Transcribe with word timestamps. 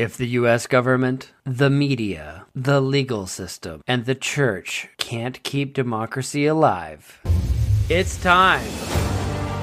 If 0.00 0.16
the 0.16 0.28
US 0.28 0.66
government, 0.66 1.30
the 1.44 1.68
media, 1.68 2.46
the 2.54 2.80
legal 2.80 3.26
system, 3.26 3.82
and 3.86 4.06
the 4.06 4.14
church 4.14 4.88
can't 4.96 5.42
keep 5.42 5.74
democracy 5.74 6.46
alive, 6.46 7.20
it's 7.90 8.16
time 8.22 8.70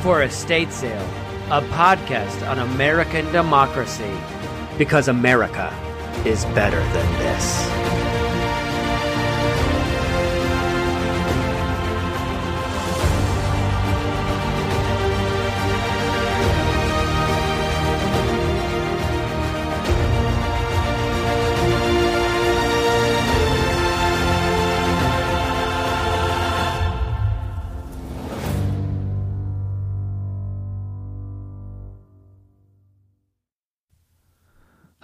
for 0.04 0.22
Estate 0.22 0.72
Sale, 0.72 1.10
a 1.50 1.62
podcast 1.74 2.48
on 2.48 2.60
American 2.60 3.26
democracy. 3.32 4.14
Because 4.78 5.08
America 5.08 5.74
is 6.24 6.46
better 6.54 6.84
than 6.94 7.14
this. 7.18 7.97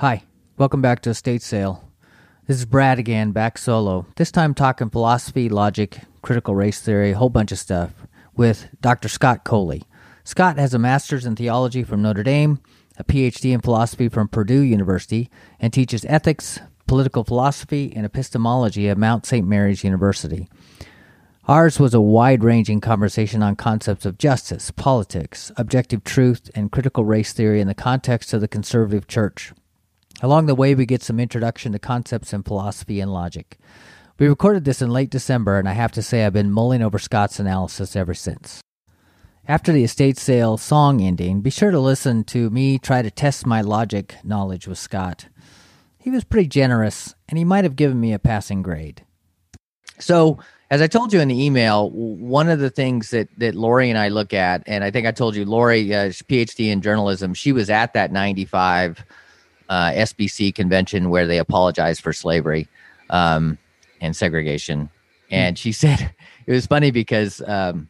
Hi, 0.04 0.24
welcome 0.58 0.82
back 0.82 1.02
to 1.04 1.12
Estate 1.12 1.42
Sale. 1.42 1.82
This 2.46 2.58
is 2.58 2.66
Brad 2.66 3.00
again, 3.00 3.32
back 3.32 3.58
solo. 3.58 4.06
This 4.18 4.34
time 4.34 4.54
talking 4.54 4.90
philosophy, 4.90 5.48
logic, 5.48 6.00
critical 6.22 6.56
race 6.56 6.82
theory, 6.82 7.12
a 7.12 7.18
whole 7.18 7.30
bunch 7.30 7.54
of 7.54 7.58
stuff 7.58 7.94
with 8.36 8.68
Dr. 8.82 9.08
Scott 9.08 9.46
Coley. 9.46 9.84
Scott 10.26 10.58
has 10.58 10.74
a 10.74 10.78
master's 10.78 11.26
in 11.26 11.38
theology 11.38 11.84
from 11.84 12.02
Notre 12.02 12.22
Dame, 12.22 12.60
a 12.98 13.06
PhD 13.06 13.54
in 13.54 13.62
philosophy 13.62 14.10
from 14.10 14.28
Purdue 14.28 14.60
University, 14.60 15.30
and 15.58 15.72
teaches 15.72 16.04
ethics, 16.10 16.60
political 16.86 17.24
philosophy, 17.24 17.94
and 17.96 18.06
epistemology 18.06 18.90
at 18.90 18.98
Mount 18.98 19.26
St. 19.26 19.48
Mary's 19.48 19.86
University. 19.86 20.50
Ours 21.48 21.80
was 21.80 21.94
a 21.94 22.02
wide 22.02 22.44
ranging 22.44 22.82
conversation 22.82 23.42
on 23.42 23.56
concepts 23.56 24.06
of 24.06 24.18
justice, 24.18 24.70
politics, 24.70 25.50
objective 25.56 26.04
truth, 26.04 26.52
and 26.54 26.74
critical 26.74 27.06
race 27.06 27.32
theory 27.32 27.62
in 27.62 27.70
the 27.70 27.74
context 27.74 28.34
of 28.34 28.42
the 28.42 28.50
conservative 28.50 29.08
church. 29.08 29.54
Along 30.24 30.46
the 30.46 30.56
way, 30.56 30.74
we 30.74 30.86
get 30.86 31.04
some 31.04 31.20
introduction 31.20 31.74
to 31.74 31.80
concepts 31.80 32.32
in 32.32 32.44
philosophy 32.44 33.02
and 33.02 33.12
logic. 33.12 33.58
We 34.18 34.30
recorded 34.30 34.64
this 34.64 34.82
in 34.82 34.90
late 34.90 35.10
December, 35.10 35.60
and 35.60 35.68
I 35.68 35.74
have 35.74 35.92
to 35.92 36.02
say 36.02 36.24
I've 36.24 36.32
been 36.32 36.50
mulling 36.50 36.82
over 36.82 36.98
Scott's 36.98 37.42
analysis 37.42 37.94
ever 37.94 38.14
since. 38.14 38.62
After 39.50 39.74
the 39.74 39.84
estate 39.84 40.18
sale 40.18 40.56
song 40.56 41.02
ending, 41.02 41.42
be 41.42 41.50
sure 41.50 41.72
to 41.72 41.80
listen 41.80 42.24
to 42.26 42.50
me 42.50 42.78
try 42.78 43.02
to 43.02 43.12
test 43.12 43.46
my 43.46 43.60
logic 43.60 44.16
knowledge 44.24 44.66
with 44.66 44.78
Scott. 44.78 45.28
He 45.98 46.10
was 46.10 46.24
pretty 46.24 46.48
generous, 46.48 47.16
and 47.28 47.38
he 47.38 47.44
might 47.44 47.66
have 47.66 47.76
given 47.76 48.00
me 48.00 48.14
a 48.14 48.20
passing 48.20 48.62
grade. 48.62 49.04
So, 50.00 50.40
as 50.72 50.82
I 50.82 50.88
told 50.88 51.12
you 51.12 51.20
in 51.20 51.28
the 51.28 51.44
email, 51.44 51.90
one 51.90 52.48
of 52.48 52.60
the 52.60 52.70
things 52.70 53.10
that, 53.10 53.28
that 53.40 53.56
Lori 53.56 53.90
and 53.90 54.00
I 54.00 54.08
look 54.08 54.34
at, 54.34 54.64
and 54.68 54.86
I 54.86 54.92
think 54.92 55.06
I 55.06 55.12
told 55.12 55.36
you, 55.36 55.44
Lori, 55.44 55.94
uh, 55.94 56.08
PhD 56.08 56.72
in 56.72 56.82
journalism, 56.82 57.34
she 57.34 57.52
was 57.52 57.70
at 57.70 57.92
that 57.92 58.14
95 58.14 59.04
uh, 59.74 59.92
SBC 59.94 60.54
convention 60.54 61.10
where 61.10 61.26
they 61.26 61.40
apologized 61.40 62.02
for 62.02 62.14
slavery 62.14 62.68
um, 63.10 63.58
and 64.02 64.16
segregation. 64.16 64.88
And 65.32 65.58
she 65.58 65.72
said 65.84 66.14
it 66.46 66.52
was 66.52 66.68
funny 66.68 66.92
because 66.92 67.42
um, 67.48 67.90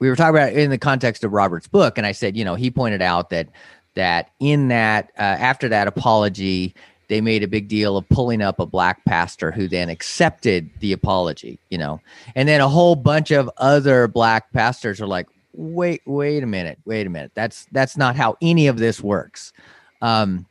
we 0.00 0.08
were 0.08 0.16
talking 0.16 0.34
about 0.34 0.54
in 0.54 0.70
the 0.70 0.78
context 0.78 1.24
of 1.24 1.32
Robert's 1.34 1.68
book, 1.68 1.98
and 1.98 2.06
I 2.06 2.12
said, 2.12 2.38
you 2.38 2.44
know, 2.44 2.54
he 2.54 2.70
pointed 2.70 3.02
out 3.02 3.28
that 3.30 3.48
that 3.94 4.30
in 4.40 4.68
that 4.68 5.10
uh, 5.18 5.22
after 5.22 5.68
that 5.68 5.86
apology, 5.88 6.74
they 7.08 7.20
made 7.20 7.42
a 7.42 7.48
big 7.48 7.68
deal 7.68 7.98
of 7.98 8.08
pulling 8.08 8.40
up 8.40 8.58
a 8.58 8.64
black 8.64 9.04
pastor 9.04 9.50
who 9.50 9.68
then 9.68 9.90
accepted 9.90 10.70
the 10.80 10.94
apology, 10.94 11.58
you 11.68 11.76
know, 11.76 12.00
and 12.34 12.48
then 12.48 12.62
a 12.62 12.68
whole 12.68 12.96
bunch 12.96 13.30
of 13.30 13.50
other 13.58 14.08
black 14.08 14.50
pastors 14.54 15.02
are 15.02 15.06
like, 15.06 15.26
wait, 15.52 16.00
wait 16.06 16.42
a 16.42 16.46
minute, 16.46 16.78
wait 16.86 17.06
a 17.06 17.10
minute, 17.10 17.32
that's 17.34 17.66
that's 17.72 17.98
not 17.98 18.16
how 18.16 18.38
any 18.40 18.68
of 18.68 18.78
this 18.78 19.02
works. 19.02 19.52
Um, 20.00 20.46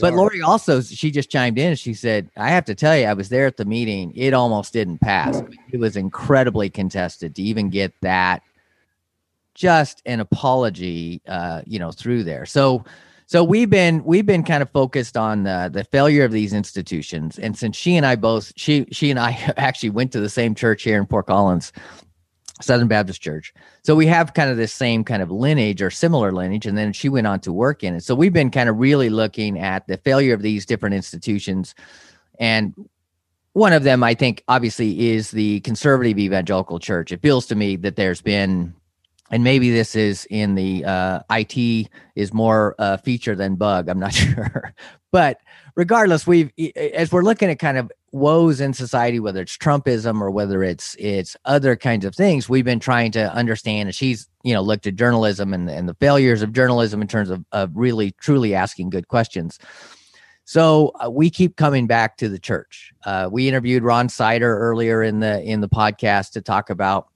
but 0.00 0.14
Lori 0.14 0.42
also, 0.42 0.80
she 0.80 1.10
just 1.10 1.30
chimed 1.30 1.58
in. 1.58 1.76
She 1.76 1.94
said, 1.94 2.28
I 2.36 2.48
have 2.48 2.64
to 2.64 2.74
tell 2.74 2.96
you, 2.96 3.06
I 3.06 3.12
was 3.12 3.28
there 3.28 3.46
at 3.46 3.56
the 3.56 3.64
meeting. 3.64 4.12
It 4.16 4.34
almost 4.34 4.72
didn't 4.72 4.98
pass. 4.98 5.42
It 5.70 5.78
was 5.78 5.96
incredibly 5.96 6.68
contested 6.68 7.36
to 7.36 7.42
even 7.42 7.70
get 7.70 7.92
that 8.02 8.42
just 9.54 10.02
an 10.04 10.20
apology, 10.20 11.22
uh, 11.28 11.62
you 11.66 11.78
know, 11.78 11.92
through 11.92 12.24
there. 12.24 12.46
So, 12.46 12.84
so 13.26 13.42
we've 13.42 13.70
been 13.70 14.04
we've 14.04 14.26
been 14.26 14.44
kind 14.44 14.62
of 14.62 14.70
focused 14.70 15.16
on 15.16 15.44
the, 15.44 15.70
the 15.72 15.82
failure 15.84 16.24
of 16.24 16.30
these 16.30 16.52
institutions, 16.52 17.38
and 17.38 17.56
since 17.56 17.76
she 17.76 17.96
and 17.96 18.06
I 18.06 18.14
both 18.16 18.52
she 18.56 18.86
she 18.92 19.10
and 19.10 19.18
I 19.18 19.30
actually 19.56 19.90
went 19.90 20.12
to 20.12 20.20
the 20.20 20.28
same 20.28 20.54
church 20.54 20.82
here 20.82 21.00
in 21.00 21.06
Fort 21.06 21.26
Collins, 21.26 21.72
Southern 22.60 22.88
Baptist 22.88 23.20
Church. 23.20 23.52
So 23.82 23.94
we 23.94 24.06
have 24.06 24.34
kind 24.34 24.50
of 24.50 24.56
this 24.56 24.72
same 24.72 25.04
kind 25.04 25.22
of 25.22 25.30
lineage 25.30 25.82
or 25.82 25.90
similar 25.90 26.32
lineage. 26.32 26.66
And 26.66 26.76
then 26.76 26.92
she 26.92 27.08
went 27.08 27.26
on 27.26 27.40
to 27.40 27.52
work 27.52 27.84
in 27.84 27.94
it. 27.94 28.02
So 28.02 28.14
we've 28.14 28.32
been 28.32 28.50
kind 28.50 28.68
of 28.68 28.78
really 28.78 29.10
looking 29.10 29.58
at 29.58 29.86
the 29.86 29.98
failure 29.98 30.34
of 30.34 30.42
these 30.42 30.64
different 30.64 30.94
institutions. 30.94 31.74
And 32.38 32.74
one 33.52 33.72
of 33.72 33.84
them, 33.84 34.02
I 34.02 34.14
think, 34.14 34.42
obviously, 34.48 35.10
is 35.10 35.30
the 35.30 35.60
conservative 35.60 36.18
evangelical 36.18 36.78
church. 36.78 37.12
It 37.12 37.22
feels 37.22 37.46
to 37.46 37.54
me 37.54 37.76
that 37.76 37.96
there's 37.96 38.20
been, 38.20 38.74
and 39.30 39.44
maybe 39.44 39.70
this 39.70 39.96
is 39.96 40.26
in 40.30 40.54
the 40.54 40.84
uh, 40.84 41.20
IT 41.30 41.88
is 42.14 42.32
more 42.32 42.74
uh, 42.78 42.96
feature 42.98 43.34
than 43.34 43.56
bug. 43.56 43.88
I'm 43.88 43.98
not 43.98 44.12
sure. 44.14 44.74
but 45.10 45.40
regardless, 45.74 46.26
we've, 46.26 46.50
as 46.76 47.12
we're 47.12 47.22
looking 47.22 47.50
at 47.50 47.58
kind 47.58 47.78
of 47.78 47.90
woes 48.16 48.60
in 48.60 48.72
society, 48.72 49.20
whether 49.20 49.42
it's 49.42 49.56
Trumpism 49.56 50.20
or 50.20 50.30
whether 50.30 50.62
it's 50.62 50.96
it's 50.98 51.36
other 51.44 51.76
kinds 51.76 52.04
of 52.04 52.14
things, 52.14 52.48
we've 52.48 52.64
been 52.64 52.80
trying 52.80 53.12
to 53.12 53.32
understand. 53.32 53.88
And 53.88 53.94
she's 53.94 54.28
you 54.42 54.54
know 54.54 54.62
looked 54.62 54.86
at 54.86 54.96
journalism 54.96 55.54
and 55.54 55.68
and 55.70 55.88
the 55.88 55.94
failures 55.94 56.42
of 56.42 56.52
journalism 56.52 57.02
in 57.02 57.08
terms 57.08 57.30
of 57.30 57.44
of 57.52 57.70
really 57.74 58.12
truly 58.12 58.54
asking 58.54 58.90
good 58.90 59.08
questions. 59.08 59.58
So 60.44 60.92
uh, 61.04 61.10
we 61.10 61.28
keep 61.28 61.56
coming 61.56 61.86
back 61.86 62.16
to 62.18 62.28
the 62.28 62.38
church. 62.38 62.92
Uh, 63.04 63.28
we 63.30 63.48
interviewed 63.48 63.82
Ron 63.82 64.08
Sider 64.08 64.58
earlier 64.58 65.02
in 65.02 65.20
the 65.20 65.42
in 65.42 65.60
the 65.60 65.68
podcast 65.68 66.32
to 66.32 66.40
talk 66.40 66.70
about 66.70 67.08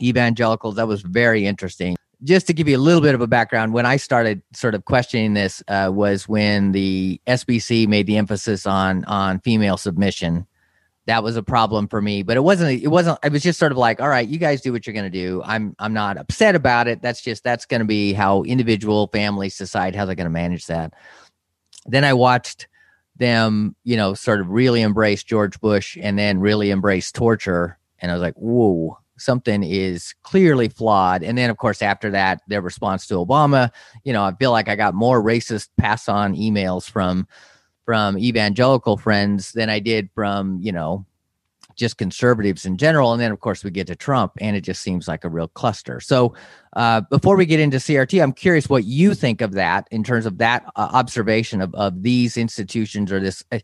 evangelicals. 0.00 0.76
That 0.76 0.86
was 0.86 1.02
very 1.02 1.46
interesting 1.46 1.96
just 2.24 2.46
to 2.46 2.54
give 2.54 2.68
you 2.68 2.76
a 2.76 2.78
little 2.78 3.00
bit 3.00 3.14
of 3.14 3.20
a 3.20 3.26
background, 3.26 3.72
when 3.72 3.86
I 3.86 3.96
started 3.96 4.42
sort 4.54 4.74
of 4.74 4.84
questioning 4.84 5.34
this 5.34 5.62
uh, 5.68 5.90
was 5.92 6.28
when 6.28 6.72
the 6.72 7.20
SBC 7.26 7.86
made 7.86 8.06
the 8.06 8.16
emphasis 8.16 8.66
on 8.66 9.04
on 9.04 9.40
female 9.40 9.76
submission. 9.76 10.46
That 11.06 11.22
was 11.22 11.36
a 11.36 11.42
problem 11.42 11.86
for 11.86 12.02
me, 12.02 12.24
but 12.24 12.36
it 12.36 12.40
wasn't. 12.40 12.82
It 12.82 12.88
wasn't. 12.88 13.20
I 13.22 13.28
was 13.28 13.42
just 13.42 13.60
sort 13.60 13.70
of 13.70 13.78
like, 13.78 14.00
all 14.00 14.08
right, 14.08 14.26
you 14.26 14.38
guys 14.38 14.60
do 14.60 14.72
what 14.72 14.86
you're 14.86 14.94
going 14.94 15.04
to 15.04 15.10
do. 15.10 15.40
I'm 15.44 15.76
I'm 15.78 15.92
not 15.92 16.16
upset 16.16 16.56
about 16.56 16.88
it. 16.88 17.00
That's 17.00 17.20
just 17.20 17.44
that's 17.44 17.64
going 17.64 17.78
to 17.80 17.86
be 17.86 18.12
how 18.12 18.42
individual 18.42 19.08
families 19.12 19.56
decide 19.56 19.94
how 19.94 20.04
they're 20.04 20.16
going 20.16 20.24
to 20.24 20.30
manage 20.30 20.66
that. 20.66 20.94
Then 21.86 22.02
I 22.02 22.14
watched 22.14 22.66
them, 23.14 23.76
you 23.84 23.96
know, 23.96 24.14
sort 24.14 24.40
of 24.40 24.48
really 24.50 24.82
embrace 24.82 25.22
George 25.22 25.60
Bush 25.60 25.96
and 26.00 26.18
then 26.18 26.40
really 26.40 26.70
embrace 26.70 27.12
torture, 27.12 27.78
and 28.00 28.10
I 28.10 28.14
was 28.14 28.22
like, 28.22 28.34
whoa 28.34 28.98
something 29.18 29.62
is 29.62 30.14
clearly 30.22 30.68
flawed. 30.68 31.22
And 31.22 31.36
then, 31.36 31.50
of 31.50 31.56
course, 31.56 31.82
after 31.82 32.10
that, 32.10 32.40
their 32.48 32.60
response 32.60 33.06
to 33.08 33.14
Obama, 33.14 33.70
you 34.04 34.12
know, 34.12 34.24
I 34.24 34.34
feel 34.34 34.50
like 34.50 34.68
I 34.68 34.76
got 34.76 34.94
more 34.94 35.22
racist 35.22 35.68
pass 35.78 36.08
on 36.08 36.34
emails 36.34 36.90
from 36.90 37.26
from 37.84 38.18
evangelical 38.18 38.96
friends 38.96 39.52
than 39.52 39.70
I 39.70 39.78
did 39.78 40.10
from, 40.12 40.58
you 40.60 40.72
know, 40.72 41.06
just 41.76 41.98
conservatives 41.98 42.66
in 42.66 42.76
general. 42.78 43.12
And 43.12 43.22
then, 43.22 43.30
of 43.30 43.40
course, 43.40 43.62
we 43.62 43.70
get 43.70 43.86
to 43.86 43.94
Trump, 43.94 44.32
and 44.40 44.56
it 44.56 44.62
just 44.62 44.82
seems 44.82 45.06
like 45.06 45.24
a 45.24 45.28
real 45.28 45.48
cluster. 45.48 46.00
So, 46.00 46.34
uh, 46.74 47.02
before 47.10 47.36
we 47.36 47.46
get 47.46 47.60
into 47.60 47.76
CRT, 47.76 48.20
I'm 48.22 48.32
curious 48.32 48.68
what 48.68 48.84
you 48.84 49.14
think 49.14 49.40
of 49.40 49.52
that 49.52 49.86
in 49.90 50.02
terms 50.02 50.26
of 50.26 50.38
that 50.38 50.64
uh, 50.74 50.88
observation 50.92 51.60
of, 51.60 51.74
of 51.74 52.02
these 52.02 52.36
institutions 52.36 53.12
or 53.12 53.20
this. 53.20 53.44
Uh, 53.52 53.60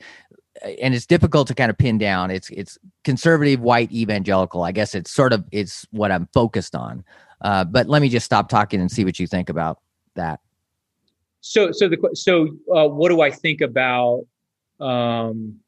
and 0.62 0.94
it's 0.94 1.06
difficult 1.06 1.48
to 1.48 1.54
kind 1.54 1.70
of 1.70 1.78
pin 1.78 1.98
down. 1.98 2.30
It's 2.30 2.50
it's 2.50 2.78
conservative, 3.04 3.60
white, 3.60 3.90
evangelical. 3.92 4.62
I 4.62 4.72
guess 4.72 4.94
it's 4.94 5.10
sort 5.10 5.32
of 5.32 5.44
it's 5.52 5.86
what 5.90 6.12
I'm 6.12 6.28
focused 6.32 6.74
on. 6.74 7.04
Uh, 7.40 7.64
but 7.64 7.88
let 7.88 8.02
me 8.02 8.08
just 8.08 8.24
stop 8.24 8.48
talking 8.48 8.80
and 8.80 8.90
see 8.90 9.04
what 9.04 9.18
you 9.18 9.26
think 9.26 9.48
about 9.48 9.78
that. 10.14 10.40
So 11.40 11.72
so 11.72 11.88
the 11.88 11.98
so 12.14 12.48
uh, 12.74 12.88
what 12.88 13.08
do 13.08 13.20
I 13.20 13.30
think 13.30 13.60
about? 13.60 14.22
Um, 14.80 15.58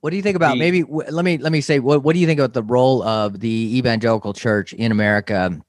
what 0.00 0.10
do 0.10 0.16
you 0.16 0.22
think 0.22 0.36
about 0.36 0.54
the, 0.54 0.58
maybe? 0.58 0.84
let 0.84 1.24
me 1.24 1.38
let 1.38 1.52
me 1.52 1.60
say 1.60 1.78
what 1.78 2.02
what 2.02 2.14
do 2.14 2.18
you 2.18 2.26
think 2.26 2.40
about 2.40 2.54
the 2.54 2.62
role 2.62 3.02
of 3.02 3.40
the 3.40 3.76
evangelical 3.76 4.32
church 4.32 4.72
in 4.72 4.90
America 4.90 5.60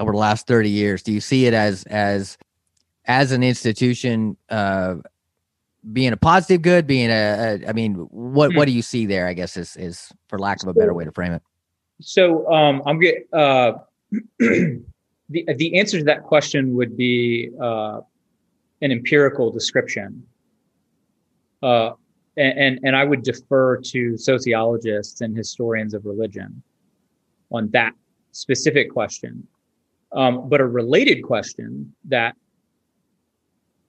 over 0.00 0.12
the 0.12 0.18
last 0.18 0.46
thirty 0.46 0.70
years? 0.70 1.02
Do 1.02 1.12
you 1.12 1.20
see 1.20 1.46
it 1.46 1.54
as 1.54 1.84
as 1.84 2.38
as 3.04 3.32
an 3.32 3.42
institution 3.42 4.36
uh, 4.48 4.96
being 5.92 6.12
a 6.12 6.16
positive 6.16 6.62
good, 6.62 6.86
being 6.86 7.10
a, 7.10 7.60
a 7.62 7.68
I 7.68 7.72
mean, 7.72 7.94
what 7.94 8.54
what 8.54 8.66
do 8.66 8.72
you 8.72 8.82
see 8.82 9.06
there? 9.06 9.26
I 9.26 9.34
guess 9.34 9.56
is 9.56 9.76
is 9.76 10.12
for 10.28 10.38
lack 10.38 10.62
of 10.62 10.68
a 10.68 10.74
better 10.74 10.94
way 10.94 11.04
to 11.04 11.12
frame 11.12 11.32
it. 11.32 11.42
So 12.00 12.50
um, 12.52 12.82
I'm 12.86 12.98
get 12.98 13.26
uh, 13.32 13.72
the 14.38 14.84
the 15.28 15.78
answer 15.78 15.98
to 15.98 16.04
that 16.04 16.22
question 16.24 16.74
would 16.76 16.96
be 16.96 17.50
uh, 17.60 18.00
an 18.82 18.92
empirical 18.92 19.50
description. 19.50 20.22
uh, 21.62 21.92
and, 22.36 22.58
and 22.58 22.80
and 22.84 22.96
I 22.96 23.04
would 23.04 23.22
defer 23.22 23.78
to 23.78 24.16
sociologists 24.18 25.20
and 25.20 25.36
historians 25.36 25.94
of 25.94 26.04
religion 26.04 26.62
on 27.50 27.70
that 27.70 27.92
specific 28.32 28.92
question. 28.92 29.46
Um, 30.12 30.48
but 30.48 30.60
a 30.60 30.66
related 30.66 31.22
question 31.22 31.94
that 32.04 32.36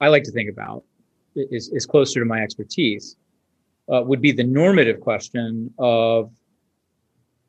I 0.01 0.07
like 0.07 0.23
to 0.23 0.31
think 0.31 0.49
about 0.49 0.83
is, 1.37 1.69
is 1.69 1.85
closer 1.85 2.19
to 2.19 2.25
my 2.25 2.41
expertise 2.41 3.15
uh, 3.93 4.01
would 4.01 4.21
be 4.21 4.31
the 4.31 4.43
normative 4.43 4.99
question 4.99 5.73
of 5.79 6.31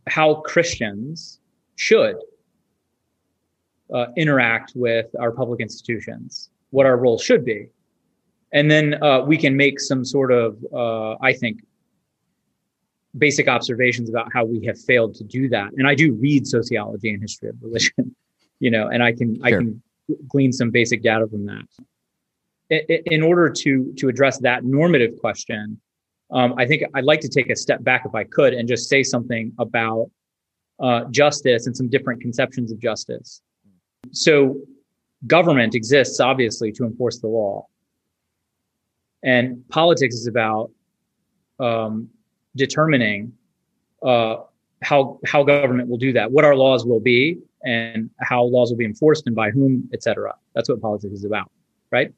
how 0.06 0.36
Christians 0.36 1.40
should 1.76 2.16
uh, 3.92 4.06
interact 4.16 4.72
with 4.74 5.06
our 5.18 5.32
public 5.32 5.60
institutions, 5.60 6.50
what 6.70 6.86
our 6.86 6.96
role 6.96 7.18
should 7.18 7.44
be. 7.44 7.68
And 8.52 8.70
then 8.70 9.02
uh, 9.02 9.20
we 9.20 9.36
can 9.36 9.56
make 9.56 9.78
some 9.80 10.04
sort 10.04 10.32
of, 10.32 10.56
uh, 10.72 11.16
I 11.20 11.32
think, 11.32 11.60
basic 13.16 13.48
observations 13.48 14.08
about 14.08 14.32
how 14.32 14.44
we 14.44 14.64
have 14.66 14.78
failed 14.78 15.14
to 15.16 15.24
do 15.24 15.48
that. 15.48 15.72
And 15.76 15.86
I 15.86 15.94
do 15.94 16.12
read 16.12 16.46
sociology 16.46 17.10
and 17.10 17.20
history 17.20 17.50
of 17.50 17.56
religion, 17.60 18.14
you 18.60 18.70
know, 18.70 18.88
and 18.88 19.02
I 19.02 19.12
can 19.12 19.36
sure. 19.36 19.44
I 19.44 19.50
can 19.50 19.82
glean 20.28 20.52
some 20.52 20.70
basic 20.70 21.02
data 21.02 21.26
from 21.26 21.46
that. 21.46 21.64
In, 22.70 23.22
order 23.22 23.48
to 23.48 23.94
to 23.96 24.08
address 24.08 24.38
that 24.40 24.62
normative 24.62 25.18
question, 25.18 25.80
um, 26.30 26.54
I 26.58 26.66
think 26.66 26.82
I'd 26.94 27.04
like 27.04 27.20
to 27.20 27.28
take 27.28 27.48
a 27.48 27.56
step 27.56 27.82
back, 27.82 28.02
if 28.04 28.14
I 28.14 28.24
could, 28.24 28.52
and 28.52 28.68
just 28.68 28.90
say 28.90 29.02
something 29.02 29.52
about 29.58 30.10
uh, 30.78 31.04
justice 31.10 31.66
and 31.66 31.74
some 31.74 31.88
different 31.88 32.20
conceptions 32.20 32.70
of 32.70 32.78
justice. 32.78 33.40
So, 34.12 34.60
government 35.26 35.74
exists 35.74 36.20
obviously 36.20 36.70
to 36.72 36.84
enforce 36.84 37.20
the 37.20 37.28
law, 37.28 37.66
and 39.22 39.66
politics 39.70 40.14
is 40.14 40.26
about 40.26 40.70
um, 41.58 42.10
determining 42.54 43.32
uh, 44.02 44.36
how 44.82 45.18
how 45.26 45.42
government 45.42 45.88
will 45.88 45.96
do 45.96 46.12
that, 46.12 46.30
what 46.30 46.44
our 46.44 46.54
laws 46.54 46.84
will 46.84 47.00
be, 47.00 47.38
and 47.64 48.10
how 48.20 48.42
laws 48.42 48.70
will 48.70 48.76
be 48.76 48.84
enforced 48.84 49.26
and 49.26 49.34
by 49.34 49.50
whom, 49.50 49.88
etc. 49.92 50.34
That's 50.54 50.68
what 50.68 50.80
politics 50.80 51.14
is 51.14 51.24
about, 51.24 51.50
right? 51.90 52.12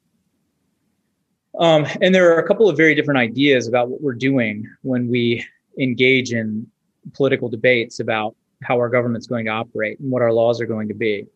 Um, 1.61 1.87
and 2.01 2.15
there 2.15 2.35
are 2.35 2.39
a 2.39 2.49
couple 2.49 2.69
of 2.71 2.77
very 2.77 2.95
different 2.95 3.19
ideas 3.19 3.69
about 3.69 3.91
what 3.91 4.01
we're 4.01 4.15
doing 4.15 4.67
when 4.81 5.09
we 5.09 5.45
engage 5.79 6.33
in 6.33 6.67
political 7.12 7.51
debates 7.51 8.01
about 8.01 8.35
how 8.62 8.77
our 8.79 8.89
government's 8.89 9.27
going 9.27 9.45
to 9.45 9.51
operate 9.51 10.01
and 10.01 10.11
what 10.11 10.23
our 10.23 10.33
laws 10.33 10.61
are 10.61 10.67
going 10.67 10.89
to 10.89 10.95
be. 10.95 11.27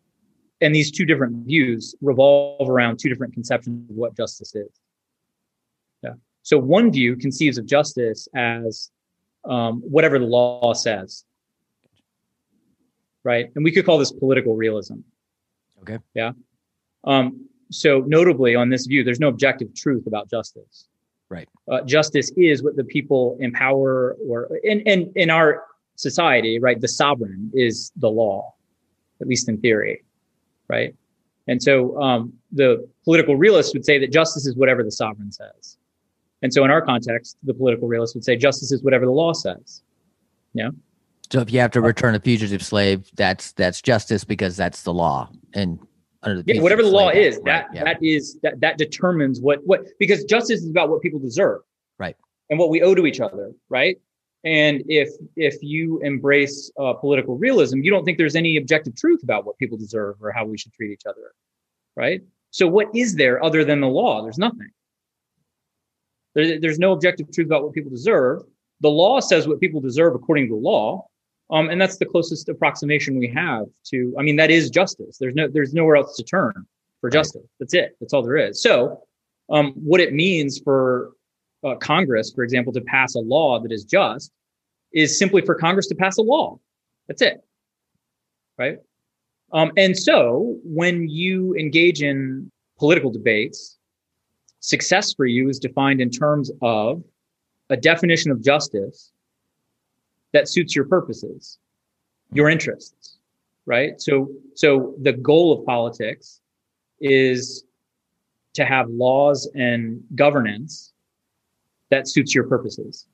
And 0.62 0.74
these 0.74 0.90
two 0.90 1.04
different 1.04 1.46
views 1.46 1.94
revolve 2.00 2.70
around 2.70 2.98
two 2.98 3.10
different 3.10 3.34
conceptions 3.34 3.90
of 3.90 3.96
what 3.96 4.16
justice 4.16 4.54
is. 4.54 4.70
Yeah. 6.02 6.14
So 6.42 6.58
one 6.58 6.90
view 6.90 7.16
conceives 7.16 7.58
of 7.58 7.66
justice 7.66 8.26
as 8.34 8.90
um, 9.44 9.82
whatever 9.82 10.18
the 10.18 10.24
law 10.24 10.72
says, 10.72 11.24
right? 13.24 13.50
And 13.54 13.64
we 13.64 13.72
could 13.72 13.84
call 13.84 13.98
this 13.98 14.12
political 14.12 14.56
realism. 14.56 15.00
Okay. 15.82 15.98
Yeah. 16.14 16.32
Um, 17.04 17.46
so 17.70 18.04
notably 18.06 18.54
on 18.54 18.68
this 18.70 18.86
view, 18.86 19.04
there's 19.04 19.20
no 19.20 19.28
objective 19.28 19.74
truth 19.74 20.06
about 20.06 20.30
justice. 20.30 20.88
Right. 21.28 21.48
Uh, 21.70 21.80
justice 21.82 22.30
is 22.36 22.62
what 22.62 22.76
the 22.76 22.84
people 22.84 23.36
empower 23.40 24.16
or 24.28 24.50
in, 24.62 24.80
in, 24.80 25.12
in 25.16 25.30
our 25.30 25.64
society, 25.96 26.58
right? 26.58 26.80
The 26.80 26.88
sovereign 26.88 27.50
is 27.54 27.92
the 27.96 28.10
law, 28.10 28.54
at 29.20 29.26
least 29.26 29.48
in 29.48 29.60
theory. 29.60 30.04
Right. 30.68 30.94
And 31.46 31.62
so 31.62 32.00
um, 32.00 32.32
the 32.52 32.88
political 33.04 33.36
realist 33.36 33.74
would 33.74 33.84
say 33.84 33.98
that 33.98 34.12
justice 34.12 34.46
is 34.46 34.56
whatever 34.56 34.82
the 34.82 34.90
sovereign 34.90 35.32
says. 35.32 35.76
And 36.42 36.52
so 36.52 36.64
in 36.64 36.70
our 36.70 36.82
context, 36.82 37.36
the 37.42 37.54
political 37.54 37.88
realist 37.88 38.14
would 38.14 38.24
say 38.24 38.36
justice 38.36 38.70
is 38.70 38.82
whatever 38.82 39.06
the 39.06 39.12
law 39.12 39.32
says. 39.32 39.82
Yeah. 40.52 40.70
So 41.32 41.40
if 41.40 41.50
you 41.50 41.58
have 41.60 41.70
to 41.72 41.80
return 41.80 42.14
a 42.14 42.20
fugitive 42.20 42.62
slave, 42.62 43.10
that's 43.14 43.52
that's 43.52 43.80
justice 43.80 44.24
because 44.24 44.56
that's 44.56 44.82
the 44.82 44.92
law. 44.92 45.30
And 45.54 45.78
under 46.24 46.42
the 46.42 46.54
yeah, 46.54 46.62
whatever 46.62 46.82
the 46.82 46.88
law 46.88 47.10
is, 47.10 47.36
right, 47.36 47.44
that 47.44 47.66
yeah. 47.74 47.84
that 47.84 48.02
is 48.02 48.38
that 48.42 48.60
that 48.60 48.78
determines 48.78 49.40
what 49.40 49.60
what 49.64 49.86
because 49.98 50.24
justice 50.24 50.62
is 50.62 50.70
about 50.70 50.88
what 50.88 51.00
people 51.02 51.18
deserve, 51.18 51.62
right, 51.98 52.16
and 52.50 52.58
what 52.58 52.70
we 52.70 52.82
owe 52.82 52.94
to 52.94 53.06
each 53.06 53.20
other, 53.20 53.52
right. 53.68 53.98
And 54.44 54.82
if 54.88 55.08
if 55.36 55.56
you 55.62 56.00
embrace 56.00 56.70
uh, 56.78 56.92
political 56.94 57.38
realism, 57.38 57.78
you 57.78 57.90
don't 57.90 58.04
think 58.04 58.18
there's 58.18 58.36
any 58.36 58.56
objective 58.56 58.94
truth 58.94 59.22
about 59.22 59.46
what 59.46 59.56
people 59.58 59.78
deserve 59.78 60.16
or 60.20 60.32
how 60.32 60.44
we 60.44 60.58
should 60.58 60.72
treat 60.72 60.92
each 60.92 61.06
other, 61.08 61.32
right? 61.96 62.20
So 62.50 62.68
what 62.68 62.88
is 62.94 63.16
there 63.16 63.42
other 63.42 63.64
than 63.64 63.80
the 63.80 63.88
law? 63.88 64.22
There's 64.22 64.38
nothing. 64.38 64.68
There, 66.34 66.60
there's 66.60 66.78
no 66.78 66.92
objective 66.92 67.32
truth 67.32 67.46
about 67.46 67.64
what 67.64 67.72
people 67.72 67.90
deserve. 67.90 68.42
The 68.80 68.90
law 68.90 69.20
says 69.20 69.48
what 69.48 69.60
people 69.60 69.80
deserve 69.80 70.14
according 70.14 70.48
to 70.48 70.54
the 70.54 70.60
law, 70.60 71.06
um, 71.50 71.68
and 71.68 71.80
that's 71.80 71.98
the 71.98 72.06
closest 72.06 72.48
approximation 72.48 73.18
we 73.18 73.28
have 73.28 73.66
to. 73.86 74.14
I 74.18 74.22
mean, 74.22 74.36
that 74.36 74.50
is 74.50 74.70
justice. 74.70 75.18
There's 75.18 75.34
no 75.34 75.48
there's 75.48 75.74
nowhere 75.74 75.96
else 75.96 76.16
to 76.16 76.22
turn 76.22 76.66
for 77.00 77.10
justice. 77.10 77.42
Right. 77.42 77.50
That's 77.60 77.74
it. 77.74 77.96
That's 78.00 78.12
all 78.14 78.22
there 78.22 78.36
is. 78.36 78.62
So, 78.62 79.02
um, 79.50 79.72
what 79.74 80.00
it 80.00 80.14
means 80.14 80.58
for 80.58 81.12
uh, 81.62 81.74
Congress, 81.76 82.32
for 82.34 82.44
example, 82.44 82.72
to 82.72 82.80
pass 82.80 83.14
a 83.14 83.20
law 83.20 83.60
that 83.60 83.72
is 83.72 83.84
just, 83.84 84.32
is 84.92 85.18
simply 85.18 85.42
for 85.42 85.54
Congress 85.54 85.86
to 85.88 85.94
pass 85.94 86.16
a 86.16 86.22
law. 86.22 86.58
That's 87.08 87.20
it. 87.20 87.44
Right. 88.58 88.78
Um, 89.52 89.70
and 89.76 89.96
so, 89.98 90.58
when 90.64 91.08
you 91.08 91.54
engage 91.56 92.02
in 92.02 92.50
political 92.78 93.10
debates, 93.10 93.78
success 94.60 95.12
for 95.12 95.26
you 95.26 95.50
is 95.50 95.58
defined 95.58 96.00
in 96.00 96.08
terms 96.08 96.50
of 96.62 97.04
a 97.68 97.76
definition 97.76 98.30
of 98.30 98.42
justice 98.42 99.12
that 100.34 100.48
suits 100.48 100.74
your 100.74 100.84
purposes, 100.84 101.58
your 102.32 102.50
interests, 102.50 103.18
right? 103.66 104.00
So, 104.00 104.28
so 104.54 104.94
the 105.00 105.12
goal 105.12 105.52
of 105.52 105.64
politics 105.64 106.40
is 107.00 107.64
to 108.54 108.64
have 108.64 108.90
laws 108.90 109.48
and 109.54 110.02
governance 110.14 110.92
that 111.90 112.08
suits 112.08 112.34
your 112.34 112.44
purposes, 112.44 113.06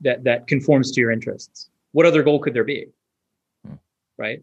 that 0.00 0.22
that 0.22 0.46
conforms 0.46 0.92
to 0.92 1.00
your 1.00 1.10
interests. 1.10 1.68
What 1.90 2.06
other 2.06 2.22
goal 2.22 2.38
could 2.38 2.54
there 2.54 2.64
be, 2.64 2.86
hmm. 3.66 3.74
right? 4.16 4.40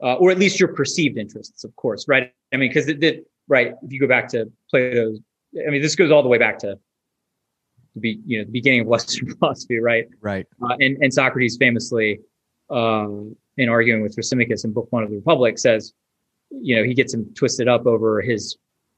Uh, 0.00 0.14
or 0.14 0.30
at 0.30 0.38
least 0.38 0.60
your 0.60 0.68
perceived 0.68 1.18
interests, 1.18 1.64
of 1.64 1.74
course, 1.74 2.06
right? 2.06 2.32
I 2.52 2.56
mean, 2.56 2.70
because 2.70 2.88
it 2.88 3.00
did, 3.00 3.24
right, 3.48 3.74
if 3.82 3.92
you 3.92 3.98
go 3.98 4.06
back 4.06 4.28
to 4.28 4.50
Plato's, 4.70 5.18
I 5.66 5.70
mean, 5.70 5.82
this 5.82 5.96
goes 5.96 6.12
all 6.12 6.22
the 6.22 6.28
way 6.28 6.38
back 6.38 6.58
to 6.60 6.78
the 7.96 8.00
be, 8.00 8.20
you 8.26 8.38
know 8.38 8.44
the 8.44 8.52
beginning 8.52 8.80
of 8.80 8.86
Western 8.86 9.34
philosophy, 9.38 9.78
right? 9.78 10.06
Right. 10.20 10.46
Uh, 10.62 10.76
and 10.80 10.96
and 11.02 11.12
Socrates 11.12 11.56
famously, 11.56 12.20
um, 12.70 13.34
in 13.56 13.68
arguing 13.68 14.02
with 14.02 14.16
Thrasymachus 14.16 14.64
in 14.64 14.72
Book 14.72 14.86
One 14.90 15.02
of 15.02 15.10
the 15.10 15.16
Republic, 15.16 15.58
says, 15.58 15.92
you 16.50 16.76
know, 16.76 16.84
he 16.84 16.94
gets 16.94 17.12
him 17.12 17.32
twisted 17.34 17.68
up 17.68 17.86
over 17.86 18.20
his 18.20 18.56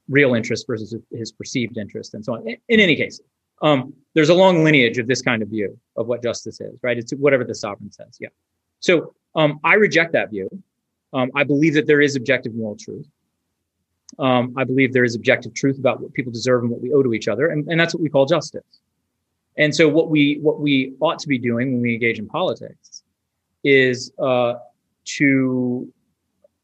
real 0.09 0.35
interest 0.35 0.67
versus 0.67 0.95
his 1.13 1.33
perceived 1.33 1.79
interest, 1.79 2.15
and 2.15 2.25
so 2.25 2.35
on. 2.35 2.47
In, 2.47 2.57
in 2.69 2.81
any 2.81 2.97
case, 2.97 3.21
um, 3.63 3.95
there's 4.15 4.29
a 4.29 4.35
long 4.35 4.65
lineage 4.65 4.99
of 4.99 5.07
this 5.07 5.23
kind 5.23 5.43
of 5.43 5.49
view 5.49 5.79
of 5.97 6.07
what 6.07 6.23
justice 6.23 6.61
is, 6.61 6.79
right? 6.83 6.99
It's 6.99 7.13
whatever 7.13 7.45
the 7.45 7.55
sovereign 7.55 7.93
says. 7.93 8.19
Yeah. 8.21 8.29
So 8.81 9.15
um, 9.35 9.61
I 9.65 9.75
reject 9.75 10.13
that 10.13 10.31
view. 10.31 10.49
Um, 11.13 11.31
I 11.35 11.45
believe 11.45 11.75
that 11.75 11.87
there 11.87 12.01
is 12.01 12.17
objective 12.17 12.55
moral 12.55 12.77
truth. 12.77 13.07
Um, 14.19 14.55
I 14.57 14.65
believe 14.65 14.93
there 14.93 15.05
is 15.05 15.15
objective 15.15 15.55
truth 15.55 15.79
about 15.79 16.01
what 16.01 16.13
people 16.15 16.33
deserve 16.33 16.63
and 16.63 16.71
what 16.71 16.81
we 16.81 16.93
owe 16.93 17.03
to 17.03 17.15
each 17.15 17.29
other, 17.29 17.49
and, 17.49 17.69
and 17.69 17.79
that's 17.79 17.95
what 17.95 18.03
we 18.03 18.09
call 18.09 18.27
justice. 18.27 18.81
And 19.59 19.75
so 19.75 19.89
what 19.89 20.09
we 20.09 20.39
what 20.41 20.61
we 20.61 20.95
ought 21.01 21.19
to 21.19 21.29
be 21.29 21.37
doing 21.37 21.73
when 21.73 21.83
we 21.83 21.95
engage 21.95 22.19
in 22.19 22.29
politics 22.29 23.03
is 23.65 24.13
uh, 24.19 24.55
to 25.05 25.93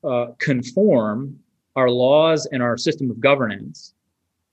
uh, 0.04 0.26
conform 0.38 1.38
our 1.74 1.90
laws 1.90 2.46
and 2.52 2.62
our 2.62 2.76
system 2.76 3.10
of 3.10 3.18
governance 3.18 3.94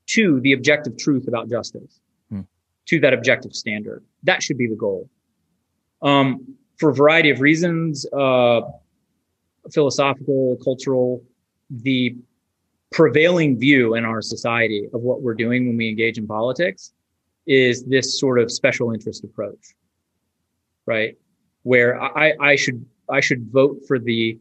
to 0.07 0.41
the 0.41 0.53
objective 0.53 0.97
truth 0.97 1.27
about 1.27 1.49
justice, 1.49 1.99
hmm. 2.29 2.41
to 2.87 2.99
that 2.99 3.13
objective 3.13 3.53
standard. 3.53 4.03
That 4.23 4.41
should 4.41 4.57
be 4.57 4.67
the 4.67 4.75
goal. 4.75 5.07
Um, 6.01 6.55
for 6.77 6.89
a 6.89 6.95
variety 6.95 7.29
of 7.29 7.41
reasons, 7.41 8.07
uh, 8.11 8.61
philosophical, 9.71 10.57
cultural, 10.63 11.23
the 11.69 12.15
prevailing 12.91 13.59
view 13.59 13.93
in 13.93 14.03
our 14.03 14.21
society 14.21 14.89
of 14.93 15.01
what 15.01 15.21
we're 15.21 15.35
doing 15.35 15.67
when 15.67 15.77
we 15.77 15.87
engage 15.89 16.17
in 16.17 16.25
politics 16.25 16.91
is 17.47 17.85
this 17.85 18.19
sort 18.19 18.39
of 18.39 18.51
special 18.51 18.91
interest 18.91 19.23
approach, 19.23 19.73
right? 20.85 21.17
Where 21.63 22.01
I, 22.01 22.33
I 22.39 22.55
should 22.55 22.85
I 23.09 23.19
should 23.19 23.51
vote 23.51 23.79
for 23.87 23.99
the 23.99 24.39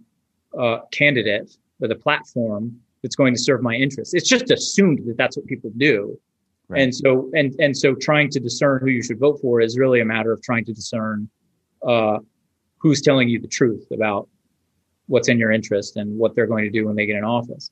uh, 0.59 0.81
candidate 0.93 1.57
or 1.81 1.89
the 1.89 1.95
platform 1.95 2.81
that's 3.03 3.17
going 3.17 3.35
to 3.35 3.41
serve 3.41 3.63
my 3.63 3.75
interests. 3.75 4.15
It's 4.15 4.29
just 4.29 4.51
assumed 4.51 5.01
that 5.07 5.17
that's 5.17 5.37
what 5.37 5.47
people 5.47 5.71
do, 5.77 6.19
right. 6.69 6.83
and 6.83 6.95
so 6.95 7.31
and 7.35 7.55
and 7.59 7.77
so 7.77 7.95
trying 7.95 8.31
to 8.31 8.41
discern 8.41 8.81
who 8.81 8.89
you 8.89 9.03
should 9.03 9.19
vote 9.19 9.41
for 9.41 9.61
is 9.61 9.79
really 9.79 10.01
a 10.01 10.05
matter 10.05 10.33
of 10.33 10.43
trying 10.43 10.65
to 10.67 10.73
discern 10.73 11.29
uh, 11.87 12.19
who's 12.79 13.01
telling 13.01 13.29
you 13.29 13.41
the 13.41 13.49
truth 13.49 13.87
about 13.93 14.29
what's 15.07 15.29
in 15.29 15.39
your 15.39 15.51
interest 15.51 15.97
and 15.97 16.17
what 16.17 16.35
they're 16.35 16.47
going 16.47 16.65
to 16.65 16.71
do 16.71 16.87
when 16.87 16.97
they 16.97 17.07
get 17.07 17.17
in 17.17 17.25
office. 17.25 17.71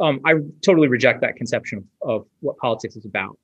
Um, 0.00 0.20
I 0.24 0.34
totally 0.64 0.88
reject 0.88 1.20
that 1.20 1.36
conception 1.36 1.78
of, 2.02 2.08
of 2.08 2.26
what 2.40 2.56
politics 2.58 2.96
is 2.96 3.04
about. 3.04 3.36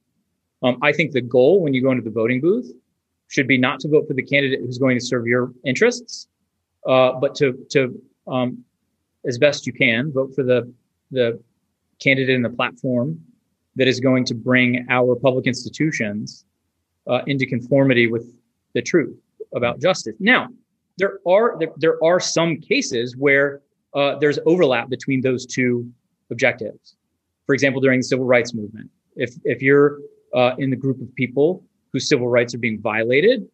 Um, 0.63 0.79
I 0.83 0.93
think 0.93 1.13
the 1.13 1.21
goal 1.21 1.63
when 1.63 1.75
you 1.75 1.83
go 1.83 1.91
into 1.91 2.03
the 2.03 2.11
voting 2.11 2.41
booth 2.41 2.71
should 3.29 3.47
be 3.47 3.59
not 3.59 3.81
to 3.81 3.89
vote 3.89 4.07
for 4.09 4.15
the 4.15 4.23
candidate 4.23 4.61
who's 4.61 4.79
going 4.79 4.99
to 4.99 5.05
serve 5.05 5.27
your 5.27 5.53
interests, 5.65 6.29
uh, 6.87 7.13
but 7.13 7.35
to 7.37 7.67
to 7.71 8.01
um, 8.27 8.65
as 9.27 9.39
best 9.39 9.67
you 9.67 9.73
can 9.73 10.13
vote 10.13 10.35
for 10.35 10.43
the 10.43 10.73
the 11.11 11.41
candidate 12.01 12.35
and 12.35 12.45
the 12.45 12.51
platform 12.51 13.21
that 13.77 13.89
is 13.89 14.01
going 14.01 14.25
to 14.25 14.35
bring 14.35 14.87
our 14.91 15.15
public 15.17 15.47
institutions 15.47 16.45
uh, 17.07 17.21
into 17.27 17.47
conformity 17.47 18.07
with 18.07 18.27
the 18.75 18.83
truth 18.83 19.17
about 19.55 19.81
justice. 19.81 20.15
Now, 20.19 20.49
there 20.99 21.19
are 21.27 21.57
there, 21.59 21.73
there 21.77 22.05
are 22.05 22.21
some 22.21 22.57
cases 22.57 23.17
where 23.17 23.63
uh, 23.95 24.17
there's 24.19 24.39
overlap 24.47 24.89
between 24.89 25.21
those 25.21 25.47
two 25.47 25.91
objectives. 26.31 26.97
For 27.47 27.55
example, 27.55 27.81
during 27.81 28.01
the 28.01 28.05
civil 28.05 28.27
rights 28.27 28.53
movement, 28.53 28.91
if 29.17 29.35
if 29.45 29.63
you're 29.63 29.99
uh, 30.35 30.55
in 30.59 30.71
the 30.71 30.77
group 30.77 31.01
of 31.01 31.15
people 31.15 31.65
whose 31.93 32.09
civil 32.09 32.29
rights 32.29 32.55
are 32.55 32.59
being 32.59 32.81
violated, 32.81 33.47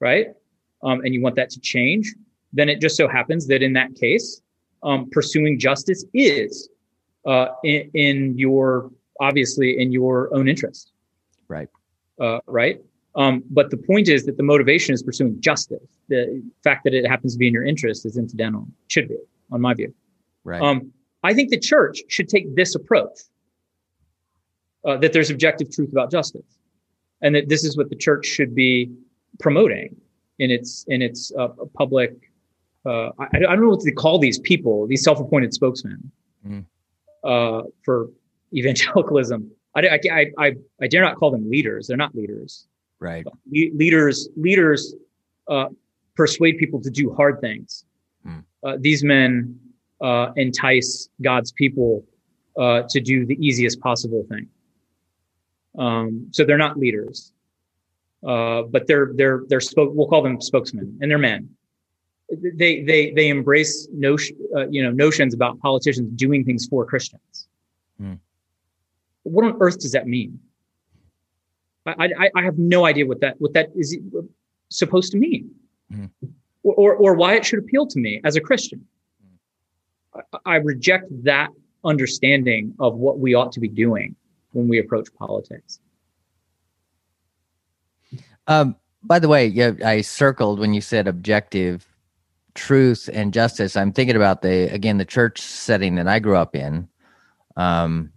right, 0.00 0.28
um, 0.82 1.00
and 1.00 1.14
you 1.14 1.22
want 1.22 1.36
that 1.36 1.50
to 1.50 1.60
change, 1.60 2.14
then 2.52 2.68
it 2.68 2.80
just 2.80 2.96
so 2.96 3.08
happens 3.08 3.46
that 3.48 3.62
in 3.62 3.72
that 3.74 3.94
case, 3.94 4.40
um, 4.82 5.08
pursuing 5.10 5.58
justice 5.58 6.04
is 6.14 6.68
uh, 7.26 7.48
in, 7.64 7.90
in, 7.94 8.38
your 8.38 8.90
obviously 9.20 9.80
in 9.80 9.92
your 9.92 10.34
own 10.34 10.48
interest. 10.48 10.92
Right. 11.48 11.68
Uh, 12.20 12.38
right. 12.46 12.80
Um, 13.16 13.42
but 13.50 13.70
the 13.70 13.76
point 13.76 14.08
is 14.08 14.26
that 14.26 14.36
the 14.36 14.42
motivation 14.42 14.94
is 14.94 15.02
pursuing 15.02 15.40
justice. 15.40 15.82
The 16.08 16.42
fact 16.62 16.84
that 16.84 16.94
it 16.94 17.06
happens 17.06 17.32
to 17.32 17.38
be 17.38 17.48
in 17.48 17.54
your 17.54 17.64
interest 17.64 18.04
is 18.06 18.16
incidental. 18.16 18.66
Should 18.88 19.08
be, 19.08 19.16
on 19.50 19.60
my 19.60 19.74
view. 19.74 19.92
Right. 20.44 20.60
Um, 20.60 20.92
I 21.24 21.34
think 21.34 21.50
the 21.50 21.58
church 21.58 22.02
should 22.08 22.28
take 22.28 22.54
this 22.54 22.74
approach: 22.74 23.18
uh, 24.86 24.96
that 24.98 25.12
there's 25.12 25.30
objective 25.30 25.70
truth 25.70 25.90
about 25.92 26.10
justice, 26.10 26.58
and 27.22 27.34
that 27.34 27.48
this 27.48 27.64
is 27.64 27.76
what 27.76 27.90
the 27.90 27.96
church 27.96 28.24
should 28.26 28.54
be 28.54 28.90
promoting 29.40 29.96
in 30.38 30.50
its 30.50 30.84
in 30.88 31.02
its 31.02 31.32
uh, 31.38 31.48
public. 31.74 32.12
Uh, 32.84 33.10
I, 33.18 33.26
I, 33.34 33.38
don't 33.40 33.62
know 33.62 33.70
what 33.70 33.80
to 33.80 33.92
call 33.92 34.20
these 34.20 34.38
people, 34.38 34.86
these 34.86 35.02
self-appointed 35.02 35.52
spokesmen 35.52 36.12
mm. 36.46 36.64
for 37.84 38.10
evangelicalism. 38.54 39.50
I, 39.74 39.98
I, 40.10 40.26
I, 40.38 40.52
I 40.80 40.86
dare 40.86 41.02
not 41.02 41.16
call 41.16 41.30
them 41.30 41.50
leaders. 41.50 41.86
They're 41.86 41.96
not 41.96 42.14
leaders. 42.14 42.66
Right. 42.98 43.26
Le- 43.26 43.74
leaders 43.74 44.28
leaders 44.36 44.94
uh, 45.48 45.66
persuade 46.14 46.58
people 46.58 46.80
to 46.80 46.90
do 46.90 47.12
hard 47.12 47.40
things. 47.40 47.84
Hmm. 48.24 48.38
Uh, 48.64 48.76
these 48.80 49.04
men 49.04 49.58
uh, 50.00 50.32
entice 50.36 51.08
God's 51.22 51.52
people 51.52 52.04
uh, 52.58 52.82
to 52.88 53.00
do 53.00 53.26
the 53.26 53.34
easiest 53.34 53.80
possible 53.80 54.24
thing. 54.30 54.48
Um, 55.78 56.28
so 56.30 56.44
they're 56.44 56.58
not 56.58 56.78
leaders, 56.78 57.32
uh, 58.26 58.62
but 58.62 58.86
they're 58.86 59.10
they're 59.14 59.44
they're 59.48 59.60
spoke. 59.60 59.90
We'll 59.94 60.08
call 60.08 60.22
them 60.22 60.40
spokesmen, 60.40 60.98
and 61.00 61.10
they're 61.10 61.18
men. 61.18 61.50
They 62.30 62.82
they 62.82 63.12
they 63.12 63.28
embrace 63.28 63.88
notion 63.92 64.36
uh, 64.56 64.68
you 64.68 64.82
know 64.82 64.90
notions 64.90 65.34
about 65.34 65.60
politicians 65.60 66.10
doing 66.14 66.44
things 66.44 66.66
for 66.66 66.84
Christians. 66.86 67.48
Hmm. 67.98 68.14
What 69.22 69.44
on 69.44 69.56
earth 69.60 69.80
does 69.80 69.92
that 69.92 70.06
mean? 70.06 70.38
I, 71.86 72.10
I, 72.18 72.30
I 72.34 72.42
have 72.42 72.58
no 72.58 72.84
idea 72.84 73.06
what 73.06 73.20
that 73.20 73.40
what 73.40 73.52
that 73.54 73.68
is 73.76 73.96
supposed 74.70 75.12
to 75.12 75.18
mean, 75.18 75.50
mm-hmm. 75.92 76.26
or, 76.64 76.74
or, 76.74 76.94
or 76.94 77.14
why 77.14 77.34
it 77.34 77.44
should 77.44 77.58
appeal 77.58 77.86
to 77.86 78.00
me 78.00 78.20
as 78.24 78.34
a 78.36 78.40
Christian. 78.40 78.84
I, 80.14 80.38
I 80.46 80.56
reject 80.56 81.06
that 81.24 81.50
understanding 81.84 82.74
of 82.80 82.96
what 82.96 83.20
we 83.20 83.34
ought 83.34 83.52
to 83.52 83.60
be 83.60 83.68
doing 83.68 84.16
when 84.56 84.68
we 84.68 84.78
approach 84.78 85.08
politics. 85.14 85.80
Um, 88.46 88.76
by 89.02 89.18
the 89.18 89.28
way, 89.28 89.46
yeah, 89.46 89.72
I 89.84 90.00
circled 90.00 90.58
when 90.58 90.74
you 90.74 90.80
said 90.80 91.06
objective 91.06 91.86
truth 92.54 93.10
and 93.12 93.32
justice. 93.32 93.76
I'm 93.76 93.92
thinking 93.92 94.16
about 94.16 94.42
the 94.42 94.72
again 94.72 94.98
the 94.98 95.04
church 95.04 95.40
setting 95.40 95.96
that 95.96 96.08
I 96.08 96.18
grew 96.18 96.36
up 96.36 96.56
in. 96.56 96.88
Um, 97.56 98.12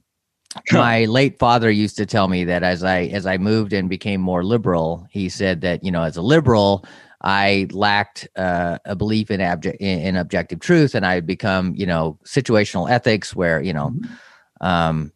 my 0.71 1.05
late 1.05 1.37
father 1.37 1.69
used 1.69 1.97
to 1.97 2.05
tell 2.05 2.27
me 2.27 2.43
that 2.45 2.63
as 2.63 2.83
I 2.83 3.01
as 3.03 3.25
I 3.25 3.37
moved 3.37 3.73
and 3.73 3.89
became 3.89 4.21
more 4.21 4.43
liberal, 4.43 5.05
he 5.11 5.29
said 5.29 5.61
that 5.61 5.83
you 5.83 5.91
know 5.91 6.03
as 6.03 6.17
a 6.17 6.21
liberal, 6.21 6.85
I 7.21 7.67
lacked 7.71 8.27
uh, 8.35 8.79
a 8.85 8.95
belief 8.95 9.29
in, 9.29 9.41
abject, 9.41 9.79
in, 9.81 10.15
objective 10.15 10.59
truth, 10.59 10.95
and 10.95 11.05
I 11.05 11.15
had 11.15 11.27
become 11.27 11.75
you 11.75 11.85
know 11.85 12.17
situational 12.23 12.89
ethics, 12.89 13.35
where 13.35 13.61
you 13.61 13.73
know, 13.73 13.89
mm-hmm. 13.89 14.65
um, 14.65 15.11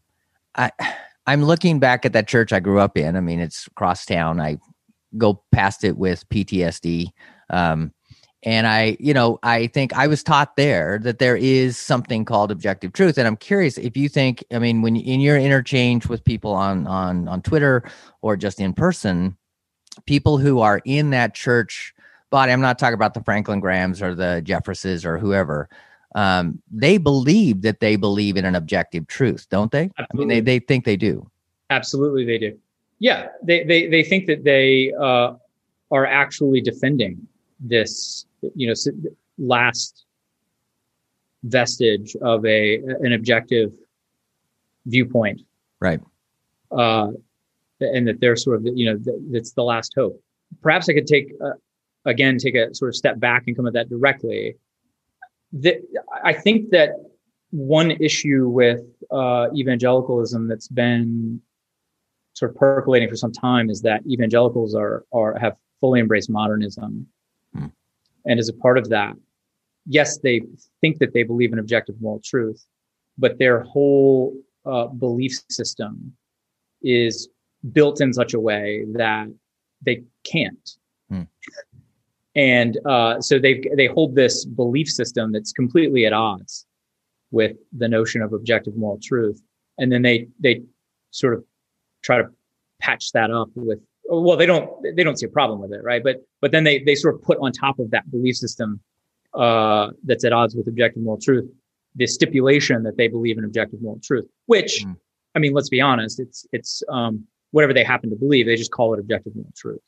I 0.56 0.72
I'm 1.25 1.44
looking 1.44 1.80
back 1.80 2.06
at 2.06 2.13
that 2.13 2.27
church 2.27 2.51
I 2.51 2.60
grew 2.60 2.80
up 2.80 2.98
in. 2.98 3.15
I 3.15 3.22
mean, 3.22 3.39
it's 3.39 3.68
across 3.68 4.06
town. 4.06 4.42
I 4.42 4.58
go 5.18 5.42
past 5.51 5.84
it 5.84 5.98
with 5.98 6.27
PTSD. 6.30 7.08
Um, 7.50 7.94
and 8.46 8.68
I, 8.68 8.98
you 9.00 9.13
know, 9.13 9.39
I 9.42 9.68
think 9.68 9.94
I 9.94 10.08
was 10.08 10.22
taught 10.22 10.58
there 10.58 11.00
that 11.03 11.20
there 11.20 11.38
is 11.38 11.77
something 11.77 12.25
called 12.25 12.51
objective 12.51 12.92
truth. 12.92 13.18
And 13.18 13.25
I'm 13.25 13.38
curious 13.38 13.77
if 13.77 13.96
you 13.96 14.10
think, 14.10 14.44
I 14.51 14.60
mean, 14.60 14.82
when 14.82 14.98
in 14.98 15.22
your 15.22 15.38
interchange 15.38 16.08
with 16.08 16.25
people 16.25 16.51
on 16.51 16.86
on 16.86 17.27
on 17.30 17.42
Twitter 17.42 17.84
or 18.22 18.36
just 18.36 18.60
in 18.60 18.74
person, 18.74 19.38
people 20.06 20.38
who 20.38 20.60
are 20.60 20.82
in 20.84 21.12
that 21.12 21.36
church 21.36 21.94
body, 22.32 22.51
I'm 22.51 22.62
not 22.62 22.80
talking 22.80 22.96
about 22.96 23.13
the 23.13 23.24
Franklin 23.24 23.62
Grahams 23.62 24.01
or 24.01 24.13
the 24.13 24.42
Jeffresses 24.46 25.06
or 25.06 25.18
whoever. 25.18 25.70
Um, 26.15 26.62
they 26.72 26.98
believe 26.98 27.62
that 27.63 27.79
they 27.79 27.96
believe 27.96 28.38
in 28.38 28.46
an 28.46 28.55
objective 28.55 29.08
truth, 29.08 29.48
don't 29.50 29.72
they? 29.72 29.89
Absolutely. 29.98 30.05
I 30.12 30.17
mean, 30.17 30.27
they 30.27 30.41
they 30.41 30.60
think 30.60 30.86
they 30.86 30.98
do. 30.98 31.29
Absolutely, 31.70 32.25
they 32.25 32.38
do. 32.38 32.58
Yeah, 33.00 33.29
they 33.41 33.63
they 33.63 33.88
they 33.88 34.03
think 34.03 34.27
that 34.27 34.43
they 34.43 34.93
uh, 35.00 35.34
are 35.91 36.05
actually 36.05 36.60
defending 36.60 37.27
this 37.60 38.25
you 38.55 38.67
know 38.67 38.74
last 39.38 40.05
vestige 41.43 42.15
of 42.22 42.46
a 42.46 42.75
an 42.77 43.13
objective 43.13 43.72
viewpoint 44.86 45.41
right 45.79 46.01
uh 46.72 47.08
and 47.79 48.08
that 48.08 48.20
they're 48.20 48.36
sort 48.36 48.58
of 48.58 48.65
you 48.75 48.86
know 48.86 49.15
that's 49.32 49.53
the 49.53 49.63
last 49.63 49.93
hope 49.96 50.22
perhaps 50.62 50.89
i 50.89 50.93
could 50.93 51.08
take 51.08 51.34
uh, 51.43 51.51
again 52.05 52.38
take 52.38 52.55
a 52.55 52.74
sort 52.74 52.89
of 52.89 52.96
step 52.96 53.20
back 53.20 53.43
and 53.48 53.55
come 53.55 53.67
at 53.67 53.74
that 53.74 53.89
directly 53.89 54.55
that 55.53 55.75
i 56.24 56.33
think 56.33 56.69
that 56.72 56.89
one 57.51 57.91
issue 57.91 58.50
with 58.50 58.81
uh, 59.12 59.48
evangelicalism 59.55 60.48
that's 60.48 60.67
been 60.67 61.39
sort 62.33 62.50
of 62.50 62.57
percolating 62.57 63.07
for 63.07 63.15
some 63.15 63.31
time 63.31 63.69
is 63.69 63.81
that 63.81 64.01
evangelicals 64.07 64.74
are 64.75 65.05
are 65.13 65.38
have 65.39 65.55
fully 65.79 66.00
embraced 66.00 66.29
modernism 66.29 67.07
and 68.25 68.39
as 68.39 68.50
a 68.50 68.53
part 68.53 68.77
of 68.77 68.89
that, 68.89 69.13
yes, 69.86 70.17
they 70.19 70.41
think 70.81 71.00
that 71.00 71.13
they 71.13 71.24
believe 71.24 71.53
in 71.53 71.60
objective 71.60 71.95
moral 72.01 72.22
truth, 72.24 72.65
but 73.17 73.38
their 73.38 73.62
whole 73.63 74.36
uh, 74.65 74.88
belief 74.88 75.33
system 75.50 76.13
is 76.81 77.29
built 77.72 78.01
in 78.01 78.13
such 78.13 78.33
a 78.33 78.39
way 78.39 78.86
that 78.93 79.27
they 79.81 80.03
can't. 80.24 80.77
Hmm. 81.10 81.24
And 82.36 82.80
uh, 82.86 83.22
so 83.22 83.38
they 83.40 83.63
they 83.75 83.88
hold 83.88 84.16
this 84.16 84.46
belief 84.46 84.90
system 84.90 85.32
that's 85.32 85.52
completely 85.52 86.06
at 86.06 86.13
odds 86.13 86.66
with 87.32 87.58
the 87.72 87.88
notion 87.88 88.22
of 88.22 88.34
objective 88.34 88.75
moral 88.75 89.00
truth, 89.02 89.42
and 89.78 89.92
then 89.92 90.02
they 90.02 90.28
they 90.40 90.62
sort 91.12 91.36
of 91.36 91.44
try 92.04 92.18
to 92.18 92.30
patch 92.82 93.12
that 93.12 93.32
up 93.32 93.50
with 93.56 93.80
well 94.10 94.36
they 94.36 94.46
don't 94.46 94.70
they 94.96 95.04
don't 95.04 95.18
see 95.18 95.25
a 95.28 95.30
problem 95.30 95.60
with 95.60 95.72
it 95.72 95.84
right? 95.84 96.04
But 96.04 96.25
but 96.42 96.52
then 96.52 96.63
they 96.63 96.80
they 96.80 96.96
sort 96.96 97.16
of 97.16 97.22
put 97.22 97.38
on 97.40 97.52
top 97.52 97.80
of 97.80 97.92
that 97.92 98.10
belief 98.10 98.36
system 98.36 98.80
uh, 99.36 99.92
that's 100.04 100.25
at 100.25 100.34
odds 100.34 100.56
with 100.56 100.68
objective 100.68 101.04
moral 101.04 101.22
truth 101.22 101.50
the 101.96 102.08
stipulation 102.08 102.82
that 102.82 102.98
they 102.98 103.08
believe 103.08 103.38
in 103.38 103.44
objective 103.44 103.80
moral 103.80 104.00
truth 104.04 104.25
which 104.48 104.84
mm. 104.84 104.96
i 105.36 105.40
mean 105.40 105.54
let's 105.54 105.70
be 105.70 105.80
honest 105.80 106.20
it's 106.20 106.46
it's 106.52 106.82
um, 106.90 107.28
whatever 107.54 107.74
they 107.74 107.84
happen 107.84 108.10
to 108.10 108.16
believe 108.16 108.48
they 108.48 108.56
just 108.56 108.72
call 108.72 108.94
it 108.94 109.00
objective 109.00 109.34
moral 109.36 109.54
truth. 109.56 109.80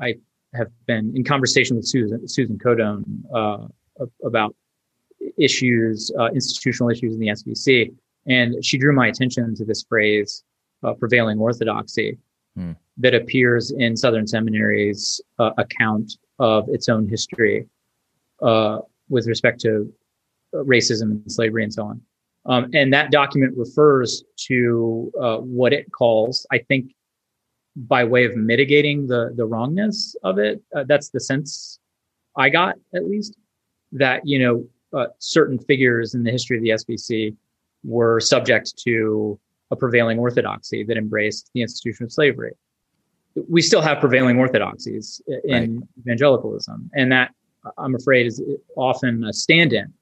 I 0.00 0.16
have 0.56 0.70
been 0.86 1.12
in 1.14 1.24
conversation 1.24 1.76
with 1.76 1.86
susan 1.86 2.26
susan 2.28 2.58
codone 2.58 3.04
uh, 3.34 3.66
about 4.24 4.54
issues 5.38 6.10
uh, 6.18 6.26
institutional 6.26 6.90
issues 6.90 7.14
in 7.14 7.20
the 7.20 7.28
SBC, 7.28 7.92
and 8.26 8.64
she 8.64 8.78
drew 8.78 8.92
my 8.92 9.08
attention 9.08 9.54
to 9.54 9.64
this 9.64 9.84
phrase 9.88 10.44
uh, 10.82 10.92
prevailing 10.94 11.38
orthodoxy 11.38 12.18
mm 12.58 12.76
that 12.98 13.14
appears 13.14 13.72
in 13.72 13.94
Southern 13.94 14.26
Seminary's 14.26 15.20
uh, 15.38 15.50
account 15.58 16.14
of 16.38 16.66
its 16.68 16.88
own 16.88 17.06
history 17.06 17.66
uh, 18.42 18.78
with 19.08 19.26
respect 19.26 19.60
to 19.60 19.92
racism 20.54 21.10
and 21.10 21.30
slavery 21.30 21.62
and 21.62 21.72
so 21.72 21.84
on. 21.84 22.00
Um, 22.46 22.70
and 22.74 22.92
that 22.92 23.10
document 23.10 23.54
refers 23.56 24.24
to 24.46 25.12
uh, 25.20 25.36
what 25.38 25.72
it 25.72 25.90
calls, 25.92 26.46
I 26.52 26.58
think, 26.58 26.94
by 27.76 28.04
way 28.04 28.24
of 28.24 28.36
mitigating 28.36 29.06
the 29.06 29.32
the 29.36 29.44
wrongness 29.44 30.16
of 30.24 30.38
it. 30.38 30.62
Uh, 30.74 30.84
that's 30.84 31.10
the 31.10 31.20
sense 31.20 31.78
I 32.36 32.48
got, 32.48 32.76
at 32.94 33.04
least, 33.04 33.36
that 33.92 34.26
you 34.26 34.38
know 34.38 34.66
uh, 34.98 35.06
certain 35.18 35.58
figures 35.58 36.14
in 36.14 36.22
the 36.22 36.30
history 36.30 36.56
of 36.56 36.62
the 36.62 36.70
SBC 36.70 37.36
were 37.84 38.18
subject 38.20 38.76
to 38.84 39.38
a 39.70 39.76
prevailing 39.76 40.18
orthodoxy 40.18 40.84
that 40.84 40.96
embraced 40.96 41.50
the 41.54 41.62
institution 41.62 42.04
of 42.04 42.12
slavery. 42.12 42.52
we 43.48 43.60
still 43.60 43.82
have 43.82 43.98
prevailing 44.00 44.38
orthodoxies 44.38 45.20
in 45.44 45.76
right. 45.76 45.88
evangelicalism, 46.00 46.90
and 46.94 47.12
that 47.12 47.32
I'm 47.76 47.94
afraid 47.94 48.26
is 48.26 48.42
often 48.76 49.24
a 49.24 49.32
stand-in 49.32 49.92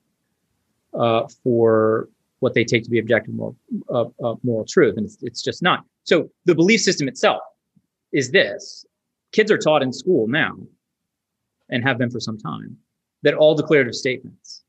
uh, 0.92 1.26
for 1.42 2.08
what 2.40 2.54
they 2.54 2.64
take 2.64 2.84
to 2.84 2.90
be 2.90 2.98
objective 2.98 3.34
moral, 3.34 3.56
uh, 3.88 4.04
uh, 4.22 4.34
moral 4.42 4.66
truth, 4.66 4.96
and 4.96 5.06
it's, 5.06 5.18
it's 5.22 5.42
just 5.42 5.62
not. 5.62 5.84
So 6.04 6.28
the 6.44 6.54
belief 6.54 6.82
system 6.82 7.08
itself 7.08 7.40
is 8.14 8.30
this: 8.30 8.86
kids 9.32 9.50
are 9.50 9.58
taught 9.58 9.82
in 9.82 9.92
school 9.92 10.26
now, 10.26 10.56
and 11.68 11.84
have 11.84 11.98
been 11.98 12.10
for 12.10 12.20
some 12.20 12.38
time, 12.38 12.78
that 13.22 13.34
all 13.34 13.54
declarative 13.54 13.94
statements 13.94 14.62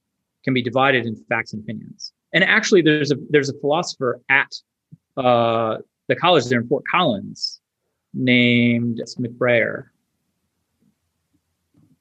can 0.43 0.53
be 0.53 0.61
divided 0.61 1.05
into 1.05 1.21
facts 1.29 1.53
and 1.53 1.63
opinions. 1.63 2.11
And 2.33 2.43
actually, 2.43 2.81
there's 2.81 3.11
a 3.11 3.15
there's 3.29 3.49
a 3.49 3.57
philosopher 3.59 4.21
at 4.29 4.51
uh, 5.15 5.77
the 6.07 6.15
college 6.15 6.45
there 6.45 6.59
in 6.59 6.67
Fort 6.67 6.83
Collins 6.89 7.61
named 8.13 9.01
McBrayer. 9.19 9.85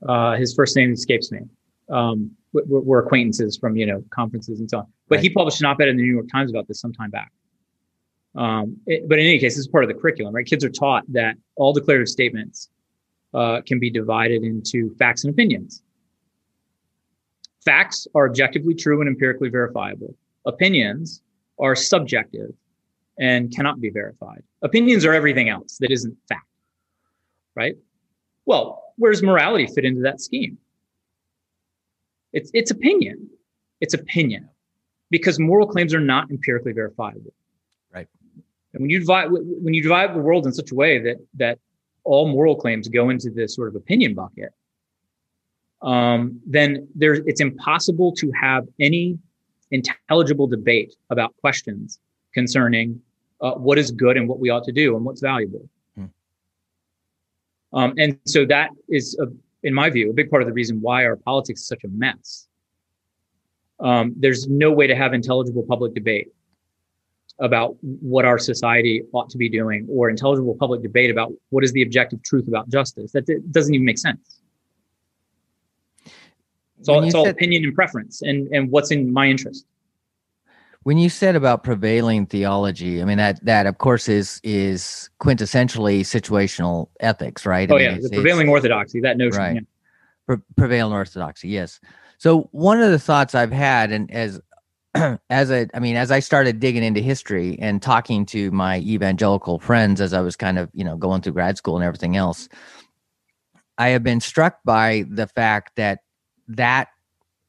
Uh, 0.08 0.36
his 0.36 0.54
first 0.54 0.76
name 0.76 0.92
escapes 0.92 1.32
me. 1.32 1.40
Um, 1.90 2.30
we're, 2.52 2.80
we're, 2.80 2.98
acquaintances 3.00 3.56
from 3.56 3.76
you 3.76 3.86
know 3.86 4.02
conferences 4.10 4.60
and 4.60 4.68
so 4.70 4.78
on. 4.78 4.86
But 5.08 5.16
right. 5.16 5.22
he 5.22 5.30
published 5.30 5.60
an 5.60 5.66
op-ed 5.66 5.88
in 5.88 5.96
the 5.96 6.02
New 6.02 6.12
York 6.12 6.26
Times 6.30 6.50
about 6.50 6.68
this 6.68 6.80
some 6.80 6.92
time 6.92 7.10
back. 7.10 7.32
Um, 8.36 8.78
it, 8.86 9.08
but 9.08 9.18
in 9.18 9.26
any 9.26 9.38
case, 9.38 9.54
this 9.54 9.60
is 9.60 9.68
part 9.68 9.84
of 9.84 9.88
the 9.88 9.94
curriculum, 9.94 10.34
right? 10.34 10.46
Kids 10.46 10.64
are 10.64 10.70
taught 10.70 11.04
that 11.12 11.36
all 11.56 11.72
declarative 11.72 12.08
statements 12.08 12.68
uh, 13.32 13.60
can 13.66 13.78
be 13.78 13.90
divided 13.90 14.42
into 14.42 14.94
facts 14.96 15.24
and 15.24 15.32
opinions. 15.32 15.82
Facts 17.64 18.06
are 18.14 18.28
objectively 18.28 18.74
true 18.74 19.00
and 19.00 19.08
empirically 19.08 19.48
verifiable. 19.48 20.14
Opinions 20.46 21.22
are 21.58 21.74
subjective 21.74 22.50
and 23.18 23.54
cannot 23.54 23.80
be 23.80 23.90
verified. 23.90 24.42
Opinions 24.62 25.04
are 25.04 25.14
everything 25.14 25.48
else 25.48 25.78
that 25.78 25.90
isn't 25.90 26.16
fact, 26.28 26.46
right? 27.54 27.76
Well, 28.44 28.82
where 28.96 29.12
does 29.12 29.22
morality 29.22 29.66
fit 29.66 29.84
into 29.84 30.02
that 30.02 30.20
scheme? 30.20 30.58
It's, 32.32 32.50
it's 32.52 32.70
opinion. 32.70 33.30
It's 33.80 33.94
opinion 33.94 34.48
because 35.10 35.38
moral 35.38 35.66
claims 35.66 35.94
are 35.94 36.00
not 36.00 36.30
empirically 36.30 36.72
verifiable. 36.72 37.32
And 38.74 38.82
when 38.82 38.90
you 38.90 38.98
divide, 38.98 39.28
when 39.30 39.72
you 39.72 39.82
divide 39.82 40.14
the 40.14 40.18
world 40.18 40.46
in 40.46 40.52
such 40.52 40.72
a 40.72 40.74
way 40.74 40.98
that, 40.98 41.16
that 41.34 41.58
all 42.02 42.28
moral 42.28 42.56
claims 42.56 42.88
go 42.88 43.08
into 43.08 43.30
this 43.30 43.54
sort 43.54 43.68
of 43.68 43.76
opinion 43.76 44.14
bucket, 44.14 44.52
um, 45.82 46.40
then 46.44 46.88
there 46.94 47.14
it's 47.14 47.40
impossible 47.40 48.12
to 48.16 48.30
have 48.32 48.66
any 48.80 49.18
intelligible 49.70 50.46
debate 50.46 50.94
about 51.10 51.36
questions 51.40 52.00
concerning 52.32 53.00
uh, 53.40 53.52
what 53.52 53.78
is 53.78 53.90
good 53.90 54.16
and 54.16 54.28
what 54.28 54.40
we 54.40 54.50
ought 54.50 54.64
to 54.64 54.72
do 54.72 54.96
and 54.96 55.04
what's 55.04 55.20
valuable. 55.20 55.68
Hmm. 55.94 56.04
Um, 57.72 57.94
and 57.96 58.18
so 58.24 58.44
that 58.46 58.70
is, 58.88 59.16
a, 59.20 59.26
in 59.62 59.72
my 59.72 59.88
view, 59.88 60.10
a 60.10 60.12
big 60.12 60.30
part 60.30 60.42
of 60.42 60.48
the 60.48 60.52
reason 60.52 60.80
why 60.80 61.04
our 61.04 61.16
politics 61.16 61.60
is 61.60 61.68
such 61.68 61.84
a 61.84 61.88
mess. 61.88 62.48
Um, 63.78 64.14
there's 64.16 64.48
no 64.48 64.72
way 64.72 64.86
to 64.86 64.96
have 64.96 65.14
intelligible 65.14 65.64
public 65.68 65.94
debate 65.94 66.28
about 67.40 67.76
what 67.80 68.24
our 68.24 68.38
society 68.38 69.02
ought 69.12 69.28
to 69.30 69.38
be 69.38 69.48
doing 69.48 69.86
or 69.90 70.08
intelligible 70.08 70.54
public 70.54 70.82
debate 70.82 71.10
about 71.10 71.32
what 71.50 71.64
is 71.64 71.72
the 71.72 71.82
objective 71.82 72.22
truth 72.22 72.46
about 72.46 72.68
justice. 72.68 73.12
That 73.12 73.26
doesn't 73.50 73.74
even 73.74 73.84
make 73.84 73.98
sense. 73.98 74.40
It's 76.78 76.88
all, 76.88 77.02
it's 77.02 77.14
all 77.14 77.24
said, 77.24 77.34
opinion 77.34 77.64
and 77.64 77.74
preference 77.74 78.22
and, 78.22 78.46
and 78.48 78.70
what's 78.70 78.90
in 78.90 79.12
my 79.12 79.26
interest. 79.26 79.66
When 80.82 80.98
you 80.98 81.08
said 81.08 81.34
about 81.34 81.64
prevailing 81.64 82.26
theology, 82.26 83.00
I 83.00 83.06
mean 83.06 83.16
that 83.16 83.42
that 83.42 83.64
of 83.64 83.78
course 83.78 84.06
is 84.06 84.38
is 84.44 85.08
quintessentially 85.18 86.00
situational 86.00 86.88
ethics, 87.00 87.46
right? 87.46 87.70
Oh 87.70 87.76
I 87.76 87.80
yeah, 87.80 87.98
the 87.98 88.10
prevailing 88.10 88.50
orthodoxy, 88.50 89.00
that 89.00 89.16
notion. 89.16 89.40
Right. 89.40 89.54
Yeah. 89.54 89.60
Pre- 90.26 90.44
prevailing 90.56 90.92
orthodoxy, 90.92 91.48
yes. 91.48 91.80
So 92.18 92.50
one 92.52 92.82
of 92.82 92.90
the 92.90 92.98
thoughts 92.98 93.34
I've 93.34 93.50
had, 93.52 93.92
and 93.92 94.10
as 94.10 94.40
as 95.30 95.50
a, 95.50 95.68
I 95.74 95.80
mean, 95.80 95.96
as 95.96 96.10
I 96.10 96.20
started 96.20 96.60
digging 96.60 96.82
into 96.82 97.00
history 97.00 97.58
and 97.60 97.82
talking 97.82 98.26
to 98.26 98.50
my 98.50 98.78
evangelical 98.78 99.58
friends 99.58 100.00
as 100.00 100.12
I 100.12 100.20
was 100.20 100.36
kind 100.36 100.58
of, 100.58 100.70
you 100.72 100.84
know, 100.84 100.96
going 100.96 101.22
through 101.22 101.32
grad 101.32 101.56
school 101.56 101.76
and 101.76 101.84
everything 101.84 102.16
else, 102.16 102.48
I 103.76 103.88
have 103.88 104.02
been 104.02 104.20
struck 104.20 104.58
by 104.64 105.04
the 105.08 105.26
fact 105.26 105.72
that 105.76 106.00
that 106.48 106.88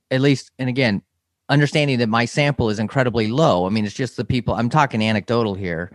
at 0.10 0.22
least 0.22 0.52
and 0.58 0.70
again 0.70 1.02
understanding 1.50 2.00
that 2.00 2.10
my 2.10 2.26
sample 2.26 2.70
is 2.70 2.80
incredibly 2.80 3.28
low. 3.28 3.66
I 3.66 3.70
mean 3.70 3.86
it's 3.86 3.94
just 3.94 4.18
the 4.18 4.26
people 4.26 4.54
i'm 4.56 4.70
talking 4.70 5.04
anecdotal 5.04 5.54
here 5.54 5.92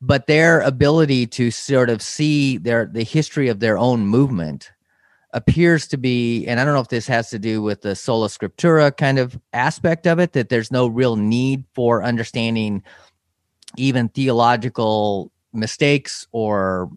but 0.00 0.26
their 0.26 0.60
ability 0.62 1.28
to 1.28 1.50
sort 1.50 1.88
of 1.88 2.02
see 2.02 2.58
their 2.58 2.86
the 2.86 3.04
history 3.04 3.48
of 3.48 3.60
their 3.60 3.78
own 3.78 4.06
movement 4.06 4.72
appears 5.32 5.86
to 5.88 5.96
be 5.96 6.46
and 6.46 6.60
i 6.60 6.64
don't 6.64 6.74
know 6.74 6.80
if 6.80 6.88
this 6.88 7.06
has 7.06 7.30
to 7.30 7.38
do 7.38 7.62
with 7.62 7.80
the 7.82 7.94
sola 7.94 8.28
scriptura 8.28 8.94
kind 8.94 9.18
of 9.18 9.38
aspect 9.52 10.06
of 10.06 10.18
it 10.18 10.32
that 10.32 10.48
there's 10.48 10.70
no 10.70 10.86
real 10.86 11.16
need 11.16 11.64
for 11.74 12.02
understanding 12.02 12.82
even 13.76 14.08
theological 14.10 15.32
mistakes 15.52 16.26
or 16.32 16.90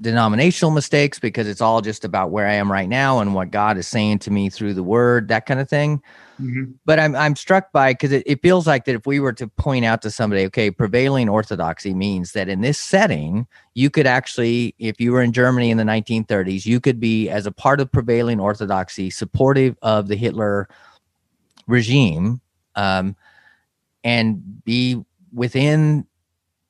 denominational 0.00 0.70
mistakes 0.70 1.18
because 1.18 1.48
it's 1.48 1.60
all 1.60 1.80
just 1.80 2.04
about 2.04 2.30
where 2.30 2.46
I 2.46 2.54
am 2.54 2.70
right 2.70 2.88
now 2.88 3.18
and 3.18 3.34
what 3.34 3.50
God 3.50 3.76
is 3.76 3.88
saying 3.88 4.20
to 4.20 4.30
me 4.30 4.48
through 4.48 4.74
the 4.74 4.82
word, 4.82 5.28
that 5.28 5.46
kind 5.46 5.60
of 5.60 5.68
thing. 5.68 6.02
Mm-hmm. 6.40 6.72
But 6.84 7.00
I'm 7.00 7.16
I'm 7.16 7.34
struck 7.34 7.72
by 7.72 7.92
because 7.92 8.12
it, 8.12 8.22
it 8.24 8.40
feels 8.42 8.66
like 8.66 8.84
that 8.84 8.94
if 8.94 9.06
we 9.06 9.18
were 9.18 9.32
to 9.32 9.48
point 9.48 9.84
out 9.84 10.02
to 10.02 10.10
somebody, 10.10 10.44
okay, 10.46 10.70
prevailing 10.70 11.28
orthodoxy 11.28 11.94
means 11.94 12.32
that 12.32 12.48
in 12.48 12.60
this 12.60 12.78
setting, 12.78 13.46
you 13.74 13.90
could 13.90 14.06
actually, 14.06 14.74
if 14.78 15.00
you 15.00 15.10
were 15.10 15.22
in 15.22 15.32
Germany 15.32 15.70
in 15.70 15.78
the 15.78 15.84
1930s, 15.84 16.64
you 16.64 16.78
could 16.78 17.00
be 17.00 17.28
as 17.28 17.46
a 17.46 17.52
part 17.52 17.80
of 17.80 17.90
prevailing 17.90 18.38
orthodoxy, 18.38 19.10
supportive 19.10 19.76
of 19.82 20.06
the 20.06 20.16
Hitler 20.16 20.68
regime, 21.66 22.40
um, 22.76 23.16
and 24.04 24.64
be 24.64 25.02
within 25.32 26.06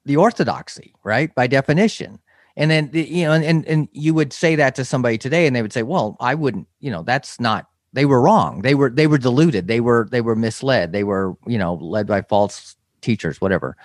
the 0.07 0.17
orthodoxy, 0.17 0.95
right? 1.05 1.35
By 1.35 1.47
definition. 1.47 2.19
And 2.59 2.73
then 2.73 2.91
you 2.93 3.25
know, 3.25 3.33
and, 3.33 3.45
and 3.45 3.65
and 3.67 3.89
you 3.93 4.13
would 4.15 4.33
say 4.33 4.57
that 4.57 4.75
to 4.75 4.85
somebody 4.85 5.17
today, 5.17 5.47
and 5.47 5.55
they 5.55 5.63
would 5.63 5.73
say, 5.73 5.85
"Well, 5.85 6.17
I 6.19 6.35
wouldn't." 6.35 6.67
You 6.81 6.91
know, 6.91 7.05
that's 7.05 7.39
not. 7.39 7.69
They 7.93 8.05
were 8.05 8.21
wrong. 8.21 8.63
They 8.63 8.75
were 8.75 8.91
they 8.91 9.07
were 9.07 9.17
deluded. 9.17 9.69
They 9.69 9.81
were 9.81 10.09
they 10.11 10.21
were 10.21 10.35
misled. 10.35 10.91
They 10.91 11.05
were 11.05 11.37
you 11.47 11.57
know 11.57 11.75
led 11.75 12.09
by 12.09 12.23
false 12.23 12.75
teachers, 13.01 13.41
whatever. 13.41 13.77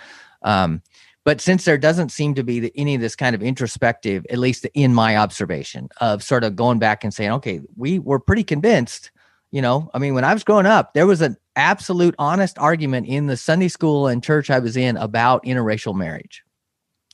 Um, 0.42 0.82
but 1.24 1.40
since 1.40 1.66
there 1.66 1.78
doesn't 1.78 2.10
seem 2.10 2.34
to 2.34 2.44
be 2.44 2.60
the, 2.60 2.74
any 2.76 2.96
of 2.96 3.02
this 3.02 3.16
kind 3.16 3.36
of 3.36 3.44
introspective, 3.44 4.26
at 4.32 4.40
least 4.40 4.66
in 4.74 4.92
my 4.92 5.18
observation, 5.18 5.88
of 6.02 6.24
sort 6.24 6.44
of 6.44 6.56
going 6.56 6.80
back 6.80 7.04
and 7.04 7.14
saying, 7.14 7.32
okay, 7.32 7.62
we 7.78 8.00
were 8.00 8.20
pretty 8.20 8.44
convinced. 8.44 9.12
You 9.52 9.62
know, 9.62 9.92
I 9.94 10.00
mean, 10.00 10.16
when 10.16 10.24
I 10.24 10.34
was 10.34 10.44
growing 10.44 10.66
up, 10.66 10.96
there 10.96 11.06
was 11.06 11.22
an 11.22 11.38
absolute 11.56 12.16
honest 12.18 12.58
argument 12.58 13.06
in 13.06 13.28
the 13.28 13.38
Sunday 13.38 13.68
school 13.68 14.08
and 14.08 14.24
church 14.24 14.50
I 14.50 14.58
was 14.58 14.76
in 14.76 14.98
about 14.98 15.44
interracial 15.46 15.96
marriage 15.96 16.44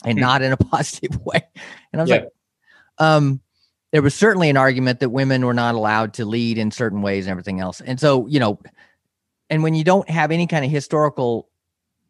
and 0.06 0.18
hmm. 0.18 0.22
not 0.22 0.42
in 0.42 0.52
a 0.52 0.58
positive 0.72 1.20
way. 1.26 1.42
And 1.92 2.02
I 2.02 2.04
was 2.04 2.10
yeah. 2.10 2.16
like, 2.18 2.30
um, 2.98 3.42
there 3.92 4.02
was 4.02 4.14
certainly 4.14 4.50
an 4.50 4.58
argument 4.58 5.00
that 5.00 5.10
women 5.10 5.46
were 5.46 5.54
not 5.54 5.76
allowed 5.76 6.14
to 6.16 6.26
lead 6.26 6.58
in 6.58 6.72
certain 6.72 7.02
ways 7.02 7.26
and 7.26 7.32
everything 7.32 7.60
else. 7.60 7.82
And 7.82 8.00
so, 8.00 8.28
you 8.28 8.40
know, 8.40 8.60
and 9.50 9.64
when 9.64 9.74
you 9.74 9.84
don't 9.84 10.08
have 10.10 10.32
any 10.32 10.46
kind 10.46 10.64
of 10.64 10.70
historical 10.70 11.50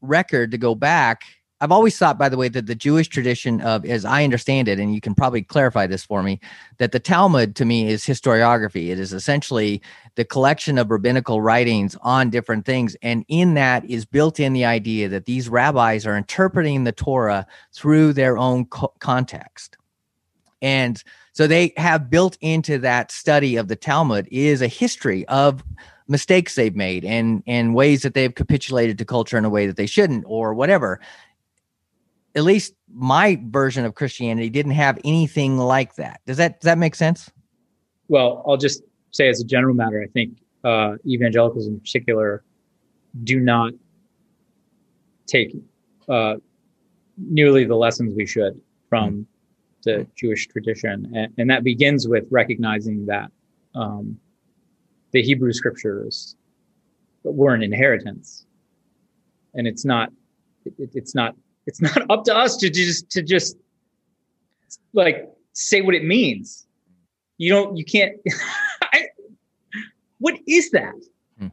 record 0.02 0.52
to 0.52 0.58
go 0.58 0.75
back, 0.75 1.21
I've 1.62 1.72
always 1.72 1.98
thought, 1.98 2.17
by 2.17 2.30
the 2.30 2.38
way, 2.38 2.48
that 2.50 2.67
the 2.67 2.76
Jewish 2.76 3.10
tradition 3.10 3.60
of, 3.62 3.86
as 3.86 4.06
I 4.06 4.24
understand 4.24 4.69
it, 4.69 4.80
and 4.80 4.93
you 4.95 5.02
can 5.02 5.13
probably 5.13 5.41
clarify 5.41 5.88
this 5.88 6.06
for 6.06 6.24
me, 6.24 6.39
that 6.78 6.93
the 6.93 7.00
Talmud 7.00 7.56
to 7.58 7.65
me 7.65 7.89
is 7.89 8.06
historiography. 8.06 8.89
It 8.89 9.00
is 9.00 9.12
essentially 9.12 9.82
the 10.15 10.24
collection 10.24 10.78
of 10.78 10.89
rabbinical 10.89 11.41
writings 11.41 11.98
on 12.02 12.30
different 12.30 12.65
things. 12.65 12.95
And 13.02 13.26
in 13.28 13.56
that 13.56 13.84
is 13.89 14.06
built 14.06 14.39
in 14.39 14.54
the 14.54 14.63
idea 14.63 15.10
that 15.10 15.26
these 15.26 15.50
rabbis 15.50 16.06
are 16.06 16.15
interpreting 16.15 16.86
the 16.86 16.93
Torah 16.93 17.45
through 17.74 18.13
their 18.13 18.38
own 18.38 18.65
co- 18.65 18.93
context. 19.00 19.76
And 20.62 21.04
so 21.34 21.48
they 21.48 21.74
have 21.78 22.10
built 22.10 22.38
into 22.41 22.78
that 22.80 23.12
study 23.12 23.56
of 23.58 23.67
the 23.67 23.76
Talmud 23.76 24.28
is 24.32 24.62
a 24.62 24.67
history 24.67 25.26
of 25.28 25.63
mistakes 26.10 26.56
they've 26.56 26.76
made 26.76 27.06
and 27.06 27.43
and 27.45 27.76
ways 27.76 28.02
that 28.02 28.15
they've 28.15 28.34
capitulated 28.34 28.98
to 28.98 29.06
culture 29.06 29.38
in 29.38 29.45
a 29.45 29.50
way 29.50 29.67
that 29.67 29.78
they 29.78 29.86
shouldn't 29.86 30.26
or 30.28 30.56
whatever 30.56 31.00
at 32.39 32.45
least 32.45 32.73
my 32.91 33.39
version 33.47 33.86
of 33.86 33.95
Christianity 33.95 34.49
didn't 34.49 34.71
have 34.71 34.97
anything 35.04 35.58
like 35.58 35.95
that. 35.95 36.21
Does 36.25 36.38
that 36.38 36.62
does 36.62 36.65
that 36.65 36.78
make 36.78 36.95
sense? 36.95 37.30
Well, 38.08 38.43
I'll 38.47 38.58
just 38.58 38.82
say 39.12 39.28
as 39.28 39.41
a 39.41 39.45
general 39.45 39.75
matter, 39.75 40.02
I 40.02 40.08
think 40.08 40.39
uh, 40.63 40.95
evangelicals 41.06 41.67
in 41.67 41.80
particular 41.80 42.43
do 43.23 43.39
not 43.39 43.73
take 45.28 45.54
uh, 46.08 46.36
nearly 47.17 47.65
the 47.65 47.75
lessons 47.75 48.13
we 48.15 48.25
should 48.25 48.60
from 48.88 49.10
mm-hmm. 49.10 49.21
the 49.84 50.08
Jewish 50.15 50.47
tradition, 50.47 51.12
and, 51.13 51.34
and, 51.38 51.49
that 51.49 51.63
begins 51.63 52.08
with 52.08 52.25
recognizing 52.32 53.06
that 53.06 53.32
um, 53.75 54.17
the 55.12 55.21
Hebrew 55.21 55.54
scriptures 55.54 56.36
were 57.23 57.54
an 57.54 57.63
inheritance, 57.63 58.45
and 59.54 59.67
it's 59.67 59.86
not 59.86 60.10
it, 60.65 60.73
it's 60.93 61.13
not 61.13 61.36
it's 61.69 61.82
not 61.82 62.10
up 62.10 62.23
to 62.25 62.36
us 62.36 62.58
to 62.58 62.69
just 62.69 63.10
to 63.12 63.21
just 63.21 63.55
like 64.93 65.29
say 65.53 65.82
what 65.82 65.93
it 65.93 66.03
means. 66.03 66.65
You 67.38 67.51
don't. 67.51 67.77
You 67.77 67.86
can't. 67.86 68.17
I, 68.82 69.05
what 70.17 70.36
is 70.47 70.71
that? 70.71 70.95
Hmm. 71.38 71.47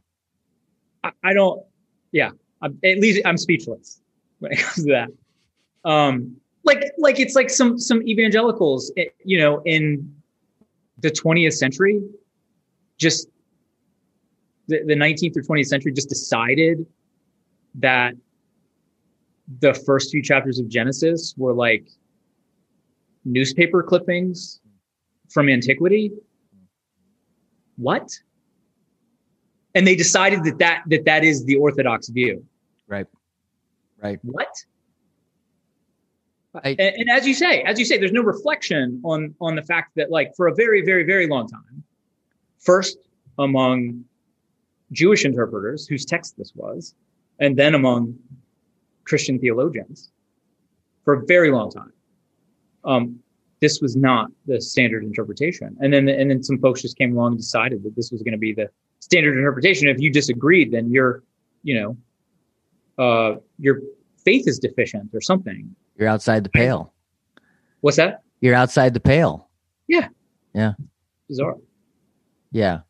I, 1.05 1.11
I 1.22 1.33
don't. 1.35 1.62
Yeah. 2.12 2.31
I'm, 2.62 2.79
at 2.83 2.98
least 2.98 3.20
I'm 3.26 3.37
speechless 3.37 4.00
when 4.38 4.52
it 4.52 4.59
comes 4.59 4.87
to 4.87 4.92
that. 4.92 5.11
Um, 5.85 6.37
like 6.64 6.83
like 6.98 7.20
it's 7.20 7.37
like 7.37 7.50
some 7.50 7.79
some 7.79 8.02
evangelicals, 8.02 8.90
eh, 8.96 9.05
you 9.22 9.38
know, 9.38 9.62
in 9.66 10.12
the 10.98 11.11
20th 11.11 11.52
century, 11.52 12.02
just 12.96 13.29
the, 14.66 14.83
the 14.85 14.94
19th 14.94 15.37
or 15.37 15.42
20th 15.42 15.66
century, 15.66 15.92
just 15.92 16.09
decided 16.09 16.87
that 17.74 18.14
the 19.61 19.74
first 19.74 20.11
few 20.11 20.22
chapters 20.22 20.59
of 20.59 20.68
Genesis 20.68 21.35
were 21.37 21.52
like 21.52 21.87
newspaper 23.24 23.82
clippings 23.82 24.61
from 25.30 25.48
antiquity. 25.48 26.12
What? 27.76 28.11
And 29.74 29.87
they 29.87 29.94
decided 29.96 30.44
that 30.44 30.59
that 30.59 30.82
that, 30.87 31.04
that 31.04 31.24
is 31.24 31.44
the 31.44 31.56
orthodox 31.56 32.09
view. 32.09 32.44
Right. 32.88 33.06
Right. 34.02 34.18
What? 34.22 34.48
I- 36.64 36.70
and, 36.78 36.94
and 36.96 37.11
as 37.11 37.26
you 37.26 37.35
say, 37.35 37.62
as 37.62 37.78
you 37.78 37.85
say, 37.85 37.98
there's 37.98 38.12
no 38.12 38.22
reflection 38.22 39.00
on 39.04 39.35
on 39.40 39.56
the 39.56 39.62
fact 39.62 39.92
that 39.96 40.11
like 40.11 40.35
for 40.37 40.46
a 40.48 40.54
very, 40.54 40.82
very, 40.82 41.04
very 41.04 41.26
long 41.26 41.46
time, 41.48 41.82
first 42.59 42.96
among 43.38 44.04
Jewish 44.92 45.24
interpreters 45.24 45.87
whose 45.87 46.04
text 46.04 46.37
this 46.38 46.52
was, 46.54 46.94
and 47.38 47.56
then 47.56 47.74
among 47.74 48.16
Christian 49.07 49.38
theologians 49.38 50.11
for 51.05 51.14
a 51.14 51.27
very 51.27 51.51
long 51.51 51.71
time. 51.71 51.92
Um, 52.85 53.21
this 53.61 53.81
was 53.81 53.97
not 53.97 54.31
the 54.47 54.61
standard 54.61 55.03
interpretation. 55.03 55.77
And 55.81 55.92
then 55.92 56.09
and 56.09 56.31
then 56.31 56.42
some 56.42 56.59
folks 56.59 56.83
just 56.83 56.99
came 56.99 57.16
along 57.16 57.33
and 57.33 57.38
decided 57.38 57.83
that 57.85 57.97
this 57.97 58.11
was 58.11 58.23
going 58.23 58.33
to 58.33 58.38
be 58.38 58.53
the 58.53 58.69
standard 59.01 59.37
interpretation. 59.37 59.88
If 59.88 59.99
you 59.99 60.11
disagreed, 60.12 60.73
then 60.73 60.90
you're, 60.90 61.23
you 61.62 61.81
know, 61.81 61.97
uh, 63.03 63.38
your 63.59 63.81
faith 64.25 64.47
is 64.47 64.59
deficient 64.59 65.11
or 65.14 65.21
something. 65.21 65.75
You're 65.97 66.09
outside 66.09 66.45
the 66.45 66.51
pale. 66.51 66.92
What's 67.81 67.97
that? 67.97 68.23
You're 68.40 68.55
outside 68.55 68.92
the 68.92 69.01
pale. 69.01 69.49
Yeah. 69.88 70.09
Yeah. 70.55 70.73
Bizarre. 71.29 71.57
Yeah. 72.53 72.81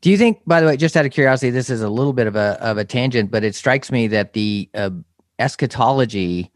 Do 0.00 0.10
you 0.10 0.18
think, 0.18 0.40
by 0.46 0.60
the 0.60 0.66
way, 0.66 0.76
just 0.76 0.96
out 0.96 1.06
of 1.06 1.12
curiosity, 1.12 1.50
this 1.50 1.70
is 1.70 1.82
a 1.82 1.88
little 1.88 2.12
bit 2.12 2.26
of 2.26 2.36
a 2.36 2.58
of 2.60 2.78
a 2.78 2.84
tangent, 2.84 3.30
but 3.30 3.44
it 3.44 3.54
strikes 3.54 3.92
me 3.92 4.06
that 4.08 4.32
the 4.32 4.68
uh, 4.74 4.90
eschatology, 5.38 6.50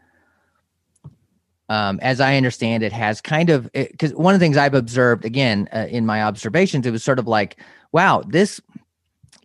um, 1.68 1.98
as 2.02 2.20
I 2.20 2.36
understand 2.36 2.82
it, 2.82 2.92
has 2.92 3.20
kind 3.20 3.50
of 3.50 3.70
because 3.72 4.14
one 4.14 4.34
of 4.34 4.40
the 4.40 4.44
things 4.44 4.56
I've 4.56 4.74
observed 4.74 5.24
again 5.24 5.68
uh, 5.72 5.86
in 5.88 6.06
my 6.06 6.22
observations, 6.22 6.86
it 6.86 6.90
was 6.90 7.04
sort 7.04 7.18
of 7.18 7.26
like, 7.26 7.58
wow, 7.92 8.22
this 8.26 8.60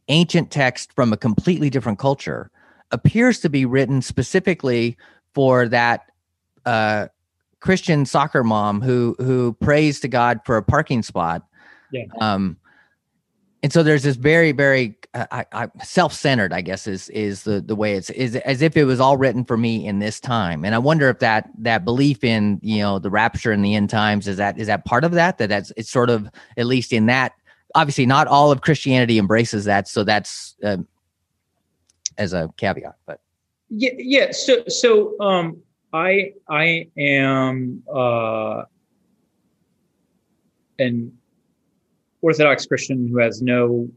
ancient 0.08 0.52
text 0.52 0.94
from 0.94 1.14
a 1.14 1.18
completely 1.18 1.70
different 1.70 2.00
culture 2.00 2.52
appears 2.92 3.40
to 3.40 3.50
be 3.50 3.66
written 3.66 4.02
specifically 4.02 4.98
for 5.34 5.68
that 5.68 6.12
uh, 6.66 7.08
Christian 7.60 8.06
soccer 8.06 8.44
mom 8.44 8.82
who 8.82 9.16
who 9.20 9.54
prays 9.54 10.00
to 10.02 10.08
God 10.08 10.42
for 10.46 10.58
a 10.58 10.64
parking 10.64 11.04
spot. 11.04 11.44
Yeah. 11.92 12.06
Um, 12.20 12.58
and 13.64 13.72
so 13.72 13.84
there's 13.84 14.04
this 14.04 14.16
very 14.16 14.52
very 14.52 14.96
uh, 15.14 15.26
I, 15.32 15.46
I, 15.52 15.68
self-centered 15.84 16.54
i 16.54 16.62
guess 16.62 16.88
is 16.88 17.10
is 17.10 17.44
the 17.44 17.62
the 17.62 17.76
way 17.76 17.96
it's 17.96 18.10
is 18.10 18.36
as 18.38 18.62
if 18.62 18.78
it 18.78 18.86
was 18.86 19.00
all 19.00 19.18
written 19.18 19.44
for 19.44 19.58
me 19.58 19.86
in 19.86 20.00
this 20.00 20.20
time. 20.20 20.64
And 20.66 20.74
i 20.74 20.78
wonder 20.78 21.10
if 21.10 21.20
that 21.20 21.50
that 21.60 21.86
belief 21.86 22.24
in 22.24 22.60
you 22.62 22.80
know 22.80 23.00
the 23.00 23.10
rapture 23.10 23.52
in 23.52 23.62
the 23.62 23.76
end 23.76 23.90
times 23.90 24.28
is 24.28 24.38
that 24.38 24.58
is 24.60 24.68
that 24.68 24.86
part 24.86 25.04
of 25.04 25.12
that? 25.14 25.38
That 25.38 25.50
that's 25.50 25.72
it's 25.78 25.90
sort 25.90 26.10
of 26.10 26.30
at 26.58 26.66
least 26.66 26.94
in 26.94 27.08
that 27.08 27.34
obviously 27.76 28.06
not 28.06 28.28
all 28.28 28.52
of 28.52 28.62
christianity 28.62 29.18
embraces 29.18 29.66
that. 29.66 29.88
So 29.88 30.04
that's 30.04 30.56
uh, 30.64 30.78
as 32.18 32.34
a 32.34 32.50
caveat 32.58 32.96
but. 33.06 33.22
Yeah, 33.74 33.92
yeah. 33.98 34.32
So, 34.32 34.66
so 34.68 35.18
um, 35.22 35.62
I 35.94 36.34
I 36.50 36.90
am 36.98 37.82
uh, 37.94 38.64
an 40.78 41.18
Orthodox 42.22 42.66
Christian 42.66 43.08
who 43.08 43.20
has 43.20 43.42
no 43.42 43.90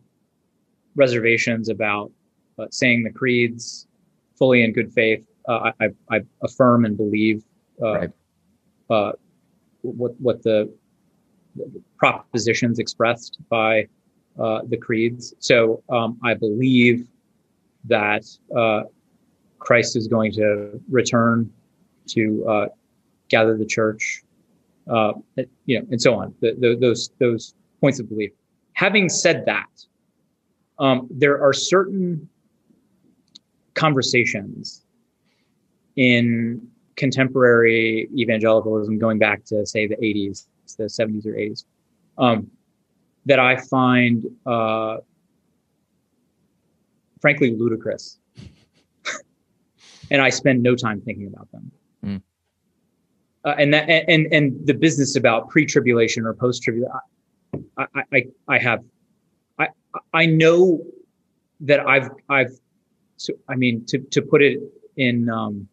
reservations 0.97 1.69
about 1.69 2.11
uh, 2.59 2.67
saying 2.71 3.03
the 3.03 3.11
creeds 3.11 3.87
fully 4.37 4.63
in 4.63 4.73
good 4.73 4.93
faith. 4.93 5.27
Uh, 5.49 5.73
I, 5.81 5.89
I, 6.11 6.21
affirm 6.43 6.85
and 6.85 6.97
believe 6.97 7.45
uh, 7.83 7.95
Right. 7.95 8.11
uh, 8.91 9.13
what 9.83 10.19
what 10.21 10.43
the, 10.43 10.73
the 11.57 11.83
propositions 11.99 12.79
expressed 12.79 13.39
by 13.51 13.87
uh, 14.39 14.61
the 14.69 14.77
creeds. 14.77 15.35
So 15.39 15.83
um, 15.91 16.19
I 16.25 16.35
believe 16.35 17.07
that 17.85 18.25
uh, 18.57 18.85
Christ 19.59 19.97
is 19.97 20.09
going 20.09 20.33
to 20.33 20.81
return 20.91 21.53
to 22.09 22.47
uh, 22.49 22.67
gather 23.29 23.57
the 23.57 23.67
church, 23.67 24.23
uh, 24.91 25.13
you 25.67 25.81
know, 25.81 25.87
and 25.91 26.01
so 26.01 26.15
on. 26.15 26.35
The, 26.41 26.55
the, 26.59 26.77
those 26.81 27.11
those 27.19 27.55
points 27.85 28.01
of 28.01 28.09
belief. 28.09 28.31
Having 28.73 29.11
said 29.11 29.45
that, 29.45 29.69
um, 30.79 31.07
there 31.11 31.37
are 31.45 31.53
certain 31.53 32.27
conversations 33.75 34.87
in 35.97 36.67
contemporary 36.97 38.09
evangelicalism, 38.17 38.99
going 38.99 39.19
back 39.19 39.45
to 39.45 39.67
say 39.67 39.87
the 39.87 39.97
'80s, 39.97 40.47
the 40.79 40.85
'70s 40.85 41.27
or 41.27 41.35
'80s, 41.35 41.65
um, 42.17 42.51
that 43.27 43.39
I 43.39 43.57
find, 43.57 44.25
uh, 44.47 44.97
frankly, 47.21 47.55
ludicrous 47.55 48.19
and 50.11 50.23
I 50.23 50.31
spend 50.31 50.63
no 50.63 50.75
time 50.75 51.03
thinking 51.03 51.27
about 51.27 51.53
them. 51.53 51.71
Mm. 52.07 52.23
Uh, 53.45 53.55
and 53.59 53.75
that 53.75 53.85
and 53.91 54.27
and 54.33 54.67
the 54.67 54.73
business 54.73 55.17
about 55.17 55.51
pre-tribulation 55.51 56.25
or 56.25 56.33
post-tribulation, 56.33 56.91
I, 57.77 58.03
I 58.13 58.25
I 58.49 58.59
have, 58.59 58.81
I 59.59 59.69
I 60.13 60.27
know 60.27 60.81
that 61.61 61.81
I've 61.81 62.11
I've, 62.29 62.53
so 63.17 63.33
I 63.49 63.55
mean 63.57 63.85
to 63.87 63.99
to 63.99 64.23
put 64.23 64.43
it 64.43 64.61
in 64.97 65.29
um, 65.29 65.69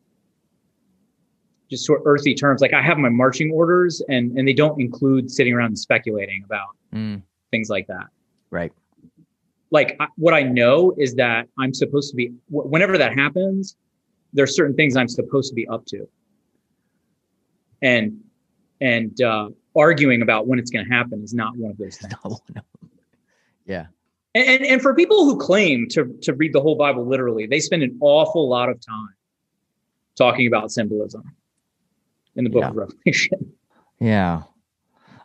just 1.70 1.86
sort 1.86 2.02
of 2.02 2.08
earthy 2.08 2.34
terms, 2.36 2.62
like 2.62 2.74
I 2.74 2.82
have 2.82 2.98
my 2.98 3.10
marching 3.10 3.52
orders, 3.52 4.02
and 4.10 4.38
and 4.38 4.48
they 4.48 4.54
don't 4.54 4.80
include 4.80 5.32
sitting 5.32 5.54
around 5.54 5.68
and 5.68 5.80
speculating 5.80 6.44
about 6.46 6.76
mm, 6.94 7.22
things 7.52 7.70
like 7.70 7.88
that. 7.88 8.08
Right. 8.50 8.72
Like 9.72 9.96
I- 10.00 10.08
what 10.18 10.34
I 10.34 10.44
know 10.44 10.94
is 10.98 11.16
that 11.16 11.48
I'm 11.58 11.74
supposed 11.74 12.10
to 12.12 12.16
be 12.16 12.28
wh- 12.50 12.70
whenever 12.70 12.98
that 12.98 13.14
happens, 13.18 13.76
there 14.34 14.44
are 14.44 14.48
certain 14.48 14.76
things 14.76 14.98
I'm 14.98 15.08
supposed 15.08 15.50
to 15.50 15.56
be 15.56 15.68
up 15.68 15.86
to, 15.88 16.08
and 17.82 18.20
and 18.82 19.22
uh, 19.22 19.50
arguing 19.76 20.22
about 20.22 20.48
when 20.48 20.60
it's 20.60 20.70
going 20.72 20.86
to 20.86 20.92
happen 20.94 21.24
is 21.24 21.34
not 21.34 21.56
one 21.56 21.72
of 21.72 21.78
those 21.78 21.98
things. 21.98 22.14
No, 22.26 22.40
no. 22.56 22.62
yeah 23.66 23.86
And, 24.36 24.48
and 24.48 24.66
and 24.66 24.82
for 24.82 24.94
people 24.96 25.26
who 25.26 25.38
claim 25.38 25.88
to 25.90 26.06
to 26.24 26.34
read 26.34 26.54
the 26.54 26.62
whole 26.62 26.76
Bible 26.76 27.06
literally, 27.06 27.46
they 27.48 27.60
spend 27.60 27.84
an 27.84 27.98
awful 28.02 28.50
lot 28.50 28.70
of 28.70 28.80
time 28.86 29.16
talking 30.18 30.48
about 30.48 30.72
symbolism 30.72 31.24
in 32.36 32.44
the 32.44 32.50
Book 32.50 32.62
Yeah. 32.62 32.70
of 32.70 32.76
Revelation. 32.76 33.54
Yeah. 34.00 34.42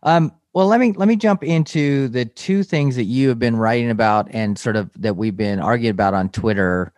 Um, 0.03 0.33
well, 0.53 0.67
let 0.67 0.81
me 0.81 0.93
let 0.93 1.09
me 1.09 1.17
jump 1.17 1.43
into 1.43 2.09
the 2.09 2.27
two 2.27 2.63
things 2.63 2.95
that 2.97 3.05
you 3.05 3.31
have 3.31 3.39
been 3.39 3.57
writing 3.57 3.91
about 3.91 4.29
and 4.33 4.59
sort 4.59 4.77
of 4.77 4.91
that 5.01 5.17
we've 5.17 5.37
been 5.37 5.59
arguing 5.61 5.93
about 5.93 6.13
on 6.13 6.29
Twitter. 6.29 6.93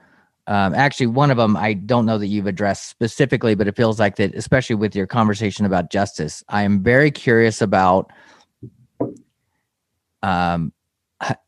Um, 0.48 0.74
actually, 0.74 1.08
one 1.08 1.30
of 1.30 1.36
them 1.36 1.56
I 1.56 1.74
don't 1.74 2.06
know 2.06 2.16
that 2.16 2.26
you've 2.26 2.46
addressed 2.46 2.88
specifically, 2.88 3.54
but 3.54 3.68
it 3.68 3.76
feels 3.76 4.00
like 4.00 4.16
that, 4.16 4.34
especially 4.34 4.76
with 4.76 4.96
your 4.96 5.06
conversation 5.06 5.66
about 5.66 5.90
justice. 5.90 6.42
I 6.48 6.62
am 6.62 6.82
very 6.82 7.10
curious 7.10 7.60
about. 7.60 8.10
Um, 10.22 10.72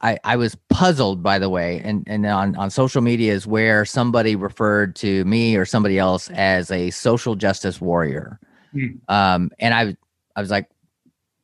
I 0.02 0.18
I 0.22 0.36
was 0.36 0.54
puzzled 0.68 1.22
by 1.22 1.38
the 1.38 1.48
way, 1.48 1.80
and 1.82 2.04
and 2.06 2.26
on 2.26 2.54
on 2.56 2.68
social 2.68 3.00
media 3.00 3.32
is 3.32 3.46
where 3.46 3.86
somebody 3.86 4.36
referred 4.36 4.94
to 4.96 5.24
me 5.24 5.56
or 5.56 5.64
somebody 5.64 5.98
else 5.98 6.28
as 6.30 6.70
a 6.70 6.90
social 6.90 7.36
justice 7.36 7.80
warrior. 7.80 8.38
Hmm. 8.72 8.86
Um, 9.08 9.50
and 9.58 9.72
I 9.72 9.96
I 10.36 10.42
was 10.42 10.50
like, 10.50 10.68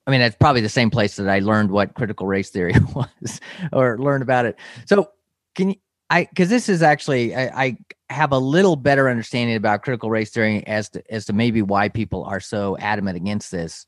I 0.07 0.11
mean, 0.11 0.21
that's 0.21 0.37
probably 0.37 0.61
the 0.61 0.69
same 0.69 0.91
place 0.91 1.17
that 1.17 1.29
I 1.29 1.39
learned 1.39 1.71
what 1.71 1.95
critical 1.95 2.27
race 2.27 2.51
theory 2.51 2.75
was 2.95 3.41
or 3.73 3.99
learned 3.99 4.23
about 4.23 4.45
it. 4.45 4.57
So 4.85 5.11
can 5.55 5.71
you, 5.71 5.77
I, 6.09 6.27
cause 6.37 6.49
this 6.49 6.69
is 6.69 6.83
actually, 6.83 7.35
I, 7.35 7.65
I 7.65 7.77
have 8.11 8.33
a 8.33 8.39
little 8.39 8.77
better 8.77 9.09
understanding 9.09 9.57
about 9.57 9.83
critical 9.83 10.11
race 10.11 10.31
theory 10.31 10.65
as 10.67 10.89
to, 10.91 11.03
as 11.13 11.25
to 11.27 11.33
maybe 11.33 11.63
why 11.63 11.89
people 11.89 12.25
are 12.25 12.41
so 12.41 12.77
adamant 12.79 13.17
against 13.17 13.51
this. 13.51 13.87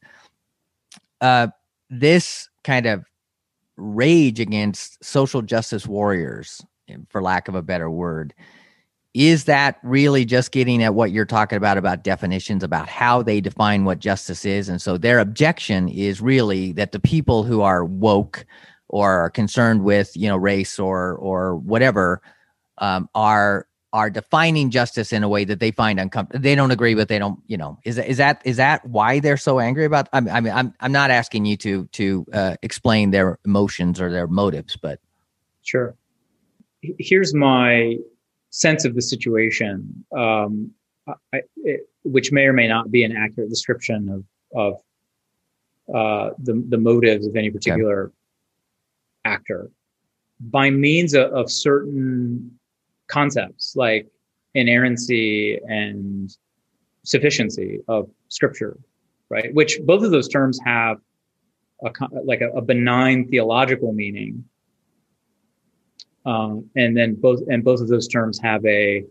Uh, 1.20 1.48
this 1.90 2.48
kind 2.64 2.86
of 2.86 3.04
rage 3.76 4.40
against 4.40 5.02
social 5.04 5.42
justice 5.42 5.86
warriors, 5.86 6.64
for 7.08 7.22
lack 7.22 7.48
of 7.48 7.54
a 7.54 7.62
better 7.62 7.90
word, 7.90 8.34
is 9.14 9.44
that 9.44 9.78
really 9.82 10.24
just 10.24 10.52
getting 10.52 10.82
at 10.82 10.94
what 10.94 11.10
you're 11.10 11.24
talking 11.24 11.56
about 11.56 11.78
about 11.78 12.04
definitions 12.04 12.62
about 12.62 12.88
how 12.88 13.22
they 13.22 13.40
define 13.40 13.84
what 13.84 13.98
justice 13.98 14.44
is 14.44 14.68
and 14.68 14.82
so 14.82 14.98
their 14.98 15.18
objection 15.18 15.88
is 15.88 16.20
really 16.20 16.72
that 16.72 16.92
the 16.92 17.00
people 17.00 17.42
who 17.42 17.62
are 17.62 17.84
woke 17.84 18.44
or 18.88 19.10
are 19.12 19.30
concerned 19.30 19.84
with 19.84 20.16
you 20.16 20.28
know 20.28 20.36
race 20.36 20.78
or 20.78 21.14
or 21.14 21.56
whatever 21.56 22.22
um, 22.78 23.08
are 23.14 23.66
are 23.92 24.10
defining 24.10 24.70
justice 24.70 25.12
in 25.12 25.22
a 25.22 25.28
way 25.28 25.44
that 25.44 25.60
they 25.60 25.70
find 25.70 25.98
uncomfortable. 25.98 26.42
They 26.42 26.54
don't 26.54 26.70
agree 26.70 26.94
with. 26.94 27.08
They 27.08 27.18
don't. 27.18 27.40
You 27.46 27.56
know, 27.56 27.78
is 27.84 27.96
that 27.96 28.06
is 28.06 28.16
that 28.18 28.42
is 28.44 28.56
that 28.58 28.84
why 28.86 29.20
they're 29.20 29.36
so 29.36 29.60
angry 29.60 29.84
about? 29.84 30.08
I 30.12 30.20
mean, 30.20 30.34
I 30.34 30.40
mean, 30.40 30.52
I'm 30.52 30.74
I'm 30.80 30.92
not 30.92 31.10
asking 31.10 31.46
you 31.46 31.56
to 31.58 31.86
to 31.86 32.26
uh, 32.32 32.56
explain 32.62 33.10
their 33.10 33.38
emotions 33.44 34.00
or 34.00 34.10
their 34.10 34.26
motives, 34.26 34.76
but 34.76 35.00
sure. 35.62 35.96
Here's 36.80 37.34
my 37.34 37.96
sense 38.50 38.84
of 38.84 38.94
the 38.94 39.02
situation, 39.02 40.04
um, 40.16 40.70
I, 41.32 41.40
it, 41.56 41.88
which 42.04 42.30
may 42.30 42.44
or 42.44 42.52
may 42.52 42.68
not 42.68 42.90
be 42.90 43.02
an 43.02 43.16
accurate 43.16 43.50
description 43.50 44.08
of 44.08 44.24
of 44.54 44.74
uh, 45.94 46.34
the 46.38 46.62
the 46.68 46.78
motives 46.78 47.26
of 47.26 47.34
any 47.36 47.50
particular 47.50 48.12
actor. 49.24 49.70
By 50.40 50.70
means 50.70 51.14
of, 51.14 51.32
of 51.32 51.50
certain 51.50 52.58
concepts 53.08 53.74
like 53.76 54.06
inerrancy 54.54 55.58
and 55.66 56.34
sufficiency 57.04 57.80
of 57.88 58.10
scripture, 58.28 58.78
right? 59.30 59.52
Which 59.54 59.80
both 59.84 60.04
of 60.04 60.10
those 60.10 60.28
terms 60.28 60.58
have 60.64 60.98
a, 61.84 61.90
like 62.24 62.40
a, 62.40 62.50
a 62.50 62.60
benign 62.60 63.28
theological 63.28 63.92
meaning. 63.92 64.44
Um, 66.26 66.68
and 66.76 66.96
then 66.96 67.14
both, 67.14 67.40
and 67.48 67.64
both 67.64 67.80
of 67.80 67.88
those 67.88 68.08
terms 68.08 68.38
have 68.40 68.64
a, 68.66 69.04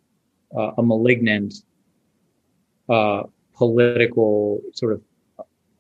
uh, 0.56 0.72
a 0.78 0.84
malignant, 0.84 1.54
uh, 2.90 3.24
political 3.56 4.62
sort 4.74 4.94
of, 4.94 5.02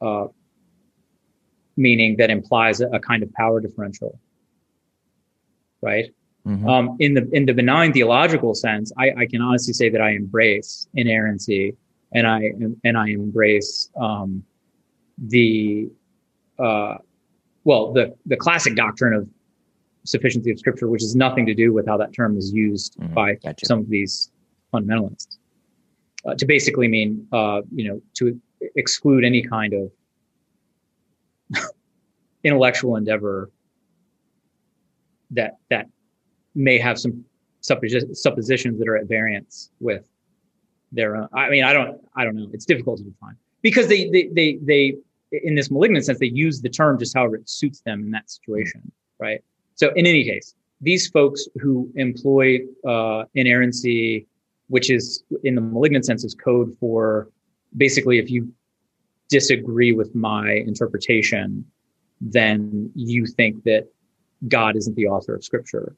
uh, 0.02 0.28
meaning 1.78 2.18
that 2.18 2.30
implies 2.30 2.82
a, 2.82 2.88
a 2.88 3.00
kind 3.00 3.24
of 3.24 3.32
power 3.34 3.62
differential. 3.62 4.20
Right. 5.82 6.14
Mm-hmm. 6.46 6.68
Um, 6.68 6.98
in 7.00 7.14
the 7.14 7.30
in 7.34 7.46
the 7.46 7.54
benign 7.54 7.94
theological 7.94 8.56
sense, 8.56 8.92
I, 8.98 9.12
I, 9.18 9.26
can 9.26 9.42
honestly 9.42 9.74
say 9.74 9.90
that 9.90 10.00
I 10.00 10.12
embrace 10.12 10.88
inerrancy 10.94 11.76
and 12.14 12.26
I 12.26 12.54
and 12.86 12.98
I 12.98 13.10
embrace 13.10 13.90
um, 14.00 14.44
the 15.18 15.90
uh, 16.58 16.96
well 17.66 17.92
the 17.92 18.16
the 18.26 18.38
classic 18.38 18.76
doctrine 18.76 19.14
of 19.14 19.30
sufficiency 20.06 20.52
of 20.52 20.60
Scripture, 20.60 20.88
which 20.88 21.02
has 21.02 21.16
nothing 21.16 21.46
to 21.48 21.54
do 21.54 21.74
with 21.74 21.86
how 21.86 21.98
that 21.98 22.14
term 22.14 22.38
is 22.38 22.54
used 22.54 22.98
mm-hmm. 22.98 23.14
by 23.14 23.36
gotcha. 23.36 23.66
some 23.66 23.80
of 23.80 23.90
these 23.90 24.32
fundamentalists, 24.74 25.38
uh, 26.26 26.34
to 26.36 26.46
basically 26.46 26.88
mean 26.88 27.28
uh, 27.34 27.62
you 27.74 27.90
know 27.90 28.02
to 28.16 28.40
exclude 28.76 29.26
any 29.26 29.44
kind 29.44 29.74
of 29.74 29.92
intellectual 32.48 32.96
endeavor 32.96 33.52
that 35.32 35.58
that 35.70 35.88
may 36.56 36.78
have 36.78 36.98
some 36.98 37.26
suppositions 37.62 38.80
that 38.80 38.88
are 38.88 38.98
at 38.98 39.08
variance 39.08 39.72
with 39.80 40.06
their 40.92 41.18
own. 41.18 41.28
I 41.34 41.50
mean, 41.50 41.64
I 41.64 41.74
don't, 41.74 42.00
I 42.16 42.24
don't 42.24 42.36
know. 42.36 42.48
It's 42.54 42.66
difficult 42.66 43.00
to 43.00 43.04
define 43.04 43.36
because 43.62 43.88
they, 43.88 44.10
they, 44.10 44.30
they, 44.32 44.58
they, 44.62 44.96
in 45.32 45.56
this 45.56 45.70
malignant 45.70 46.06
sense, 46.06 46.20
they 46.20 46.28
use 46.28 46.62
the 46.62 46.70
term 46.70 46.98
just 46.98 47.14
however 47.16 47.36
it 47.36 47.50
suits 47.50 47.82
them 47.82 48.02
in 48.02 48.12
that 48.12 48.30
situation, 48.30 48.92
right? 49.20 49.44
So, 49.76 49.92
in 49.96 50.06
any 50.06 50.24
case, 50.24 50.56
these 50.80 51.08
folks 51.08 51.48
who 51.60 51.92
employ 51.96 52.60
uh, 52.88 53.26
inerrancy, 53.36 54.26
which 54.70 54.90
is 54.90 55.24
in 55.44 55.56
the 55.56 55.62
malignant 55.62 56.06
sense, 56.06 56.24
is 56.24 56.34
code 56.34 56.76
for 56.80 57.30
basically 57.76 58.20
if 58.20 58.32
you 58.32 58.52
disagree 59.30 59.92
with 59.92 60.16
my 60.16 60.52
interpretation, 60.52 61.66
then 62.20 62.92
you 62.96 63.26
think 63.26 63.64
that 63.64 63.88
God 64.48 64.76
isn't 64.76 64.96
the 64.96 65.08
author 65.08 65.36
of 65.36 65.44
Scripture 65.44 65.96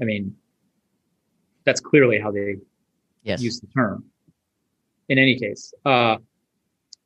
I 0.00 0.04
mean, 0.04 0.34
that's 1.64 1.80
clearly 1.80 2.18
how 2.18 2.30
they 2.30 2.56
yes. 3.22 3.42
use 3.42 3.60
the 3.60 3.66
term. 3.68 4.04
In 5.08 5.18
any 5.18 5.38
case, 5.38 5.72
uh, 5.84 6.16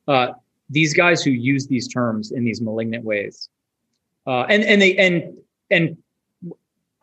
uh, 0.08 0.28
these 0.70 0.94
guys 0.94 1.22
who 1.22 1.30
use 1.30 1.66
these 1.66 1.86
terms 1.86 2.32
in 2.32 2.44
these 2.44 2.60
malignant 2.60 3.04
ways, 3.04 3.48
uh, 4.26 4.42
and 4.48 4.64
and 4.64 4.80
they 4.80 4.96
and 4.96 5.36
and 5.70 5.96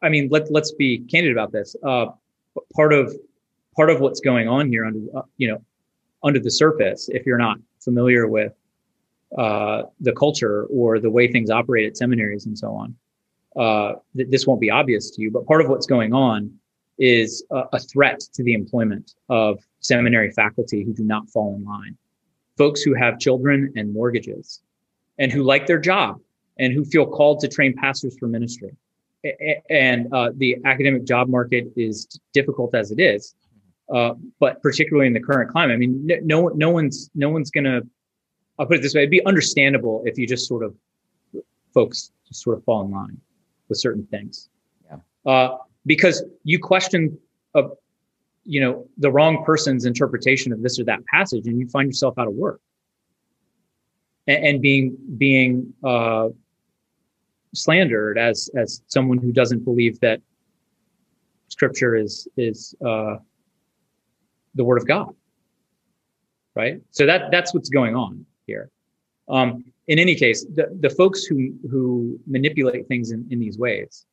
I 0.02 0.10
mean, 0.10 0.30
let 0.32 0.52
let's 0.52 0.72
be 0.72 1.00
candid 1.00 1.32
about 1.32 1.52
this. 1.52 1.76
Uh, 1.84 2.08
part 2.76 2.94
of 2.94 3.16
part 3.76 3.92
of 3.92 4.00
what's 4.00 4.20
going 4.20 4.48
on 4.48 4.70
here 4.70 4.86
under 4.86 5.02
uh, 5.16 5.22
you 5.38 5.48
know 5.48 5.64
under 6.24 6.40
the 6.40 6.52
surface, 6.52 7.10
if 7.10 7.26
you're 7.26 7.38
not 7.38 7.58
familiar 7.80 8.28
with 8.28 8.54
uh, 9.38 9.84
the 10.00 10.13
culture 10.13 10.66
or 10.66 11.00
the 11.00 11.10
way 11.10 11.32
things 11.32 11.50
operate 11.50 11.88
at 11.88 11.98
seminaries 11.98 12.46
and 12.46 12.58
so 12.58 12.74
on, 12.74 12.96
uh, 13.58 13.96
th- 14.16 14.30
this 14.30 14.46
won't 14.46 14.62
be 14.62 14.70
obvious 14.70 15.10
to 15.12 15.22
you, 15.22 15.32
but 15.32 15.46
part 15.46 15.62
of 15.62 15.70
what's 15.70 15.88
going 15.88 16.13
on 16.13 16.52
is 17.00 17.44
a, 17.52 17.63
a 17.74 17.80
threat 17.80 18.20
to 18.34 18.44
the 18.44 18.54
employment 18.54 19.16
of 19.30 19.60
seminary 19.80 20.32
faculty 20.32 20.84
who 20.84 20.94
do 20.94 21.04
not 21.04 21.30
fall 21.30 21.56
in 21.56 21.63
line. 21.66 21.98
Folks 22.58 22.82
who 22.82 22.94
have 22.94 23.20
children 23.20 23.72
and 23.76 23.94
mortgages 23.94 24.62
and 25.20 25.32
who 25.32 25.44
like 25.44 25.68
their 25.68 25.80
job 25.80 26.20
and 26.58 26.74
who 26.74 26.84
feel 26.86 27.06
called 27.06 27.40
to 27.40 27.48
train 27.48 27.74
pastors 27.74 28.18
for 28.20 28.28
ministry. 28.28 28.76
And 29.70 30.12
uh, 30.13 30.32
the 30.36 30.58
academic 30.66 31.04
job 31.06 31.28
market 31.28 31.68
is 31.76 32.08
difficult 32.34 32.74
as 32.74 32.92
it 32.92 33.00
is, 33.00 33.36
uh, 33.94 34.13
but 34.40 34.62
particularly 34.62 35.08
in 35.08 35.13
the 35.13 35.20
current 35.20 35.52
climate. 35.52 35.74
I 35.74 35.78
mean, 35.78 36.08
no, 36.24 36.48
no 36.50 36.70
one's, 36.70 37.10
no 37.13 37.30
one's 37.30 37.52
going 37.52 37.66
to. 37.66 37.82
I'll 38.60 38.65
put 38.65 38.78
it 38.78 38.82
this 38.82 38.93
way: 38.93 39.02
it'd 39.02 39.12
be 39.12 39.26
understandable 39.26 40.04
if 40.06 40.17
you 40.17 40.28
just 40.28 40.48
sort 40.48 40.63
of 40.63 40.76
folks 41.74 42.12
just 42.28 42.41
sort 42.41 42.58
of 42.58 42.63
fall 42.63 42.84
in 42.84 42.91
line 42.91 43.17
with 43.70 43.78
certain 43.78 44.06
things. 44.08 44.50
Yeah. 44.89 44.98
Uh, 45.26 45.58
because 45.86 46.24
you 46.43 46.60
question, 46.60 47.17
a, 47.54 47.63
you 48.43 48.62
know, 48.62 48.88
the 48.98 49.12
wrong 49.12 49.43
person's 49.46 49.86
interpretation 49.86 50.52
of 50.52 50.62
this 50.62 50.80
or 50.80 50.86
that 50.86 51.06
passage, 51.06 51.48
and 51.48 51.60
you 51.60 51.67
find 51.67 51.88
yourself 51.88 52.17
out 52.17 52.28
of 52.28 52.34
work. 52.34 52.62
And, 54.28 54.46
and 54.46 54.62
being 54.62 54.98
being 55.17 55.74
uh, 55.84 56.30
slandered 57.54 58.17
as 58.17 58.50
as 58.56 58.82
someone 58.88 59.17
who 59.17 59.32
doesn't 59.32 59.63
believe 59.63 60.00
that 60.00 60.22
Scripture 61.50 61.96
is 61.96 62.28
is 62.38 62.76
uh, 62.86 63.17
the 64.56 64.63
Word 64.63 64.78
of 64.78 64.88
God, 64.88 65.13
right? 66.56 66.82
So 66.91 67.06
that 67.06 67.32
that's 67.32 67.54
what's 67.54 67.70
going 67.70 67.96
on 67.96 68.26
here. 68.48 68.72
Um, 69.30 69.64
in 69.88 70.00
any 70.00 70.16
case, 70.16 70.46
the, 70.46 70.76
the 70.80 70.90
folks 70.90 71.26
who, 71.26 71.54
who 71.70 72.20
manipulate 72.26 72.88
things 72.88 73.12
in, 73.12 73.28
in 73.30 73.40
these 73.40 73.58
ways 73.58 74.06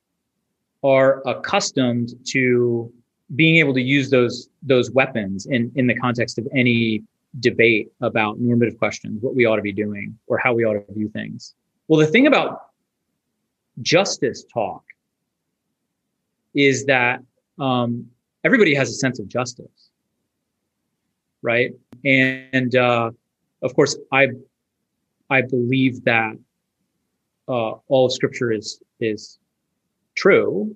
are 0.83 1.23
accustomed 1.25 2.13
to 2.25 2.91
being 3.35 3.55
able 3.55 3.73
to 3.73 3.81
use 3.81 4.09
those, 4.09 4.49
those 4.61 4.91
weapons 4.91 5.47
in, 5.47 5.71
in 5.75 5.87
the 5.87 5.95
context 5.95 6.37
of 6.37 6.47
any 6.53 7.01
debate 7.39 7.91
about 8.01 8.39
normative 8.39 8.77
questions, 8.77 9.21
what 9.21 9.35
we 9.35 9.45
ought 9.45 9.55
to 9.55 9.61
be 9.61 9.73
doing 9.73 10.17
or 10.27 10.37
how 10.37 10.53
we 10.53 10.63
ought 10.63 10.73
to 10.73 10.93
view 10.93 11.09
things. 11.09 11.55
Well, 11.87 11.99
the 11.99 12.07
thing 12.07 12.27
about 12.27 12.67
justice 13.81 14.45
talk 14.53 14.83
is 16.53 16.85
that 16.85 17.19
um, 17.59 18.07
everybody 18.43 18.73
has 18.75 18.89
a 18.89 18.93
sense 18.93 19.19
of 19.19 19.27
justice, 19.27 19.89
right? 21.41 21.73
And 22.05 22.75
uh, 22.75 23.11
of 23.65 23.75
course, 23.75 23.97
I 24.11 24.29
I 25.29 25.41
believe 25.41 26.03
that 26.05 26.37
uh, 27.47 27.71
all 27.87 28.05
of 28.05 28.13
Scripture 28.13 28.51
is 28.51 28.81
is 28.99 29.39
true, 30.15 30.75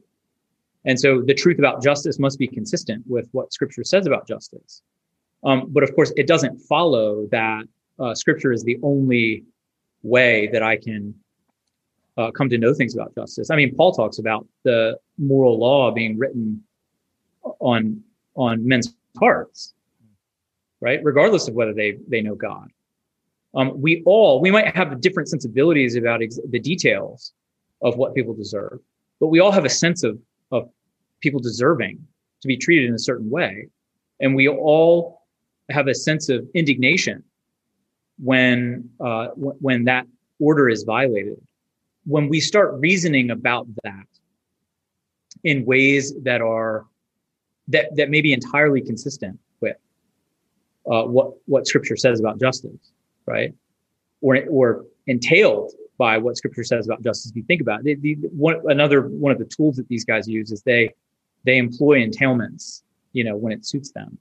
and 0.86 1.00
so 1.00 1.22
the 1.22 1.34
truth 1.34 1.60
about 1.60 1.82
justice 1.84 2.20
must 2.20 2.40
be 2.40 2.48
consistent 2.48 3.04
with 3.08 3.30
what 3.32 3.54
Scripture 3.54 3.84
says 3.84 4.08
about 4.08 4.28
justice. 4.28 4.82
Um, 5.44 5.68
but 5.70 5.84
of 5.84 5.96
course, 5.96 6.12
it 6.18 6.28
doesn't 6.28 6.58
follow 6.58 7.28
that 7.32 7.64
uh, 8.00 8.14
Scripture 8.16 8.52
is 8.52 8.64
the 8.64 8.78
only 8.84 9.46
way 10.04 10.48
that 10.48 10.64
I 10.64 10.76
can 10.76 11.14
uh, 12.18 12.32
come 12.32 12.50
to 12.50 12.58
know 12.58 12.74
things 12.74 12.96
about 12.96 13.14
justice. 13.16 13.50
I 13.50 13.56
mean, 13.56 13.76
Paul 13.76 13.94
talks 13.94 14.18
about 14.18 14.48
the 14.64 14.98
moral 15.18 15.58
law 15.58 15.92
being 15.92 16.18
written 16.18 16.64
on 17.60 18.02
on 18.36 18.68
men's 18.68 18.96
hearts, 19.18 19.74
right? 20.82 21.00
Regardless 21.04 21.48
of 21.48 21.54
whether 21.54 21.74
they 21.74 21.98
they 22.08 22.22
know 22.22 22.36
God. 22.36 22.72
Um, 23.56 23.82
we 23.82 24.04
all, 24.06 24.42
we 24.42 24.52
might 24.52 24.76
have 24.76 25.02
different 25.02 25.30
sensibilities 25.30 25.96
about 25.96 26.22
ex- 26.22 26.40
the 26.50 26.60
details 26.60 27.34
of 27.82 27.98
what 27.98 28.14
people 28.14 28.34
deserve, 28.34 28.80
but 29.20 29.28
we 29.28 29.40
all 29.40 29.52
have 29.52 29.66
a 29.66 29.70
sense 29.70 30.04
of, 30.04 30.20
of 30.52 30.70
people 31.20 31.40
deserving 31.40 32.00
to 32.42 32.48
be 32.48 32.58
treated 32.58 32.88
in 32.88 32.96
a 32.96 33.00
certain 33.00 33.30
way. 33.30 33.68
And 34.20 34.36
we 34.36 34.48
all 34.48 35.24
have 35.70 35.88
a 35.88 35.96
sense 35.96 36.30
of 36.30 36.48
indignation 36.54 37.24
when, 38.18 38.90
uh, 39.00 39.28
w- 39.30 39.56
when 39.60 39.86
that 39.86 40.06
order 40.40 40.70
is 40.70 40.84
violated. 40.84 41.38
When 42.06 42.30
we 42.30 42.40
start 42.40 42.76
reasoning 42.80 43.32
about 43.32 43.68
that 43.84 44.06
in 45.44 45.66
ways 45.66 46.14
that 46.24 46.42
are 46.42 46.86
that 47.68 47.96
that 47.96 48.10
may 48.10 48.22
be 48.22 48.34
entirely 48.34 48.82
consistent 48.82 49.40
with 49.62 49.78
uh, 50.92 51.04
what 51.04 51.34
what 51.46 51.68
Scripture 51.68 51.96
says 51.96 52.20
about 52.20 52.40
justice, 52.40 52.92
right? 53.30 53.54
Or 54.22 54.38
or 54.50 54.86
entailed 55.08 55.72
by 55.98 56.18
what 56.18 56.38
Scripture 56.38 56.64
says 56.64 56.88
about 56.88 57.04
justice. 57.04 57.30
If 57.32 57.36
you 57.36 57.44
think 57.44 57.62
about 57.62 57.86
it, 57.86 58.02
the, 58.02 58.16
the, 58.16 58.28
one 58.30 58.62
another 58.66 59.08
one 59.08 59.32
of 59.32 59.38
the 59.38 59.46
tools 59.46 59.76
that 59.76 59.88
these 59.88 60.06
guys 60.06 60.28
use 60.28 60.52
is 60.52 60.62
they 60.64 60.94
they 61.46 61.58
employ 61.58 62.06
entailments, 62.06 62.82
you 63.14 63.24
know, 63.24 63.36
when 63.36 63.54
it 63.54 63.66
suits 63.66 63.92
them. 63.92 64.18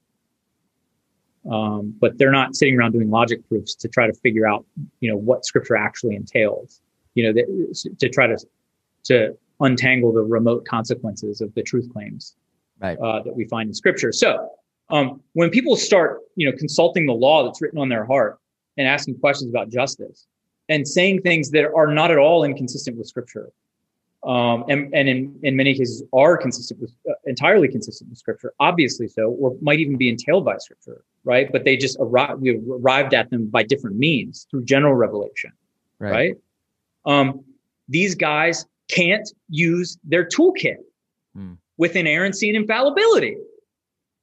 Um, 1.51 1.94
but 1.99 2.18
they're 2.18 2.33
not 2.33 2.57
sitting 2.57 2.77
around 2.77 2.92
doing 2.92 3.11
logic 3.11 3.49
proofs 3.49 3.75
to 3.77 3.88
try 3.88 4.07
to 4.07 4.12
figure 4.12 4.47
out, 4.47 4.66
you 5.01 5.11
know, 5.11 5.16
what 5.16 5.47
Scripture 5.47 5.77
actually 5.77 6.14
entails. 6.14 6.81
You 7.14 7.25
know, 7.25 7.33
that, 7.33 7.97
to 7.99 8.09
try 8.09 8.27
to 8.27 8.38
to 9.05 9.37
untangle 9.61 10.12
the 10.12 10.23
remote 10.23 10.64
consequences 10.66 11.40
of 11.40 11.53
the 11.55 11.62
truth 11.62 11.90
claims 11.92 12.37
right. 12.81 12.99
uh, 12.99 13.23
that 13.23 13.35
we 13.35 13.44
find 13.47 13.68
in 13.68 13.75
Scripture. 13.75 14.12
So 14.12 14.51
um, 14.90 15.21
when 15.33 15.51
people 15.51 15.77
start, 15.77 16.21
you 16.37 16.51
know, 16.51 16.57
consulting 16.57 17.07
the 17.07 17.12
law 17.12 17.44
that's 17.44 17.61
written 17.61 17.79
on 17.79 17.88
their 17.88 18.05
heart 18.05 18.38
and 18.78 18.86
asking 18.88 19.18
questions 19.18 19.50
about 19.50 19.68
justice 19.68 20.26
and 20.68 20.86
saying 20.86 21.20
things 21.22 21.50
that 21.50 21.66
are 21.74 21.88
not 21.88 22.10
at 22.10 22.18
all 22.18 22.44
inconsistent 22.44 22.96
with 22.96 23.06
Scripture, 23.06 23.50
um, 24.24 24.64
and, 24.68 24.92
and 24.94 25.08
in, 25.08 25.38
in 25.42 25.56
many 25.56 25.74
cases 25.74 26.02
are 26.12 26.36
consistent 26.36 26.80
with 26.80 26.92
uh, 27.08 27.14
entirely 27.26 27.68
consistent 27.68 28.10
with 28.10 28.18
Scripture, 28.18 28.52
obviously 28.60 29.08
so, 29.08 29.30
or 29.30 29.56
might 29.60 29.78
even 29.78 29.96
be 29.96 30.08
entailed 30.08 30.44
by 30.44 30.56
Scripture, 30.58 31.04
right? 31.24 31.50
But 31.52 31.64
they 31.64 31.76
just 31.76 31.96
arrived, 32.00 32.40
we 32.40 32.60
arrived 32.70 33.14
at 33.14 33.30
them 33.30 33.46
by 33.46 33.62
different 33.62 33.96
means 33.96 34.46
through 34.50 34.64
general 34.64 34.94
revelation, 34.94 35.52
right? 35.98 36.10
right? 36.10 36.34
Um, 37.06 37.44
these 37.88 38.14
guys 38.14 38.66
can't 38.88 39.28
use 39.48 39.98
their 40.04 40.24
toolkit 40.24 40.76
hmm. 41.34 41.54
with 41.76 41.96
inerrancy 41.96 42.48
and 42.48 42.56
infallibility. 42.56 43.36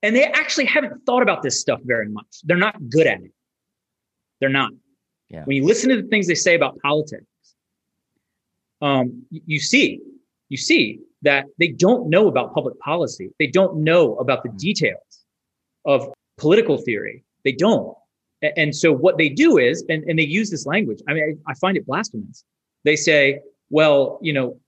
And 0.03 0.15
they 0.15 0.25
actually 0.25 0.65
haven't 0.65 1.03
thought 1.05 1.23
about 1.23 1.41
this 1.41 1.59
stuff 1.59 1.79
very 1.83 2.09
much. 2.09 2.41
They're 2.43 2.57
not 2.57 2.89
good 2.89 3.07
at 3.07 3.21
it. 3.21 3.31
They're 4.39 4.49
not. 4.49 4.71
Yeah. 5.29 5.43
When 5.45 5.57
you 5.57 5.65
listen 5.65 5.89
to 5.89 6.01
the 6.01 6.07
things 6.07 6.27
they 6.27 6.35
say 6.35 6.55
about 6.55 6.77
politics, 6.79 7.25
um, 8.81 9.23
you 9.31 9.59
see, 9.59 9.99
you 10.49 10.57
see 10.57 10.99
that 11.23 11.45
they 11.57 11.69
don't 11.69 12.09
know 12.09 12.27
about 12.27 12.53
public 12.53 12.79
policy. 12.79 13.29
They 13.39 13.47
don't 13.47 13.77
know 13.77 14.15
about 14.15 14.43
the 14.43 14.49
hmm. 14.49 14.57
details 14.57 15.25
of 15.85 16.07
political 16.37 16.77
theory. 16.77 17.23
They 17.43 17.51
don't. 17.51 17.95
And 18.55 18.75
so 18.75 18.91
what 18.91 19.17
they 19.17 19.29
do 19.29 19.57
is, 19.57 19.83
and, 19.89 20.03
and 20.03 20.19
they 20.19 20.23
use 20.23 20.51
this 20.51 20.65
language. 20.65 20.99
I 21.07 21.13
mean, 21.13 21.41
I, 21.47 21.51
I 21.51 21.53
find 21.55 21.77
it 21.77 21.85
blasphemous. 21.85 22.43
They 22.83 22.95
say, 22.95 23.39
well, 23.69 24.19
you 24.21 24.33
know, 24.33 24.59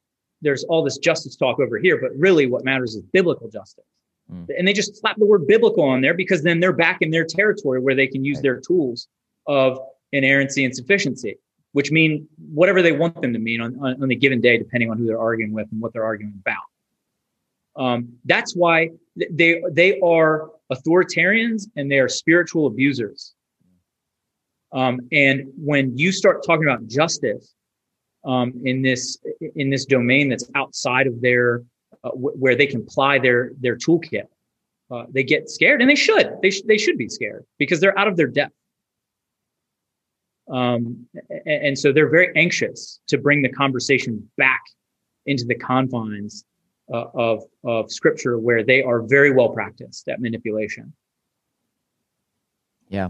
there's 0.42 0.64
all 0.66 0.84
this 0.84 0.98
justice 0.98 1.36
talk 1.36 1.60
over 1.60 1.78
here, 1.78 2.00
but 2.02 2.12
really 2.18 2.48
what 2.48 2.64
matters 2.64 2.96
is 2.96 3.04
biblical 3.14 3.50
justice. 3.50 3.84
Mm. 4.32 4.48
And 4.58 4.68
they 4.68 4.74
just 4.74 4.96
slap 4.98 5.18
the 5.18 5.26
word 5.26 5.48
biblical 5.48 5.84
on 5.84 6.02
there 6.02 6.14
because 6.14 6.44
then 6.44 6.60
they're 6.60 6.74
back 6.74 7.00
in 7.02 7.12
their 7.12 7.26
territory 7.26 7.80
where 7.80 7.96
they 7.96 8.08
can 8.08 8.24
use 8.24 8.38
right. 8.38 8.44
their 8.44 8.60
tools 8.60 9.08
of 9.48 9.80
inerrancy 10.12 10.66
and 10.66 10.76
sufficiency, 10.76 11.38
which 11.74 11.92
mean 11.92 12.28
whatever 12.54 12.82
they 12.82 12.92
want 12.92 13.22
them 13.22 13.34
to 13.34 13.40
mean 13.40 13.62
on, 13.62 13.76
on, 13.80 14.02
on 14.02 14.10
the 14.10 14.16
given 14.16 14.42
day, 14.42 14.58
depending 14.58 14.90
on 14.90 14.98
who 14.98 15.06
they're 15.06 15.20
arguing 15.20 15.54
with 15.54 15.68
and 15.72 15.82
what 15.82 15.94
they're 15.94 16.06
arguing 16.06 16.34
about. 16.40 17.82
Um, 17.82 18.14
that's 18.26 18.56
why 18.56 18.90
they 19.16 19.62
they 19.72 20.00
are 20.00 20.50
authoritarians 20.72 21.68
and 21.76 21.92
they 21.92 22.00
are 22.00 22.10
spiritual 22.10 22.66
abusers. 22.68 23.34
Um, 24.74 25.00
and 25.12 25.46
when 25.58 25.98
you 25.98 26.12
start 26.12 26.44
talking 26.46 26.68
about 26.68 26.88
justice 26.88 27.54
um, 28.26 28.54
in 28.64 28.82
this 28.82 29.18
in 29.56 29.70
this 29.70 29.86
domain 29.86 30.30
that's 30.30 30.50
outside 30.56 31.08
of 31.08 31.22
their 31.22 31.64
uh, 32.04 32.10
w- 32.10 32.36
where 32.38 32.56
they 32.56 32.68
can 32.68 32.82
apply 32.82 33.20
their 33.20 33.52
their 33.60 33.78
toolkit. 33.78 34.28
Uh, 34.90 35.04
they 35.10 35.24
get 35.24 35.50
scared, 35.50 35.82
and 35.82 35.90
they 35.90 35.96
should. 35.96 36.32
They 36.42 36.50
sh- 36.50 36.62
they 36.66 36.78
should 36.78 36.98
be 36.98 37.10
scared 37.10 37.46
because 37.58 37.80
they're 37.80 37.98
out 37.98 38.08
of 38.08 38.18
their 38.18 38.28
depth. 38.28 38.54
Um, 40.52 41.06
and, 41.46 41.78
so 41.78 41.92
they're 41.92 42.10
very 42.10 42.32
anxious 42.36 43.02
to 43.08 43.18
bring 43.18 43.42
the 43.42 43.50
conversation 43.50 44.30
back 44.38 44.62
into 45.26 45.46
the 45.46 45.56
confines 45.56 46.46
uh, 46.94 47.06
of 47.14 47.44
of 47.66 47.92
Scripture, 47.92 48.40
where 48.40 48.64
they 48.64 48.82
are 48.82 49.02
very 49.02 49.32
well 49.32 49.50
practiced 49.50 50.08
at 50.08 50.22
manipulation. 50.22 50.94
Yeah. 52.88 53.10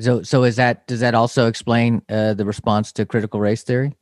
So 0.00 0.22
so 0.22 0.44
is 0.44 0.56
that 0.56 0.86
does 0.86 1.00
that 1.00 1.14
also 1.14 1.46
explain 1.46 2.02
uh, 2.08 2.34
the 2.34 2.44
response 2.44 2.92
to 2.92 3.06
critical 3.06 3.40
race 3.40 3.62
theory? 3.62 3.96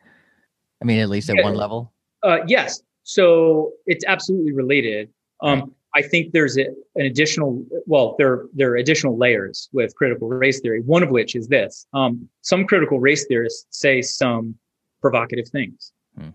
I 0.80 0.84
mean, 0.86 1.00
at 1.00 1.08
least 1.08 1.28
at 1.30 1.36
yeah. 1.36 1.44
one 1.44 1.54
level. 1.54 1.92
Uh, 2.22 2.38
yes. 2.46 2.82
So 3.02 3.72
it's 3.86 4.04
absolutely 4.06 4.52
related. 4.52 5.10
Um, 5.42 5.74
I 5.94 6.02
think 6.02 6.32
there's 6.32 6.58
a, 6.58 6.66
an 6.96 7.06
additional, 7.06 7.64
well, 7.86 8.16
there, 8.18 8.46
there 8.52 8.72
are 8.72 8.76
additional 8.76 9.16
layers 9.16 9.68
with 9.72 9.94
critical 9.94 10.28
race 10.28 10.60
theory, 10.60 10.80
one 10.80 11.02
of 11.02 11.10
which 11.10 11.36
is 11.36 11.46
this. 11.48 11.86
Um, 11.94 12.28
some 12.42 12.66
critical 12.66 12.98
race 12.98 13.26
theorists 13.26 13.66
say 13.70 14.02
some 14.02 14.56
provocative 15.00 15.48
things, 15.48 15.92
hmm. 16.18 16.30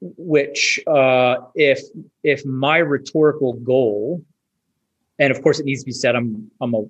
which, 0.00 0.80
uh, 0.88 1.36
if, 1.54 1.80
if 2.24 2.44
my 2.44 2.78
rhetorical 2.78 3.52
goal, 3.54 4.24
and 5.20 5.30
of 5.30 5.42
course 5.42 5.60
it 5.60 5.66
needs 5.66 5.82
to 5.82 5.86
be 5.86 5.92
said, 5.92 6.16
I'm, 6.16 6.50
I'm 6.60 6.74
a, 6.74 6.84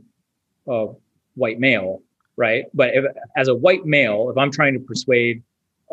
a 0.68 0.94
white 1.34 1.60
male, 1.60 2.02
right? 2.36 2.64
But 2.72 2.94
if, 2.94 3.04
as 3.36 3.48
a 3.48 3.54
white 3.54 3.84
male, 3.84 4.30
if 4.30 4.38
I'm 4.38 4.50
trying 4.50 4.72
to 4.74 4.80
persuade 4.80 5.42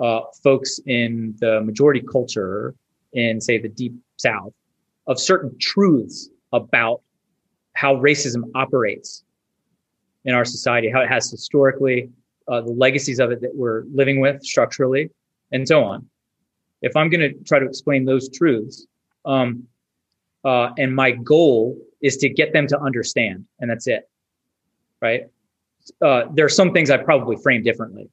uh, 0.01 0.21
folks 0.43 0.79
in 0.85 1.35
the 1.39 1.61
majority 1.61 2.01
culture 2.01 2.73
in, 3.11 3.41
say, 3.41 3.57
the 3.57 3.69
deep 3.69 3.95
South 4.17 4.53
of 5.07 5.19
certain 5.19 5.55
truths 5.59 6.29
about 6.53 7.01
how 7.73 7.95
racism 7.95 8.43
operates 8.55 9.23
in 10.23 10.33
our 10.33 10.45
society, 10.45 10.89
how 10.89 11.01
it 11.01 11.09
has 11.09 11.29
historically, 11.29 12.09
uh, 12.47 12.61
the 12.61 12.71
legacies 12.71 13.19
of 13.19 13.31
it 13.31 13.41
that 13.41 13.55
we're 13.55 13.83
living 13.93 14.19
with 14.19 14.43
structurally, 14.43 15.09
and 15.51 15.67
so 15.67 15.83
on. 15.83 16.07
If 16.81 16.95
I'm 16.95 17.09
going 17.09 17.21
to 17.21 17.33
try 17.43 17.59
to 17.59 17.65
explain 17.65 18.05
those 18.05 18.29
truths, 18.29 18.87
um, 19.25 19.63
uh, 20.43 20.69
and 20.77 20.95
my 20.95 21.11
goal 21.11 21.77
is 22.01 22.17
to 22.17 22.29
get 22.29 22.53
them 22.53 22.67
to 22.67 22.79
understand, 22.79 23.45
and 23.59 23.69
that's 23.69 23.87
it, 23.87 24.09
right? 25.01 25.23
Uh, 26.01 26.23
there 26.33 26.45
are 26.45 26.49
some 26.49 26.71
things 26.71 26.89
I 26.89 26.97
probably 26.97 27.37
frame 27.37 27.63
differently 27.63 28.09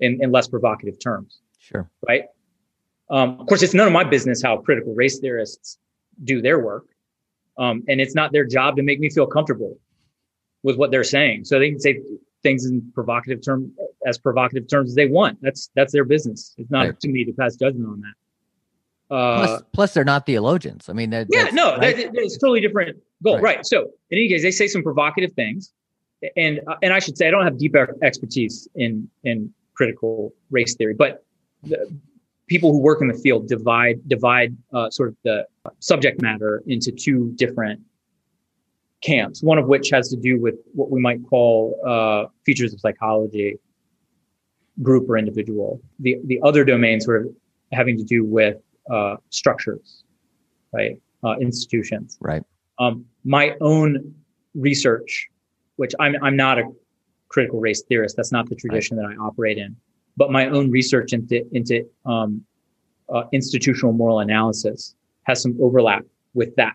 in, 0.00 0.22
in 0.22 0.30
less 0.30 0.48
provocative 0.48 0.98
terms. 0.98 1.40
Sure. 1.58 1.88
Right. 2.06 2.24
Um, 3.10 3.40
of 3.40 3.46
course, 3.46 3.62
it's 3.62 3.74
none 3.74 3.86
of 3.86 3.92
my 3.92 4.04
business 4.04 4.42
how 4.42 4.58
critical 4.58 4.94
race 4.94 5.18
theorists 5.18 5.78
do 6.24 6.40
their 6.40 6.58
work. 6.58 6.86
Um, 7.58 7.84
and 7.88 8.00
it's 8.00 8.14
not 8.14 8.32
their 8.32 8.44
job 8.44 8.76
to 8.76 8.82
make 8.82 9.00
me 9.00 9.08
feel 9.10 9.26
comfortable 9.26 9.78
with 10.62 10.76
what 10.76 10.90
they're 10.90 11.04
saying. 11.04 11.44
So 11.44 11.58
they 11.58 11.70
can 11.70 11.80
say 11.80 12.00
things 12.42 12.66
in 12.66 12.92
provocative 12.94 13.42
terms, 13.42 13.70
as 14.06 14.18
provocative 14.18 14.68
terms 14.68 14.90
as 14.90 14.94
they 14.94 15.06
want. 15.06 15.38
That's, 15.40 15.70
that's 15.74 15.92
their 15.92 16.04
business. 16.04 16.54
It's 16.58 16.70
not 16.70 16.80
right. 16.80 16.90
up 16.90 16.98
to 17.00 17.08
me 17.08 17.24
to 17.24 17.32
pass 17.32 17.56
judgment 17.56 17.88
on 17.88 18.00
that. 18.02 19.14
Uh, 19.14 19.46
plus, 19.46 19.62
plus, 19.72 19.94
they're 19.94 20.04
not 20.04 20.26
theologians. 20.26 20.88
I 20.88 20.92
mean, 20.92 21.10
that, 21.10 21.28
yeah, 21.30 21.48
no, 21.52 21.76
right? 21.76 21.96
that, 21.96 22.10
it's 22.14 22.38
totally 22.38 22.60
different 22.60 22.98
goal. 23.22 23.36
Right. 23.36 23.56
right. 23.56 23.66
So 23.66 23.82
in 24.10 24.18
any 24.18 24.28
case, 24.28 24.42
they 24.42 24.50
say 24.50 24.66
some 24.66 24.82
provocative 24.82 25.32
things 25.32 25.72
and, 26.36 26.60
and 26.82 26.92
I 26.92 26.98
should 26.98 27.16
say, 27.16 27.28
I 27.28 27.30
don't 27.30 27.44
have 27.44 27.58
deep 27.58 27.74
expertise 28.02 28.68
in, 28.74 29.08
in 29.24 29.52
critical 29.74 30.32
race 30.50 30.74
theory, 30.74 30.94
but 30.94 31.24
the, 31.62 31.94
people 32.46 32.72
who 32.72 32.80
work 32.80 33.00
in 33.00 33.08
the 33.08 33.14
field 33.14 33.48
divide 33.48 34.06
divide 34.08 34.56
uh, 34.72 34.90
sort 34.90 35.08
of 35.10 35.16
the 35.24 35.46
subject 35.80 36.20
matter 36.22 36.62
into 36.66 36.92
two 36.92 37.32
different 37.36 37.80
camps. 39.02 39.42
One 39.42 39.58
of 39.58 39.66
which 39.66 39.90
has 39.90 40.08
to 40.10 40.16
do 40.16 40.40
with 40.40 40.54
what 40.72 40.90
we 40.90 41.00
might 41.00 41.20
call 41.28 41.80
uh, 41.86 42.26
features 42.44 42.72
of 42.72 42.80
psychology, 42.80 43.58
group 44.82 45.08
or 45.08 45.16
individual. 45.16 45.80
The 46.00 46.16
the 46.24 46.40
other 46.44 46.64
domain 46.64 47.00
sort 47.00 47.26
of 47.26 47.32
having 47.72 47.96
to 47.98 48.04
do 48.04 48.24
with 48.24 48.56
uh, 48.90 49.16
structures, 49.30 50.04
right? 50.72 51.00
Uh, 51.24 51.36
institutions. 51.38 52.18
Right. 52.20 52.42
Um, 52.78 53.04
my 53.24 53.56
own 53.60 54.14
research, 54.54 55.28
which 55.76 55.92
I'm 55.98 56.16
I'm 56.22 56.36
not 56.36 56.58
a 56.58 56.64
critical 57.28 57.60
race 57.60 57.82
theorist. 57.82 58.16
That's 58.16 58.32
not 58.32 58.48
the 58.48 58.54
tradition 58.54 58.96
right. 58.96 59.08
that 59.08 59.20
I 59.20 59.24
operate 59.24 59.58
in. 59.58 59.76
But 60.16 60.30
my 60.30 60.46
own 60.46 60.70
research 60.70 61.12
into 61.12 61.46
into 61.54 61.88
um, 62.04 62.44
uh, 63.08 63.24
institutional 63.32 63.92
moral 63.92 64.20
analysis 64.20 64.94
has 65.24 65.42
some 65.42 65.56
overlap 65.60 66.04
with 66.34 66.54
that 66.56 66.74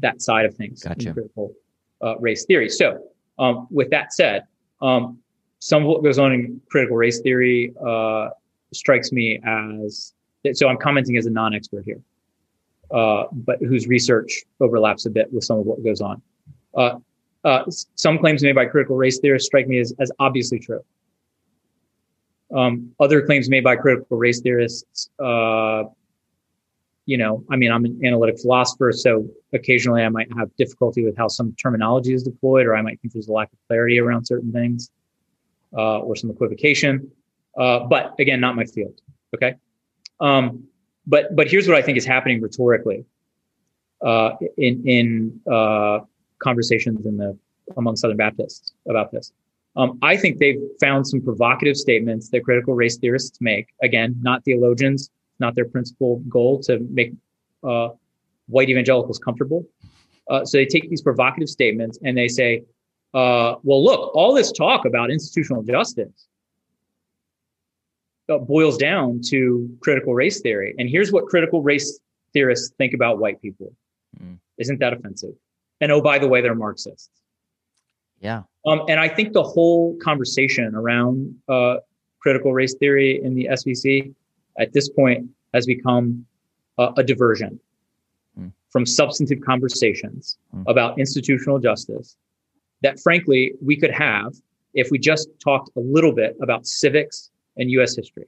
that 0.00 0.20
side 0.22 0.46
of 0.46 0.54
things 0.54 0.82
gotcha. 0.82 1.08
in 1.08 1.14
critical 1.14 1.54
uh, 2.02 2.18
race 2.18 2.44
theory. 2.44 2.68
So, 2.68 2.98
um, 3.38 3.66
with 3.70 3.90
that 3.90 4.12
said, 4.12 4.44
um, 4.80 5.18
some 5.60 5.82
of 5.82 5.88
what 5.88 6.02
goes 6.02 6.18
on 6.18 6.32
in 6.32 6.60
critical 6.70 6.96
race 6.96 7.20
theory 7.20 7.72
uh, 7.86 8.30
strikes 8.72 9.12
me 9.12 9.40
as 9.46 10.14
so. 10.52 10.68
I'm 10.68 10.78
commenting 10.78 11.16
as 11.16 11.26
a 11.26 11.30
non-expert 11.30 11.84
here, 11.84 12.00
uh, 12.90 13.24
but 13.32 13.58
whose 13.60 13.86
research 13.86 14.42
overlaps 14.60 15.06
a 15.06 15.10
bit 15.10 15.32
with 15.32 15.44
some 15.44 15.58
of 15.58 15.66
what 15.66 15.82
goes 15.84 16.00
on. 16.00 16.22
Uh, 16.74 16.98
uh, 17.44 17.64
some 17.94 18.18
claims 18.18 18.42
made 18.42 18.54
by 18.54 18.66
critical 18.66 18.96
race 18.96 19.18
theorists 19.18 19.46
strike 19.46 19.66
me 19.66 19.78
as, 19.78 19.94
as 19.98 20.10
obviously 20.18 20.58
true. 20.58 20.80
Um, 22.54 22.92
other 22.98 23.22
claims 23.22 23.48
made 23.48 23.64
by 23.64 23.76
critical 23.76 24.16
race 24.16 24.40
theorists, 24.40 25.08
uh, 25.18 25.84
you 27.06 27.16
know, 27.16 27.44
I 27.50 27.56
mean, 27.56 27.72
I'm 27.72 27.84
an 27.84 28.00
analytic 28.04 28.40
philosopher, 28.40 28.92
so 28.92 29.28
occasionally 29.52 30.02
I 30.02 30.08
might 30.08 30.28
have 30.36 30.54
difficulty 30.56 31.04
with 31.04 31.16
how 31.16 31.28
some 31.28 31.54
terminology 31.60 32.14
is 32.14 32.22
deployed, 32.22 32.66
or 32.66 32.76
I 32.76 32.82
might 32.82 33.00
think 33.00 33.12
there's 33.12 33.28
a 33.28 33.32
lack 33.32 33.52
of 33.52 33.58
clarity 33.66 33.98
around 33.98 34.24
certain 34.26 34.52
things, 34.52 34.90
uh, 35.76 35.98
or 36.00 36.14
some 36.16 36.30
equivocation. 36.30 37.10
Uh, 37.58 37.80
but 37.80 38.14
again, 38.18 38.40
not 38.40 38.54
my 38.54 38.64
field. 38.64 39.00
Okay. 39.34 39.54
Um, 40.20 40.64
but 41.06 41.34
but 41.34 41.48
here's 41.48 41.66
what 41.66 41.76
I 41.76 41.82
think 41.82 41.98
is 41.98 42.06
happening 42.06 42.40
rhetorically 42.40 43.04
uh, 44.04 44.32
in 44.56 44.86
in 44.86 45.40
uh, 45.50 46.00
conversations 46.38 47.06
in 47.06 47.16
the 47.16 47.36
among 47.76 47.96
Southern 47.96 48.16
Baptists 48.16 48.72
about 48.88 49.10
this. 49.12 49.32
Um, 49.76 49.98
I 50.02 50.16
think 50.16 50.38
they've 50.38 50.60
found 50.80 51.06
some 51.06 51.20
provocative 51.20 51.76
statements 51.76 52.28
that 52.30 52.44
critical 52.44 52.74
race 52.74 52.98
theorists 52.98 53.38
make. 53.40 53.68
Again, 53.82 54.16
not 54.20 54.44
theologians, 54.44 55.10
not 55.38 55.54
their 55.54 55.64
principal 55.64 56.18
goal 56.28 56.60
to 56.62 56.80
make 56.90 57.12
uh, 57.62 57.90
white 58.48 58.68
evangelicals 58.68 59.18
comfortable. 59.18 59.66
Uh, 60.28 60.44
so 60.44 60.58
they 60.58 60.66
take 60.66 60.88
these 60.90 61.02
provocative 61.02 61.48
statements 61.48 61.98
and 62.02 62.16
they 62.16 62.28
say, 62.28 62.62
uh, 63.14 63.54
well, 63.62 63.82
look, 63.82 64.14
all 64.14 64.34
this 64.34 64.52
talk 64.52 64.84
about 64.84 65.10
institutional 65.10 65.62
justice 65.62 66.28
uh, 68.28 68.38
boils 68.38 68.76
down 68.76 69.20
to 69.26 69.68
critical 69.80 70.14
race 70.14 70.40
theory. 70.40 70.74
And 70.78 70.88
here's 70.88 71.10
what 71.10 71.26
critical 71.26 71.62
race 71.62 71.98
theorists 72.32 72.72
think 72.78 72.94
about 72.94 73.18
white 73.18 73.40
people. 73.42 73.72
Mm. 74.22 74.38
Isn't 74.58 74.78
that 74.80 74.92
offensive? 74.92 75.34
And 75.80 75.90
oh, 75.90 76.00
by 76.00 76.18
the 76.18 76.28
way, 76.28 76.40
they're 76.40 76.54
Marxists. 76.54 77.10
Yeah. 78.20 78.42
Um, 78.66 78.82
and 78.88 79.00
I 79.00 79.08
think 79.08 79.32
the 79.32 79.42
whole 79.42 79.96
conversation 79.96 80.74
around 80.74 81.34
uh, 81.48 81.76
critical 82.20 82.52
race 82.52 82.74
theory 82.74 83.22
in 83.22 83.34
the 83.34 83.48
SBC 83.50 84.14
at 84.58 84.72
this 84.72 84.88
point 84.90 85.28
has 85.54 85.66
become 85.66 86.26
a, 86.78 86.92
a 86.98 87.02
diversion 87.02 87.58
mm. 88.38 88.52
from 88.68 88.84
substantive 88.84 89.40
conversations 89.40 90.36
mm. 90.54 90.62
about 90.66 90.98
institutional 90.98 91.58
justice 91.58 92.16
that, 92.82 93.00
frankly, 93.00 93.54
we 93.62 93.76
could 93.76 93.90
have 93.90 94.34
if 94.74 94.90
we 94.90 94.98
just 94.98 95.28
talked 95.42 95.70
a 95.76 95.80
little 95.80 96.12
bit 96.12 96.36
about 96.42 96.66
civics 96.66 97.30
and 97.56 97.70
US 97.70 97.96
history 97.96 98.26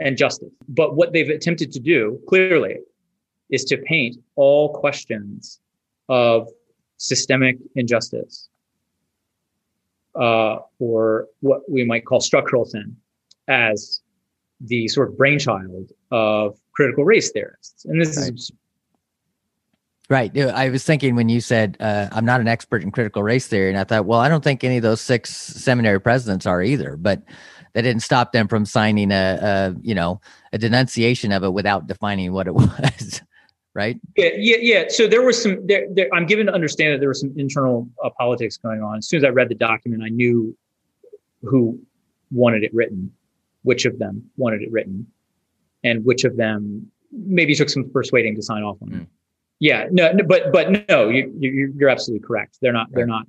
and 0.00 0.16
justice. 0.16 0.52
But 0.68 0.96
what 0.96 1.12
they've 1.12 1.28
attempted 1.28 1.72
to 1.72 1.80
do 1.80 2.20
clearly 2.28 2.76
is 3.50 3.64
to 3.64 3.78
paint 3.78 4.16
all 4.36 4.72
questions 4.72 5.60
of 6.08 6.48
systemic 6.96 7.58
injustice 7.74 8.48
uh, 10.14 10.58
or 10.78 11.26
what 11.40 11.68
we 11.70 11.84
might 11.84 12.04
call 12.04 12.20
structural 12.20 12.64
sin 12.64 12.96
as 13.48 14.00
the 14.60 14.88
sort 14.88 15.08
of 15.08 15.18
brainchild 15.18 15.92
of 16.10 16.58
critical 16.72 17.04
race 17.04 17.30
theorists. 17.30 17.84
And 17.84 18.00
this 18.00 18.16
right. 18.16 18.32
is 18.32 18.52
Right. 20.10 20.36
I 20.38 20.68
was 20.68 20.84
thinking 20.84 21.16
when 21.16 21.30
you 21.30 21.40
said 21.40 21.78
uh, 21.80 22.08
I'm 22.12 22.26
not 22.26 22.42
an 22.42 22.46
expert 22.46 22.82
in 22.82 22.90
critical 22.90 23.22
race 23.22 23.46
theory, 23.46 23.70
and 23.70 23.78
I 23.78 23.84
thought, 23.84 24.04
well, 24.04 24.20
I 24.20 24.28
don't 24.28 24.44
think 24.44 24.62
any 24.62 24.76
of 24.76 24.82
those 24.82 25.00
six 25.00 25.34
seminary 25.34 25.98
presidents 25.98 26.44
are 26.44 26.62
either. 26.62 26.98
But 26.98 27.22
that 27.72 27.82
didn't 27.82 28.02
stop 28.02 28.32
them 28.32 28.46
from 28.46 28.66
signing 28.66 29.12
a, 29.12 29.38
a 29.40 29.76
you 29.80 29.94
know 29.94 30.20
a 30.52 30.58
denunciation 30.58 31.32
of 31.32 31.42
it 31.42 31.54
without 31.54 31.86
defining 31.86 32.34
what 32.34 32.46
it 32.46 32.54
was 32.54 33.22
right? 33.74 34.00
Yeah, 34.16 34.30
yeah, 34.36 34.56
yeah. 34.60 34.84
So 34.88 35.06
there 35.06 35.22
was 35.22 35.40
some. 35.42 35.66
There, 35.66 35.86
there, 35.90 36.08
I'm 36.14 36.26
given 36.26 36.46
to 36.46 36.52
understand 36.52 36.94
that 36.94 37.00
there 37.00 37.08
was 37.08 37.20
some 37.20 37.34
internal 37.36 37.88
uh, 38.02 38.10
politics 38.10 38.56
going 38.56 38.82
on. 38.82 38.98
As 38.98 39.08
soon 39.08 39.18
as 39.18 39.24
I 39.24 39.28
read 39.28 39.48
the 39.48 39.54
document, 39.54 40.02
I 40.02 40.08
knew 40.08 40.56
who 41.42 41.78
wanted 42.30 42.64
it 42.64 42.72
written, 42.72 43.12
which 43.62 43.84
of 43.84 43.98
them 43.98 44.30
wanted 44.36 44.62
it 44.62 44.72
written, 44.72 45.06
and 45.82 46.04
which 46.04 46.24
of 46.24 46.36
them 46.36 46.90
maybe 47.12 47.54
took 47.54 47.68
some 47.68 47.90
persuading 47.90 48.34
to 48.36 48.42
sign 48.42 48.62
off 48.62 48.78
on 48.82 48.88
mm. 48.88 48.94
it. 48.94 48.98
Hmm. 48.98 49.04
Yeah, 49.60 49.86
no, 49.90 50.12
no, 50.12 50.24
but 50.24 50.52
but 50.52 50.88
no, 50.88 51.08
you, 51.08 51.32
you 51.38 51.72
you're 51.76 51.88
absolutely 51.88 52.26
correct. 52.26 52.58
They're 52.60 52.72
not. 52.72 52.88
Right. 52.88 52.96
They're 52.96 53.06
not. 53.06 53.26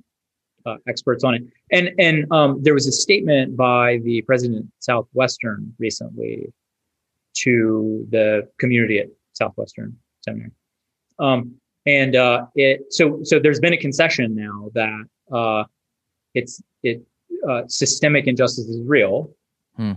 Uh, 0.64 0.78
experts 0.88 1.22
on 1.22 1.32
it, 1.32 1.42
and 1.70 1.90
and 2.00 2.26
um, 2.32 2.60
there 2.60 2.74
was 2.74 2.88
a 2.88 2.92
statement 2.92 3.56
by 3.56 3.98
the 3.98 4.20
president 4.22 4.66
Southwestern 4.80 5.72
recently 5.78 6.52
to 7.34 8.04
the 8.10 8.48
community 8.58 8.98
at 8.98 9.06
Southwestern 9.32 9.96
seminary. 10.26 10.52
Um, 11.18 11.56
and 11.86 12.16
uh, 12.16 12.46
it 12.54 12.92
so 12.92 13.20
so 13.22 13.38
there's 13.38 13.60
been 13.60 13.72
a 13.72 13.78
concession 13.78 14.34
now 14.34 14.70
that 14.74 15.04
uh, 15.32 15.64
it's 16.34 16.60
it 16.82 17.02
uh, 17.48 17.62
systemic 17.68 18.26
injustice 18.26 18.66
is 18.66 18.80
real, 18.84 19.30
hmm. 19.76 19.92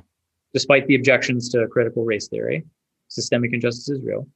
despite 0.54 0.86
the 0.88 0.96
objections 0.96 1.50
to 1.50 1.68
critical 1.68 2.06
race 2.06 2.28
theory. 2.28 2.64
Systemic 3.08 3.54
injustice 3.54 3.90
is 3.90 4.02
real, 4.04 4.28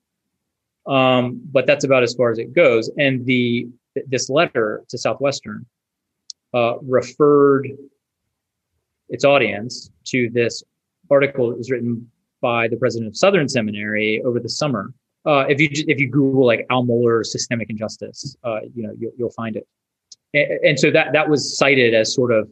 um, 0.88 1.40
but 1.52 1.68
that's 1.68 1.86
about 1.86 2.02
as 2.02 2.16
far 2.16 2.32
as 2.32 2.40
it 2.40 2.54
goes. 2.54 2.90
And 2.98 3.24
the 3.26 3.68
this 4.08 4.30
letter 4.30 4.84
to 4.90 4.98
Southwestern 4.98 5.66
uh, 6.56 6.80
referred 6.82 7.70
its 9.10 9.24
audience 9.24 9.92
to 10.06 10.30
this 10.32 10.64
article 11.12 11.50
that 11.50 11.58
was 11.58 11.70
written 11.70 12.10
by 12.42 12.68
the 12.68 12.78
president 12.78 13.10
of 13.10 13.16
Southern 13.16 13.48
Seminary 13.48 14.24
over 14.26 14.40
the 14.40 14.50
summer 14.50 14.92
uh, 15.26 15.46
if 15.48 15.60
you 15.60 15.70
if 15.88 16.00
you 16.00 16.10
Google 16.10 16.46
like 16.46 16.66
Al 16.70 16.86
Mohler 16.86 17.26
systemic 17.26 17.70
injustice, 17.70 18.36
uh, 18.44 18.60
you 18.74 18.84
know 18.84 18.94
you'll, 18.98 19.12
you'll 19.18 19.32
find 19.32 19.56
it. 19.56 19.68
And, 20.34 20.60
and, 20.66 20.80
so 20.80 20.92
that 20.92 21.14
that 21.14 21.30
was 21.30 21.58
cited 21.58 21.94
as 21.94 22.14
sort 22.14 22.32
of 22.32 22.50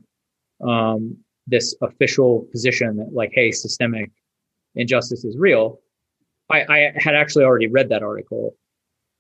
um, 0.66 1.18
this 1.48 1.76
official 1.82 2.48
position 2.52 2.98
that 2.98 3.10
like, 3.12 3.32
hey, 3.34 3.52
systemic 3.52 4.12
injustice 4.76 5.26
is 5.26 5.38
real. 5.38 5.80
I, 6.50 6.62
I 6.70 6.92
had 6.96 7.16
actually 7.16 7.44
already 7.44 7.68
read 7.68 7.90
that 7.90 8.04
article, 8.04 8.56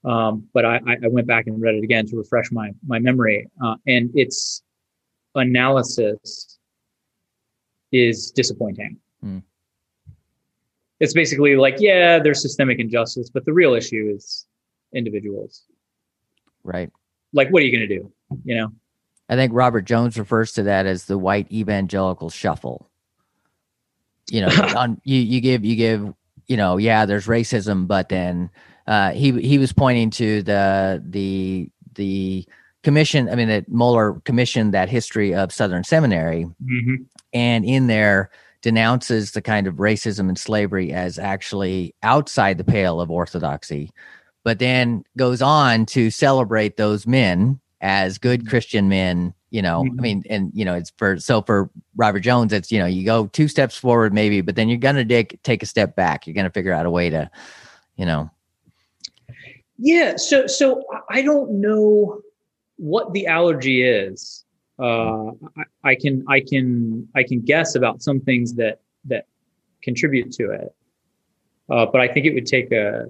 um, 0.06 0.47
but 0.54 0.66
I, 0.66 0.80
I, 0.88 1.08
went 1.08 1.28
back 1.28 1.47
and 1.47 1.62
read 1.62 1.76
it 1.76 1.84
again 1.84 2.06
to 2.08 2.18
refresh 2.18 2.52
my 2.52 2.72
my 2.86 2.99
memory, 2.99 3.49
uh, 3.64 3.76
and 3.86 4.12
its 4.16 4.64
analysis 5.36 6.58
is 7.91 8.32
disappointing. 8.32 8.97
Mm 9.24 9.43
it's 11.02 11.14
basically 11.14 11.56
like, 11.56 11.78
yeah, 11.80 12.20
there's 12.20 12.41
systemic 12.41 12.80
injustice, 12.80 13.30
but 13.32 13.43
the 13.43 13.52
real 13.52 13.74
issue 13.74 14.14
is 14.16 14.45
individuals. 14.93 15.64
Right. 16.64 16.91
Like, 17.34 17.49
what 17.49 17.64
are 17.64 17.66
you 17.66 17.76
going 17.76 17.89
to 17.89 17.99
do? 17.99 18.12
You 18.45 18.56
know? 18.56 18.72
I 19.28 19.36
think 19.36 19.52
Robert 19.54 19.82
Jones 19.82 20.20
refers 20.20 20.52
to 20.54 20.64
that 20.64 20.86
as 20.86 21.06
the 21.06 21.18
white 21.18 21.52
evangelical 21.52 22.30
shuffle. 22.30 22.88
You 24.30 24.41
know, 24.41 24.47
on 24.78 25.02
you, 25.04 25.20
you 25.20 25.41
give 25.41 25.66
you 25.66 25.76
give 25.76 26.14
you 26.45 26.56
know, 26.56 26.78
yeah, 26.78 27.06
there's 27.06 27.26
racism, 27.26 27.88
but 27.88 28.10
then 28.10 28.52
uh, 28.86 29.12
he 29.12 29.32
he 29.41 29.58
was 29.58 29.74
pointing 29.74 30.12
to 30.12 30.43
the 30.43 31.04
the 31.04 31.70
the 31.95 32.45
commission. 32.84 33.28
I 33.28 33.36
mean, 33.36 33.47
that 33.47 33.72
Mohler 33.72 34.24
commissioned 34.26 34.74
that 34.74 34.89
history 34.89 35.34
of 35.34 35.52
Southern 35.52 35.84
Seminary, 35.84 36.45
mm-hmm. 36.45 36.95
and 37.34 37.66
in 37.66 37.88
there 37.88 38.30
denounces 38.62 39.32
the 39.32 39.41
kind 39.41 39.68
of 39.68 39.76
racism 39.76 40.30
and 40.30 40.38
slavery 40.38 40.93
as 40.93 41.18
actually 41.18 41.95
outside 42.03 42.57
the 42.57 42.64
pale 42.64 43.01
of 43.01 43.09
orthodoxy, 43.09 43.91
but 44.43 44.59
then 44.59 45.03
goes 45.18 45.41
on 45.41 45.86
to 45.88 46.09
celebrate 46.09 46.78
those 46.78 47.07
men 47.07 47.59
as 47.82 48.18
good 48.18 48.41
mm-hmm. 48.41 48.49
Christian 48.49 48.89
men. 48.89 49.34
You 49.49 49.62
know, 49.62 49.84
mm-hmm. 49.84 49.99
I 49.99 50.01
mean, 50.01 50.24
and 50.30 50.51
you 50.53 50.64
know, 50.64 50.76
it's 50.76 50.93
for 50.97 51.20
so 51.20 51.41
for 51.41 51.70
Robert 51.95 52.22
Jones, 52.22 52.53
it's 52.53 52.72
you 52.72 52.80
know, 52.80 52.86
you 52.86 53.03
go 53.03 53.28
two 53.28 53.47
steps 53.47 53.76
forward 53.76 54.14
maybe, 54.14 54.41
but 54.41 54.55
then 54.55 54.70
you're 54.70 54.78
gonna 54.78 55.03
take 55.03 55.41
take 55.43 55.62
a 55.62 55.66
step 55.66 55.95
back. 55.95 56.26
You're 56.26 56.36
gonna 56.36 56.49
figure 56.49 56.72
out 56.72 56.86
a 56.86 56.91
way 56.91 57.09
to, 57.09 57.30
you 57.97 58.05
know. 58.05 58.30
Yeah. 59.78 60.16
So 60.16 60.47
so 60.47 60.84
I 61.09 61.22
don't 61.22 61.59
know 61.59 62.22
what 62.78 63.12
the 63.14 63.28
allergy 63.28 63.84
is 63.84 64.45
uh, 64.80 65.32
I, 65.58 65.64
I, 65.92 65.96
can 65.96 66.24
I 66.28 66.42
can 66.42 67.08
I 67.16 67.24
can 67.24 67.42
guess 67.42 67.76
about 67.76 68.02
some 68.02 68.20
things 68.20 68.54
that 68.56 68.80
that 69.06 69.28
contribute 69.84 70.32
to 70.34 70.52
it, 70.52 70.76
uh, 71.70 71.86
but 71.86 72.02
I 72.02 72.08
think 72.08 72.26
it 72.26 72.34
would 72.34 72.46
take 72.46 72.72
a 72.72 73.06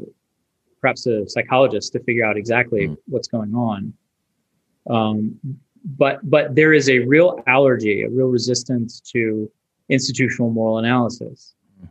perhaps 0.82 1.05
a 1.05 1.28
psychologist 1.30 1.93
to 1.93 1.99
figure 1.99 2.26
out 2.26 2.38
exactly 2.38 2.88
mm. 2.88 2.97
what's 3.05 3.28
going 3.28 3.53
on. 3.53 3.93
Um, 4.89 5.39
but 5.97 6.20
but 6.30 6.55
there 6.55 6.74
is 6.74 6.89
a 6.89 6.99
real 6.99 7.41
allergy, 7.47 8.03
a 8.03 8.09
real 8.09 8.28
resistance 8.28 8.99
to 9.12 9.49
institutional 9.89 10.49
moral 10.49 10.80
analysis. 10.80 11.55
Mm. 11.82 11.89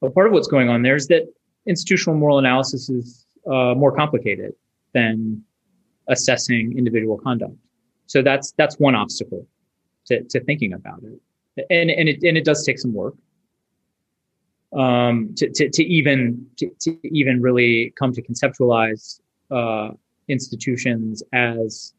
But 0.00 0.14
part 0.14 0.26
of 0.26 0.32
what's 0.32 0.48
going 0.48 0.68
on 0.68 0.82
there 0.82 0.96
is 0.96 1.08
that 1.08 1.24
institutional 1.66 2.16
moral 2.16 2.38
analysis 2.38 2.88
is 2.88 3.26
uh, 3.46 3.74
more 3.74 3.94
complicated 3.94 4.52
than 4.92 5.42
assessing 6.08 6.76
individual 6.76 7.18
conduct. 7.18 7.54
So 8.06 8.22
that's 8.22 8.52
that's 8.52 8.78
one 8.78 8.94
obstacle 8.94 9.46
to, 10.06 10.22
to 10.22 10.40
thinking 10.40 10.72
about 10.72 11.02
it, 11.02 11.66
and 11.70 11.90
and 11.90 12.08
it 12.08 12.22
and 12.22 12.36
it 12.36 12.44
does 12.44 12.64
take 12.64 12.78
some 12.78 12.94
work 12.94 13.14
um, 14.76 15.34
to, 15.36 15.50
to 15.50 15.70
to 15.70 15.84
even 15.84 16.46
to, 16.58 16.70
to 16.80 16.98
even 17.04 17.40
really 17.40 17.92
come 17.98 18.12
to 18.12 18.22
conceptualize 18.22 19.20
uh, 19.50 19.90
institutions 20.28 21.22
as 21.32 21.92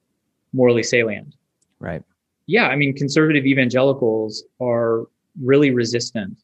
morally 0.53 0.83
salient. 0.83 1.35
Right. 1.79 2.03
Yeah, 2.45 2.67
I 2.67 2.75
mean, 2.75 2.95
conservative 2.95 3.45
evangelicals 3.45 4.43
are 4.61 5.07
really 5.41 5.71
resistant 5.71 6.37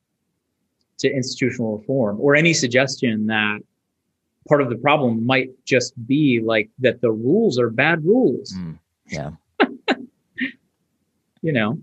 to 1.00 1.12
institutional 1.12 1.78
reform 1.78 2.18
or 2.20 2.36
any 2.36 2.54
suggestion 2.54 3.28
that 3.28 3.60
part 4.48 4.62
of 4.62 4.70
the 4.70 4.76
problem 4.76 5.26
might 5.26 5.50
just 5.66 5.94
be 6.06 6.42
like 6.44 6.70
that 6.80 7.02
the 7.02 7.12
rules 7.12 7.58
are 7.58 7.70
bad 7.70 8.04
rules. 8.04 8.54
Mm, 8.54 8.80
yeah. 9.08 9.32
You 11.44 11.52
know. 11.52 11.78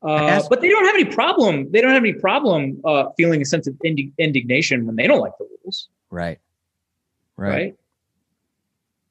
Uh, 0.00 0.40
but 0.48 0.60
they 0.60 0.68
don't 0.68 0.84
have 0.84 0.94
any 0.94 1.04
problem. 1.04 1.68
They 1.72 1.80
don't 1.80 1.90
have 1.90 2.04
any 2.04 2.12
problem 2.12 2.80
uh, 2.84 3.06
feeling 3.16 3.42
a 3.42 3.44
sense 3.44 3.66
of 3.66 3.74
indi- 3.82 4.12
indignation 4.18 4.86
when 4.86 4.94
they 4.94 5.08
don't 5.08 5.18
like 5.18 5.32
the 5.40 5.48
rules. 5.64 5.88
Right. 6.10 6.38
Right. 7.36 7.74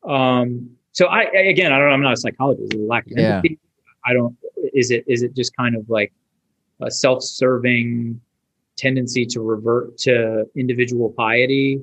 right? 0.05 0.39
Um. 0.39 0.69
So 0.93 1.07
I 1.07 1.23
again, 1.23 1.73
I 1.73 1.79
don't. 1.79 1.91
I'm 1.91 2.01
not 2.01 2.13
a 2.13 2.17
psychologist. 2.17 2.73
Lack 2.75 3.05
of 3.07 3.13
yeah. 3.17 3.35
empathy. 3.35 3.59
I 4.05 4.13
don't. 4.13 4.37
Is 4.73 4.91
it? 4.91 5.03
Is 5.07 5.23
it 5.23 5.35
just 5.35 5.55
kind 5.57 5.75
of 5.75 5.89
like 5.89 6.13
a 6.81 6.89
self-serving 6.89 8.21
tendency 8.77 9.25
to 9.25 9.41
revert 9.41 9.97
to 9.97 10.45
individual 10.55 11.09
piety 11.09 11.81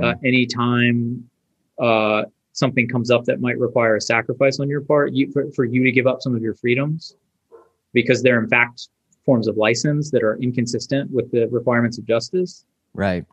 uh, 0.00 0.14
hmm. 0.14 0.26
anytime 0.26 1.30
uh, 1.80 2.22
something 2.52 2.88
comes 2.88 3.10
up 3.10 3.24
that 3.24 3.40
might 3.40 3.58
require 3.58 3.96
a 3.96 4.00
sacrifice 4.00 4.60
on 4.60 4.68
your 4.68 4.80
part, 4.80 5.12
you, 5.12 5.30
for, 5.32 5.50
for 5.52 5.64
you 5.64 5.84
to 5.84 5.92
give 5.92 6.06
up 6.06 6.20
some 6.20 6.34
of 6.34 6.42
your 6.42 6.54
freedoms? 6.54 7.16
because 7.92 8.22
they're 8.22 8.40
in 8.40 8.48
fact 8.48 8.88
forms 9.24 9.48
of 9.48 9.56
license 9.56 10.10
that 10.10 10.22
are 10.22 10.36
inconsistent 10.40 11.10
with 11.10 11.30
the 11.30 11.46
requirements 11.48 11.98
of 11.98 12.06
justice. 12.06 12.64
Right. 12.94 13.24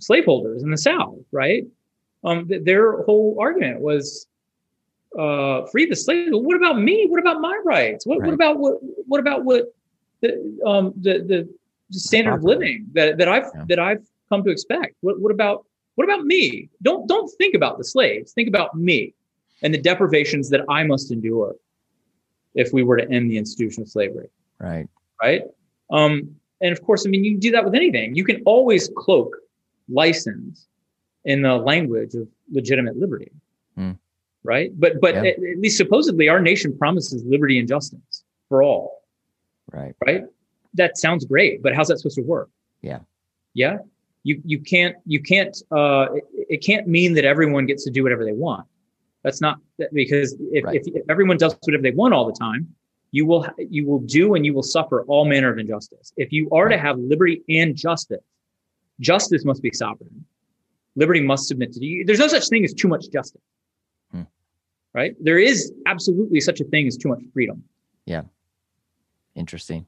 Slaveholders 0.00 0.62
in 0.62 0.70
the 0.70 0.76
South, 0.76 1.18
right? 1.32 1.64
Um, 2.24 2.48
th- 2.48 2.64
their 2.64 3.02
whole 3.02 3.36
argument 3.40 3.80
was 3.80 4.26
uh, 5.18 5.66
free 5.66 5.86
the 5.86 5.96
slaves. 5.96 6.30
What 6.32 6.56
about 6.56 6.80
me? 6.80 7.06
What 7.08 7.20
about 7.20 7.40
my 7.40 7.58
rights? 7.64 8.06
What, 8.06 8.20
right. 8.20 8.26
what 8.26 8.34
about 8.34 8.58
what? 8.58 8.78
What 9.06 9.20
about 9.20 9.44
what 9.44 9.74
the 10.20 10.58
um, 10.64 10.94
the, 10.96 11.18
the 11.90 11.98
standard 11.98 12.34
of 12.34 12.44
living 12.44 12.86
that, 12.92 13.18
that 13.18 13.28
I've 13.28 13.50
yeah. 13.54 13.64
that 13.68 13.78
I've 13.78 14.06
come 14.30 14.42
to 14.44 14.50
expect? 14.50 14.94
What, 15.00 15.20
what 15.20 15.32
about 15.32 15.66
what 15.94 16.04
about 16.04 16.24
me? 16.24 16.68
Don't 16.82 17.06
don't 17.06 17.28
think 17.38 17.54
about 17.54 17.78
the 17.78 17.84
slaves. 17.84 18.32
Think 18.32 18.48
about 18.48 18.74
me 18.76 19.14
and 19.62 19.72
the 19.72 19.78
deprivations 19.78 20.50
that 20.50 20.62
I 20.68 20.84
must 20.84 21.10
endure 21.10 21.54
if 22.54 22.72
we 22.72 22.82
were 22.82 22.96
to 22.96 23.10
end 23.10 23.30
the 23.30 23.38
institution 23.38 23.82
of 23.82 23.88
slavery. 23.88 24.28
Right. 24.58 24.88
Right. 25.20 25.42
Um, 25.90 26.34
and 26.60 26.72
of 26.72 26.82
course, 26.82 27.06
I 27.06 27.10
mean, 27.10 27.24
you 27.24 27.32
can 27.32 27.40
do 27.40 27.50
that 27.52 27.64
with 27.64 27.74
anything. 27.74 28.14
You 28.14 28.24
can 28.24 28.42
always 28.44 28.90
cloak 28.96 29.36
license 29.88 30.66
in 31.24 31.42
the 31.42 31.56
language 31.56 32.14
of 32.14 32.28
legitimate 32.50 32.96
liberty. 32.96 33.30
Mm. 33.78 33.98
Right. 34.44 34.70
But 34.78 35.00
but 35.00 35.14
yeah. 35.14 35.20
at, 35.20 35.36
at 35.36 35.58
least 35.58 35.76
supposedly 35.76 36.28
our 36.28 36.40
nation 36.40 36.76
promises 36.76 37.22
liberty 37.24 37.58
and 37.58 37.68
justice 37.68 38.24
for 38.48 38.62
all. 38.62 39.02
Right. 39.72 39.94
Right. 40.04 40.24
That 40.74 40.96
sounds 40.96 41.24
great, 41.24 41.62
but 41.62 41.74
how's 41.74 41.88
that 41.88 41.98
supposed 41.98 42.16
to 42.16 42.22
work? 42.22 42.48
Yeah. 42.80 43.00
Yeah. 43.54 43.78
You 44.24 44.40
you 44.44 44.60
can't 44.60 44.96
you 45.04 45.20
can't 45.20 45.56
uh 45.70 46.06
it, 46.14 46.24
it 46.48 46.56
can't 46.58 46.86
mean 46.86 47.14
that 47.14 47.24
everyone 47.24 47.66
gets 47.66 47.84
to 47.84 47.90
do 47.90 48.02
whatever 48.02 48.24
they 48.24 48.32
want. 48.32 48.66
That's 49.22 49.40
not 49.40 49.58
because 49.92 50.36
if, 50.52 50.64
right. 50.64 50.76
if, 50.76 50.86
if 50.86 51.02
everyone 51.08 51.36
does 51.36 51.56
whatever 51.62 51.82
they 51.82 51.92
want 51.92 52.12
all 52.14 52.26
the 52.26 52.32
time, 52.32 52.74
you 53.12 53.26
will 53.26 53.46
you 53.58 53.86
will 53.86 54.00
do 54.00 54.34
and 54.34 54.44
you 54.44 54.54
will 54.54 54.62
suffer 54.62 55.04
all 55.04 55.24
manner 55.24 55.52
of 55.52 55.58
injustice. 55.58 56.12
If 56.16 56.32
you 56.32 56.48
are 56.50 56.68
to 56.68 56.78
have 56.78 56.98
liberty 56.98 57.42
and 57.48 57.76
justice, 57.76 58.24
justice 59.00 59.44
must 59.44 59.62
be 59.62 59.70
sovereign. 59.72 60.24
Liberty 60.96 61.20
must 61.20 61.46
submit 61.48 61.72
to 61.74 61.84
you. 61.84 62.04
There's 62.04 62.18
no 62.18 62.28
such 62.28 62.48
thing 62.48 62.64
as 62.64 62.74
too 62.74 62.88
much 62.88 63.10
justice. 63.10 63.40
Hmm. 64.10 64.22
Right? 64.92 65.14
There 65.20 65.38
is 65.38 65.72
absolutely 65.86 66.40
such 66.40 66.60
a 66.60 66.64
thing 66.64 66.86
as 66.86 66.96
too 66.96 67.08
much 67.08 67.22
freedom. 67.32 67.64
Yeah. 68.06 68.22
Interesting. 69.34 69.86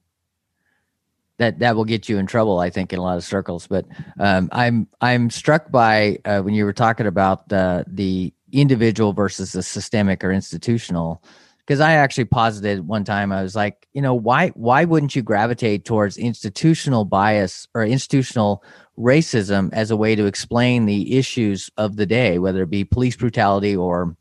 That 1.39 1.59
that 1.59 1.75
will 1.75 1.85
get 1.85 2.09
you 2.09 2.19
in 2.19 2.27
trouble, 2.27 2.61
I 2.61 2.71
think, 2.71 2.93
in 2.93 2.99
a 2.99 3.03
lot 3.03 3.17
of 3.17 3.25
circles. 3.25 3.67
But 3.67 3.87
um, 4.21 4.49
I'm 4.53 4.87
I'm 5.01 5.31
struck 5.31 5.71
by 5.71 6.19
uh, 6.25 6.43
when 6.43 6.55
you 6.55 6.65
were 6.65 6.73
talking 6.73 7.07
about 7.07 7.49
the 7.49 7.85
the 7.89 8.33
individual 8.53 9.13
versus 9.13 9.53
the 9.53 9.63
systemic 9.63 10.23
or 10.23 10.31
institutional 10.31 11.23
because 11.59 11.81
i 11.81 11.93
actually 11.95 12.25
posited 12.25 12.87
one 12.87 13.05
time 13.05 13.33
i 13.33 13.43
was 13.43 13.57
like 13.57 13.89
you 13.93 14.01
know 14.01 14.15
why 14.15 14.49
why 14.51 14.85
wouldn't 14.85 15.17
you 15.17 15.23
gravitate 15.23 15.85
towards 15.85 16.17
institutional 16.17 17.05
bias 17.05 17.67
or 17.75 17.85
institutional 17.85 18.63
racism 18.97 19.71
as 19.73 19.91
a 19.91 19.97
way 19.97 20.15
to 20.15 20.27
explain 20.27 20.87
the 20.87 21.17
issues 21.17 21.69
of 21.77 21.97
the 21.97 22.07
day 22.07 22.39
whether 22.39 22.63
it 22.63 22.71
be 22.71 22.85
police 22.85 23.17
brutality 23.17 23.75
or 23.75 24.17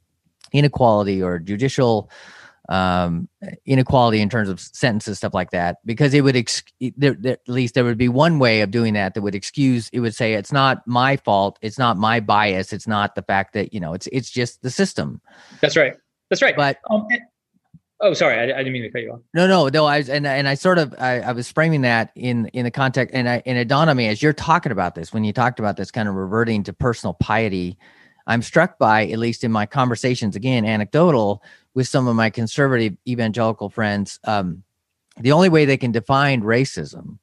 inequality 0.51 1.22
or 1.22 1.38
judicial 1.38 2.09
um, 2.70 3.28
inequality 3.66 4.22
in 4.22 4.30
terms 4.30 4.49
of 4.49 4.59
sentences, 4.59 5.18
stuff 5.18 5.34
like 5.34 5.51
that, 5.51 5.78
because 5.86 6.14
it 6.14 6.22
would 6.22 6.36
ex- 6.36 6.64
there, 6.95 7.14
there, 7.14 7.34
at 7.34 7.49
least 7.49 7.74
there 7.74 7.84
would 7.84 7.97
be 7.97 8.07
one 8.07 8.39
way 8.39 8.61
of 8.61 8.72
doing 8.72 8.93
that 8.93 9.14
that 9.14 9.22
would 9.22 9.36
excuse. 9.36 9.89
It 9.91 9.99
would 9.99 10.16
say 10.16 10.34
it's 10.34 10.51
not 10.51 10.88
my 10.88 11.18
fault, 11.18 11.59
it's 11.61 11.78
not 11.78 11.97
my 11.97 12.20
bias, 12.20 12.72
it's 12.72 12.88
not 12.88 13.16
the 13.16 13.22
fact 13.22 13.53
that 13.53 13.74
you 13.74 13.80
know 13.80 13.93
it's 13.93 14.07
it's 14.11 14.30
just 14.30 14.61
the 14.61 14.72
system. 14.72 15.22
That's 15.61 15.76
right. 15.76 15.93
That's 16.30 16.41
right. 16.41 16.55
But 16.55 16.78
um, 16.89 17.07
oh, 17.99 18.14
sorry, 18.14 18.38
I, 18.38 18.43
I, 18.43 18.57
didn't 18.59 18.74
mean 18.74 18.84
to 18.84 18.89
cut 18.89 19.01
you 19.01 19.11
off. 19.11 19.20
No, 19.34 19.45
no, 19.45 19.68
no. 19.68 19.86
I 19.86 19.99
was 19.99 20.09
and 20.09 20.26
and 20.26 20.47
I 20.47 20.53
sort 20.53 20.78
of 20.78 20.95
I, 20.97 21.20
I 21.20 21.32
was 21.34 21.51
framing 21.51 21.82
that 21.82 22.11
in 22.16 22.47
in 22.47 22.64
the 22.64 22.72
context, 22.72 23.14
and 23.14 23.28
I 23.28 23.43
and 23.45 23.57
it 23.57 23.68
dawned 23.68 23.89
on 23.89 23.97
me 23.97 24.07
as 24.07 24.22
you're 24.22 24.34
talking 24.34 24.72
about 24.72 24.95
this 24.95 25.14
when 25.14 25.24
you 25.24 25.34
talked 25.34 25.59
about 25.59 25.78
this 25.78 25.91
kind 25.91 26.07
of 26.07 26.16
reverting 26.16 26.64
to 26.64 26.74
personal 26.74 27.14
piety. 27.14 27.78
I'm 28.26 28.41
struck 28.41 28.78
by, 28.78 29.07
at 29.07 29.19
least 29.19 29.43
in 29.43 29.51
my 29.51 29.65
conversations, 29.65 30.36
again, 30.36 30.65
anecdotal, 30.65 31.43
with 31.74 31.88
some 31.88 32.07
of 32.07 32.15
my 32.15 32.30
conservative 32.30 32.95
evangelical 33.07 33.69
friends, 33.69 34.19
um, 34.26 34.63
the 35.17 35.32
only 35.32 35.49
way 35.49 35.65
they 35.65 35.78
can 35.78 35.91
define 35.91 36.41
racism 36.41 37.17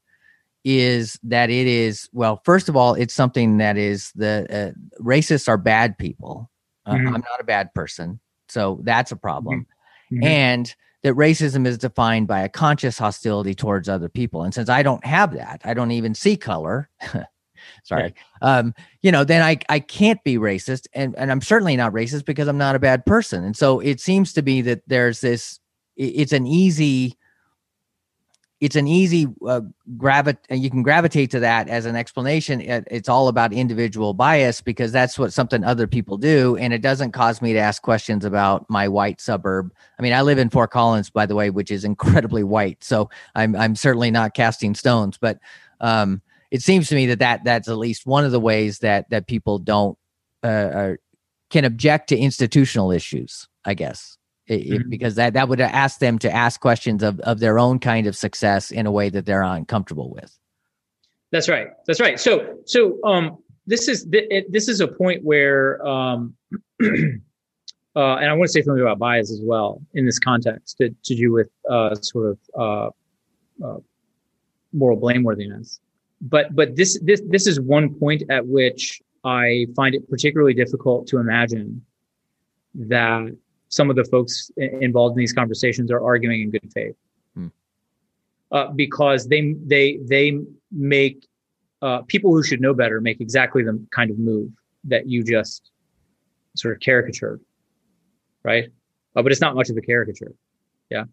is 0.64 1.18
that 1.22 1.48
it 1.48 1.66
is 1.66 2.09
well 2.12 2.40
first 2.44 2.68
of 2.68 2.76
all 2.76 2.94
it's 2.94 3.14
something 3.14 3.57
that 3.59 3.78
is 3.78 4.12
the 4.14 4.46
uh, 4.51 5.03
racists 5.03 5.48
are 5.48 5.57
bad 5.57 5.96
people 5.96 6.51
uh, 6.84 6.92
mm-hmm. 6.92 7.07
i'm 7.07 7.12
not 7.12 7.40
a 7.40 7.44
bad 7.44 7.72
person 7.72 8.20
so 8.48 8.78
that's 8.82 9.11
a 9.11 9.16
problem 9.16 9.61
mm-hmm. 9.61 10.16
mm-hmm. 10.16 10.24
and 10.24 10.74
that 11.03 11.14
racism 11.14 11.66
is 11.66 11.78
defined 11.78 12.28
by 12.28 12.40
a 12.40 12.48
conscious 12.48 12.98
hostility 12.98 13.55
towards 13.55 13.88
other 13.88 14.11
people 14.11 14.42
and 14.42 14.53
since 14.53 14.68
i 14.68 14.82
don't 14.82 15.05
have 15.07 15.32
that 15.32 15.62
i 15.64 15.72
don't 15.72 15.92
even 15.92 16.14
see 16.14 16.36
color 16.36 16.90
sorry. 17.84 18.14
Um 18.42 18.74
you 19.02 19.12
know 19.12 19.24
then 19.24 19.42
i 19.42 19.58
i 19.68 19.80
can't 19.80 20.22
be 20.24 20.36
racist 20.36 20.86
and 20.92 21.14
and 21.16 21.30
i'm 21.30 21.40
certainly 21.40 21.76
not 21.76 21.92
racist 21.92 22.24
because 22.24 22.48
i'm 22.48 22.58
not 22.58 22.76
a 22.76 22.80
bad 22.80 23.06
person. 23.06 23.44
And 23.44 23.56
so 23.56 23.80
it 23.80 24.00
seems 24.00 24.32
to 24.34 24.42
be 24.42 24.61
that 24.62 24.82
there's 24.86 25.20
this 25.20 25.61
it's 25.96 26.32
an 26.32 26.46
easy 26.46 27.16
it's 28.61 28.76
an 28.76 28.86
easy 28.86 29.26
uh, 29.46 29.62
gravit 29.96 30.36
you 30.50 30.70
can 30.70 30.82
gravitate 30.82 31.30
to 31.30 31.40
that 31.40 31.68
as 31.68 31.86
an 31.86 31.96
explanation 31.96 32.61
it, 32.61 32.86
it's 32.90 33.08
all 33.08 33.28
about 33.28 33.52
individual 33.52 34.12
bias 34.12 34.61
because 34.61 34.92
that's 34.92 35.18
what 35.18 35.32
something 35.32 35.64
other 35.64 35.86
people 35.86 36.16
do 36.16 36.56
and 36.56 36.72
it 36.72 36.82
doesn't 36.82 37.12
cause 37.12 37.40
me 37.40 37.52
to 37.52 37.58
ask 37.58 37.82
questions 37.82 38.24
about 38.24 38.68
my 38.68 38.86
white 38.86 39.20
suburb. 39.20 39.72
I 39.98 40.02
mean 40.02 40.12
i 40.12 40.22
live 40.22 40.38
in 40.38 40.50
fort 40.50 40.70
collins 40.70 41.11
by 41.11 41.26
the 41.26 41.34
way 41.34 41.50
which 41.50 41.70
is 41.70 41.84
incredibly 41.84 42.44
white 42.44 42.84
so 42.84 43.11
i'm 43.34 43.56
i'm 43.56 43.74
certainly 43.74 44.11
not 44.11 44.34
casting 44.34 44.74
stones 44.74 45.18
but 45.18 45.38
um 45.80 46.20
it 46.51 46.62
seems 46.62 46.88
to 46.88 46.94
me 46.94 47.07
that, 47.07 47.20
that 47.20 47.44
that's 47.44 47.68
at 47.68 47.78
least 47.78 48.07
one 48.07 48.24
of 48.24 48.32
the 48.32 48.40
ways 48.40 48.78
that 48.80 49.09
that 49.11 49.26
people 49.26 49.59
don't 49.59 49.96
uh, 50.42 50.92
can 51.51 51.64
object 51.64 52.09
to 52.09 52.16
institutional 52.16 52.90
issues 52.90 53.48
i 53.64 53.74
guess. 53.74 54.16
Mm-hmm. 54.48 54.88
because 54.88 55.14
that 55.14 55.34
that 55.34 55.48
would 55.48 55.61
ask 55.61 56.01
them 56.01 56.18
to 56.18 56.34
ask 56.34 56.61
questions 56.61 57.05
of, 57.05 57.20
of 57.20 57.38
their 57.38 57.57
own 57.57 57.78
kind 57.78 58.09
of 58.09 58.16
success 58.16 58.72
in 58.72 58.84
a 58.84 58.90
way 58.90 59.09
that 59.09 59.24
they're 59.24 59.44
uncomfortable 59.44 60.11
with. 60.11 60.36
That's 61.30 61.48
right. 61.48 61.68
That's 61.86 62.01
right. 62.01 62.18
So 62.18 62.59
so 62.64 62.98
um 63.05 63.38
this 63.66 63.86
is 63.86 64.09
this 64.11 64.68
is 64.68 64.80
a 64.80 64.88
point 64.88 65.24
where 65.24 65.86
um 65.86 66.34
uh, 66.82 68.16
and 68.16 68.26
I 68.26 68.32
want 68.32 68.48
to 68.48 68.53
say 68.53 68.62
something 68.62 68.82
about 68.82 68.98
bias 68.98 69.30
as 69.30 69.40
well 69.42 69.80
in 69.94 70.05
this 70.05 70.18
context 70.18 70.78
to, 70.78 70.90
to 71.05 71.14
do 71.14 71.32
with 71.32 71.48
uh, 71.70 71.94
sort 71.96 72.30
of 72.30 72.38
uh, 72.59 73.64
uh, 73.64 73.78
moral 74.72 75.01
blameworthiness 75.01 75.78
but 76.20 76.54
but 76.54 76.76
this 76.76 76.98
this 77.02 77.22
this 77.28 77.46
is 77.46 77.60
one 77.60 77.94
point 77.94 78.22
at 78.30 78.46
which 78.46 79.00
I 79.24 79.66
find 79.74 79.94
it 79.94 80.08
particularly 80.08 80.54
difficult 80.54 81.06
to 81.08 81.18
imagine 81.18 81.84
that 82.74 83.36
some 83.68 83.90
of 83.90 83.96
the 83.96 84.04
folks 84.04 84.50
involved 84.56 85.14
in 85.16 85.18
these 85.20 85.32
conversations 85.32 85.90
are 85.90 86.02
arguing 86.02 86.42
in 86.42 86.50
good 86.50 86.70
faith, 86.72 86.96
hmm. 87.34 87.48
uh, 88.52 88.68
because 88.68 89.28
they 89.28 89.54
they 89.66 89.98
they 90.08 90.38
make 90.70 91.26
uh, 91.82 92.02
people 92.02 92.32
who 92.32 92.42
should 92.42 92.60
know 92.60 92.74
better 92.74 93.00
make 93.00 93.20
exactly 93.20 93.62
the 93.62 93.82
kind 93.90 94.10
of 94.10 94.18
move 94.18 94.50
that 94.84 95.08
you 95.08 95.22
just 95.22 95.70
sort 96.56 96.74
of 96.74 96.80
caricatured, 96.80 97.40
right? 98.42 98.68
Uh, 99.16 99.22
but 99.22 99.32
it's 99.32 99.40
not 99.40 99.54
much 99.54 99.70
of 99.70 99.76
a 99.76 99.80
caricature, 99.80 100.32
yeah. 100.90 101.04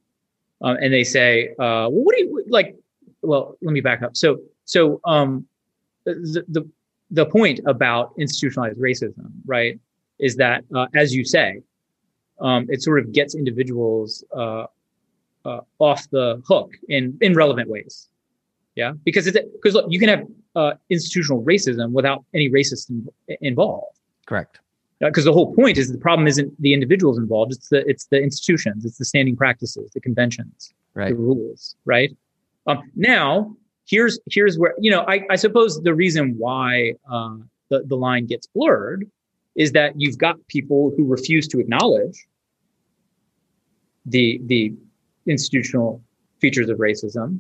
Um, 0.61 0.77
and 0.81 0.91
they 0.93 1.03
say, 1.03 1.49
uh, 1.59 1.87
"Well, 1.87 2.03
what 2.03 2.15
do 2.15 2.23
you 2.23 2.45
like?" 2.49 2.75
Well, 3.21 3.57
let 3.61 3.71
me 3.71 3.81
back 3.81 4.01
up. 4.03 4.17
So 4.17 4.39
so 4.67 4.99
um, 5.05 5.47
the, 6.03 6.43
the, 6.49 6.69
the 7.09 7.25
point 7.25 7.61
about 7.65 8.13
institutionalized 8.19 8.77
racism, 8.77 9.31
right, 9.45 9.79
is 10.19 10.35
that 10.35 10.65
uh, 10.75 10.87
as 10.93 11.15
you 11.15 11.23
say, 11.23 11.61
um, 12.39 12.67
it 12.69 12.83
sort 12.83 12.99
of 12.99 13.13
gets 13.13 13.33
individuals 13.33 14.23
uh, 14.35 14.65
uh, 15.45 15.61
off 15.79 16.07
the 16.11 16.41
hook 16.45 16.73
in 16.89 17.17
in 17.21 17.33
relevant 17.33 17.69
ways. 17.69 18.09
Yeah, 18.75 18.91
because 19.05 19.25
it's 19.25 19.37
because 19.53 19.73
look, 19.73 19.85
you 19.89 19.99
can 19.99 20.09
have 20.09 20.27
uh, 20.55 20.73
institutional 20.89 21.43
racism 21.43 21.91
without 21.91 22.25
any 22.33 22.49
racists 22.49 22.89
in, 22.89 23.07
involved. 23.41 23.97
Correct. 24.25 24.59
Because 24.99 25.23
the 25.25 25.33
whole 25.33 25.55
point 25.55 25.77
is 25.77 25.91
the 25.91 25.97
problem 25.97 26.27
isn't 26.27 26.59
the 26.61 26.73
individuals 26.73 27.17
involved; 27.17 27.53
it's 27.53 27.69
the 27.69 27.87
it's 27.87 28.07
the 28.07 28.21
institutions, 28.21 28.83
it's 28.83 28.97
the 28.97 29.05
standing 29.05 29.37
practices, 29.37 29.89
the 29.93 30.01
conventions, 30.01 30.73
right. 30.93 31.09
the 31.09 31.15
rules. 31.15 31.77
Right. 31.85 32.15
Um, 32.65 32.83
now, 32.95 33.55
here's 33.87 34.19
here's 34.29 34.57
where 34.57 34.75
you 34.79 34.91
know 34.91 35.03
I, 35.07 35.25
I 35.29 35.35
suppose 35.35 35.81
the 35.81 35.95
reason 35.95 36.35
why 36.37 36.93
uh, 37.11 37.37
the 37.69 37.83
the 37.85 37.95
line 37.95 38.25
gets 38.25 38.47
blurred 38.47 39.09
is 39.55 39.71
that 39.71 39.93
you've 39.97 40.17
got 40.17 40.35
people 40.47 40.93
who 40.95 41.05
refuse 41.05 41.47
to 41.49 41.59
acknowledge 41.59 42.27
the 44.05 44.39
the 44.45 44.73
institutional 45.25 46.01
features 46.39 46.69
of 46.69 46.77
racism, 46.77 47.39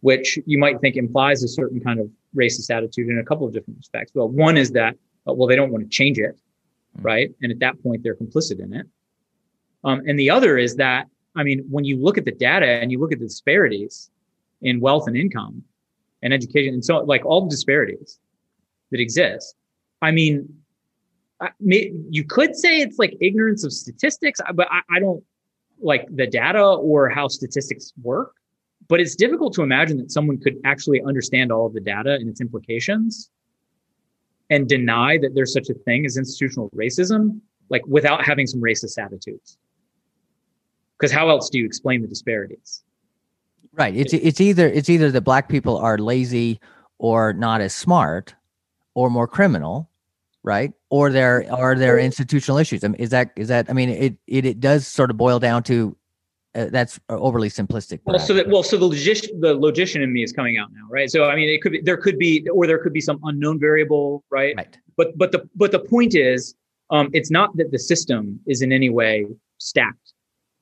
which 0.00 0.38
you 0.46 0.58
might 0.58 0.80
think 0.80 0.96
implies 0.96 1.42
a 1.42 1.48
certain 1.48 1.80
kind 1.80 1.98
of 1.98 2.08
racist 2.34 2.70
attitude 2.70 3.08
in 3.08 3.18
a 3.18 3.24
couple 3.24 3.46
of 3.46 3.52
different 3.52 3.78
respects. 3.78 4.12
Well, 4.14 4.28
one 4.28 4.56
is 4.56 4.70
that 4.72 4.94
uh, 5.26 5.32
well 5.32 5.48
they 5.48 5.56
don't 5.56 5.72
want 5.72 5.84
to 5.84 5.90
change 5.90 6.18
it, 6.18 6.36
mm-hmm. 6.96 7.02
right? 7.02 7.30
And 7.42 7.50
at 7.50 7.58
that 7.60 7.82
point 7.82 8.02
they're 8.02 8.16
complicit 8.16 8.60
in 8.60 8.72
it. 8.74 8.86
Um, 9.84 10.02
and 10.06 10.18
the 10.18 10.30
other 10.30 10.58
is 10.58 10.76
that 10.76 11.06
I 11.34 11.42
mean 11.42 11.64
when 11.70 11.84
you 11.84 11.96
look 11.96 12.18
at 12.18 12.24
the 12.24 12.32
data 12.32 12.66
and 12.66 12.92
you 12.92 13.00
look 13.00 13.12
at 13.12 13.18
the 13.18 13.26
disparities 13.26 14.10
in 14.62 14.80
wealth 14.80 15.06
and 15.06 15.16
income 15.16 15.62
and 16.22 16.32
education 16.32 16.74
and 16.74 16.84
so 16.84 16.98
like 16.98 17.24
all 17.24 17.42
the 17.42 17.50
disparities 17.50 18.18
that 18.90 19.00
exist, 19.00 19.54
I 20.02 20.10
mean 20.10 20.48
I, 21.40 21.50
may, 21.60 21.92
you 22.10 22.24
could 22.24 22.56
say 22.56 22.80
it's 22.80 22.98
like 22.98 23.16
ignorance 23.20 23.64
of 23.64 23.72
statistics, 23.72 24.40
but 24.54 24.68
I, 24.70 24.80
I 24.90 25.00
don't 25.00 25.22
like 25.80 26.06
the 26.14 26.26
data 26.26 26.64
or 26.64 27.08
how 27.08 27.28
statistics 27.28 27.92
work. 28.02 28.32
But 28.88 29.00
it's 29.00 29.16
difficult 29.16 29.52
to 29.54 29.62
imagine 29.62 29.96
that 29.98 30.12
someone 30.12 30.38
could 30.38 30.56
actually 30.64 31.02
understand 31.02 31.50
all 31.50 31.66
of 31.66 31.74
the 31.74 31.80
data 31.80 32.14
and 32.14 32.28
its 32.28 32.40
implications 32.40 33.30
and 34.48 34.68
deny 34.68 35.18
that 35.18 35.34
there's 35.34 35.52
such 35.52 35.68
a 35.70 35.74
thing 35.74 36.06
as 36.06 36.16
institutional 36.16 36.70
racism, 36.70 37.40
like 37.68 37.84
without 37.86 38.24
having 38.24 38.46
some 38.46 38.60
racist 38.60 38.96
attitudes. 39.02 39.58
Because 40.96 41.10
how 41.10 41.28
else 41.28 41.50
do 41.50 41.58
you 41.58 41.66
explain 41.66 42.00
the 42.00 42.06
disparities? 42.06 42.84
Right. 43.76 43.94
It's 43.94 44.12
it's 44.12 44.40
either 44.40 44.66
it's 44.68 44.88
either 44.88 45.10
that 45.10 45.20
black 45.20 45.48
people 45.48 45.76
are 45.76 45.98
lazy 45.98 46.60
or 46.98 47.32
not 47.32 47.60
as 47.60 47.74
smart 47.74 48.34
or 48.94 49.10
more 49.10 49.28
criminal 49.28 49.90
right? 50.46 50.72
Or 50.90 51.10
there 51.10 51.44
are 51.52 51.74
there 51.74 51.98
institutional 51.98 52.56
issues. 52.56 52.84
I 52.84 52.88
mean, 52.88 53.00
is 53.00 53.10
that 53.10 53.32
is 53.36 53.48
that? 53.48 53.68
I 53.68 53.74
mean, 53.74 53.90
it 53.90 54.16
it, 54.26 54.46
it 54.46 54.60
does 54.60 54.86
sort 54.86 55.10
of 55.10 55.18
boil 55.18 55.38
down 55.38 55.64
to 55.64 55.94
uh, 56.54 56.66
that's 56.70 56.98
overly 57.10 57.50
simplistic. 57.50 58.00
Well, 58.04 58.18
so 58.18 58.32
that 58.32 58.48
well, 58.48 58.62
so 58.62 58.78
the 58.78 58.86
logician 58.86 59.40
the 59.40 59.54
logician 59.54 60.00
in 60.00 60.12
me 60.12 60.22
is 60.22 60.32
coming 60.32 60.56
out 60.56 60.70
now, 60.72 60.86
right? 60.88 61.10
So 61.10 61.28
I 61.28 61.36
mean, 61.36 61.50
it 61.50 61.60
could 61.60 61.72
be 61.72 61.80
there 61.82 61.98
could 61.98 62.18
be 62.18 62.48
or 62.48 62.66
there 62.66 62.78
could 62.78 62.94
be 62.94 63.00
some 63.00 63.20
unknown 63.24 63.58
variable, 63.58 64.24
right? 64.30 64.54
Right. 64.56 64.78
But 64.96 65.18
but 65.18 65.32
the 65.32 65.46
but 65.54 65.72
the 65.72 65.80
point 65.80 66.14
is, 66.14 66.54
um, 66.90 67.10
it's 67.12 67.30
not 67.30 67.54
that 67.56 67.72
the 67.72 67.78
system 67.78 68.40
is 68.46 68.62
in 68.62 68.72
any 68.72 68.88
way 68.88 69.26
stacked 69.58 70.14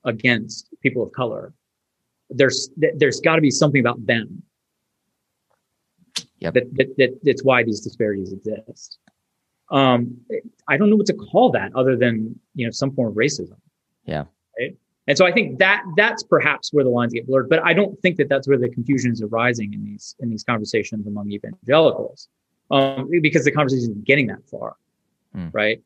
against 0.03 0.67
people 0.81 1.03
of 1.03 1.11
color. 1.13 1.53
There's 2.29 2.69
there's 2.75 3.19
got 3.21 3.35
to 3.35 3.41
be 3.41 3.51
something 3.51 3.79
about 3.79 4.05
them. 4.05 4.43
Yep. 6.39 6.53
That, 6.53 6.75
that, 6.75 6.97
that 6.97 7.19
that's 7.23 7.43
why 7.43 7.63
these 7.63 7.81
disparities 7.81 8.33
exist 8.33 8.99
um, 9.71 10.17
I 10.67 10.77
don't 10.77 10.89
know 10.89 10.95
what 10.95 11.07
to 11.07 11.13
call 11.13 11.51
that 11.51 11.71
other 11.75 11.95
than 11.95 12.39
you 12.53 12.65
know 12.65 12.71
some 12.71 12.93
form 12.93 13.09
of 13.09 13.15
racism. 13.15 13.57
Yeah. 14.05 14.25
Right. 14.59 14.75
And 15.07 15.17
so 15.17 15.25
I 15.25 15.31
think 15.31 15.59
that 15.59 15.83
that's 15.97 16.23
perhaps 16.23 16.73
where 16.73 16.83
the 16.83 16.89
lines 16.89 17.13
get 17.13 17.27
blurred, 17.27 17.49
but 17.49 17.63
I 17.63 17.73
don't 17.73 17.99
think 18.01 18.17
that 18.17 18.27
that's 18.27 18.47
where 18.47 18.57
the 18.57 18.69
confusion 18.69 19.11
is 19.11 19.21
arising 19.21 19.73
in 19.73 19.83
these 19.83 20.15
in 20.19 20.29
these 20.29 20.43
conversations 20.43 21.07
among 21.07 21.31
evangelicals, 21.31 22.27
um, 22.71 23.09
because 23.21 23.45
the 23.45 23.51
conversation 23.51 23.91
is 23.91 23.97
getting 24.03 24.27
that 24.27 24.47
far, 24.49 24.75
hmm. 25.33 25.47
right? 25.51 25.81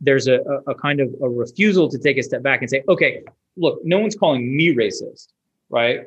There's 0.00 0.28
a, 0.28 0.36
a, 0.36 0.70
a 0.70 0.74
kind 0.74 1.00
of 1.00 1.14
a 1.22 1.28
refusal 1.28 1.88
to 1.88 1.98
take 1.98 2.16
a 2.16 2.22
step 2.22 2.42
back 2.42 2.62
and 2.62 2.70
say, 2.70 2.82
okay, 2.88 3.22
look, 3.56 3.80
no 3.84 3.98
one's 3.98 4.16
calling 4.16 4.56
me 4.56 4.74
racist, 4.74 5.28
right? 5.70 6.00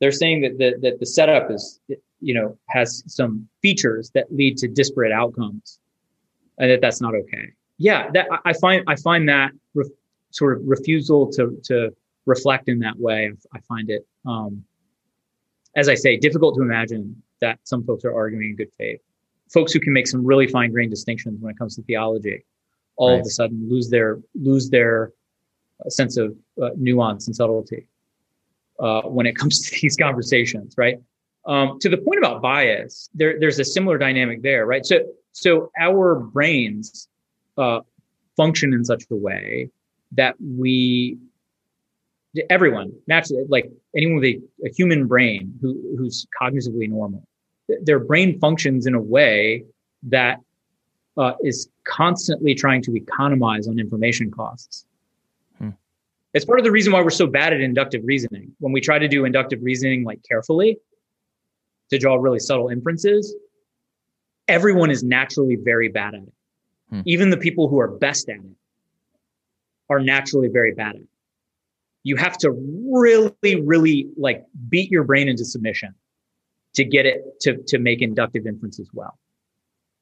They're 0.00 0.12
saying 0.12 0.42
that 0.42 0.58
the, 0.58 0.78
that 0.82 1.00
the 1.00 1.06
setup 1.06 1.50
is, 1.50 1.80
you 2.20 2.34
know, 2.34 2.58
has 2.68 3.02
some 3.06 3.48
features 3.62 4.10
that 4.14 4.32
lead 4.32 4.58
to 4.58 4.68
disparate 4.68 5.12
outcomes 5.12 5.80
and 6.58 6.70
that 6.70 6.80
that's 6.80 7.00
not 7.00 7.14
okay. 7.14 7.52
Yeah, 7.78 8.10
that 8.10 8.26
I 8.44 8.52
find 8.52 8.82
I 8.88 8.96
find 8.96 9.28
that 9.28 9.52
re- 9.74 9.88
sort 10.30 10.58
of 10.58 10.66
refusal 10.66 11.30
to 11.32 11.58
to 11.64 11.94
reflect 12.26 12.68
in 12.68 12.80
that 12.80 12.98
way. 12.98 13.30
I 13.54 13.60
find 13.60 13.88
it, 13.88 14.06
um, 14.26 14.64
as 15.76 15.88
I 15.88 15.94
say, 15.94 16.16
difficult 16.16 16.56
to 16.56 16.62
imagine 16.62 17.22
that 17.40 17.60
some 17.62 17.84
folks 17.84 18.04
are 18.04 18.14
arguing 18.14 18.50
in 18.50 18.56
good 18.56 18.72
faith. 18.76 19.00
Folks 19.52 19.72
who 19.72 19.80
can 19.80 19.92
make 19.92 20.08
some 20.08 20.24
really 20.24 20.48
fine 20.48 20.72
grained 20.72 20.90
distinctions 20.90 21.40
when 21.40 21.52
it 21.52 21.58
comes 21.58 21.76
to 21.76 21.82
theology, 21.82 22.44
all 22.96 23.12
right. 23.12 23.20
of 23.20 23.26
a 23.26 23.30
sudden 23.30 23.68
lose 23.68 23.88
their 23.88 24.18
lose 24.34 24.68
their 24.70 25.12
uh, 25.84 25.88
sense 25.88 26.16
of 26.16 26.36
uh, 26.60 26.70
nuance 26.76 27.28
and 27.28 27.36
subtlety 27.36 27.86
uh, 28.80 29.02
when 29.02 29.26
it 29.26 29.36
comes 29.36 29.60
to 29.68 29.80
these 29.80 29.96
conversations, 29.96 30.74
right? 30.76 30.98
Um, 31.46 31.78
to 31.80 31.88
the 31.88 31.96
point 31.96 32.18
about 32.18 32.42
bias, 32.42 33.08
there, 33.14 33.40
there's 33.40 33.58
a 33.58 33.64
similar 33.64 33.96
dynamic 33.96 34.42
there, 34.42 34.66
right? 34.66 34.84
So 34.84 35.00
so 35.32 35.70
our 35.78 36.16
brains 36.16 37.08
uh, 37.56 37.80
function 38.36 38.72
in 38.72 38.84
such 38.84 39.04
a 39.10 39.14
way 39.14 39.70
that 40.12 40.34
we, 40.40 41.16
everyone 42.50 42.92
naturally, 43.06 43.44
like 43.48 43.70
anyone 43.96 44.16
with 44.16 44.24
a, 44.24 44.40
a 44.66 44.70
human 44.74 45.06
brain 45.06 45.54
who, 45.60 45.96
who's 45.96 46.26
cognitively 46.40 46.88
normal, 46.88 47.22
their 47.82 48.00
brain 48.00 48.38
functions 48.40 48.86
in 48.86 48.94
a 48.94 49.00
way 49.00 49.64
that 50.04 50.40
uh, 51.16 51.34
is 51.42 51.68
constantly 51.84 52.54
trying 52.54 52.82
to 52.82 52.96
economize 52.96 53.68
on 53.68 53.78
information 53.78 54.30
costs. 54.30 54.86
It's 56.34 56.44
part 56.44 56.58
of 56.58 56.64
the 56.64 56.70
reason 56.70 56.92
why 56.92 57.02
we're 57.02 57.10
so 57.10 57.26
bad 57.26 57.52
at 57.52 57.60
inductive 57.60 58.02
reasoning. 58.04 58.52
When 58.58 58.72
we 58.72 58.80
try 58.80 58.98
to 58.98 59.08
do 59.08 59.24
inductive 59.24 59.60
reasoning 59.62 60.04
like 60.04 60.20
carefully 60.28 60.78
to 61.90 61.98
draw 61.98 62.16
really 62.16 62.38
subtle 62.38 62.68
inferences, 62.68 63.34
everyone 64.46 64.90
is 64.90 65.02
naturally 65.02 65.56
very 65.56 65.88
bad 65.88 66.14
at 66.14 66.22
it. 66.22 66.32
Hmm. 66.90 67.00
Even 67.06 67.30
the 67.30 67.36
people 67.36 67.68
who 67.68 67.78
are 67.78 67.88
best 67.88 68.28
at 68.28 68.36
it 68.36 68.56
are 69.88 70.00
naturally 70.00 70.48
very 70.48 70.74
bad 70.74 70.96
at 70.96 71.02
it. 71.02 71.08
You 72.02 72.16
have 72.16 72.36
to 72.38 72.52
really, 72.52 73.62
really 73.62 74.08
like 74.16 74.44
beat 74.68 74.90
your 74.90 75.04
brain 75.04 75.28
into 75.28 75.44
submission 75.44 75.94
to 76.74 76.84
get 76.84 77.06
it 77.06 77.22
to, 77.40 77.56
to 77.68 77.78
make 77.78 78.02
inductive 78.02 78.46
inferences 78.46 78.90
well. 78.92 79.18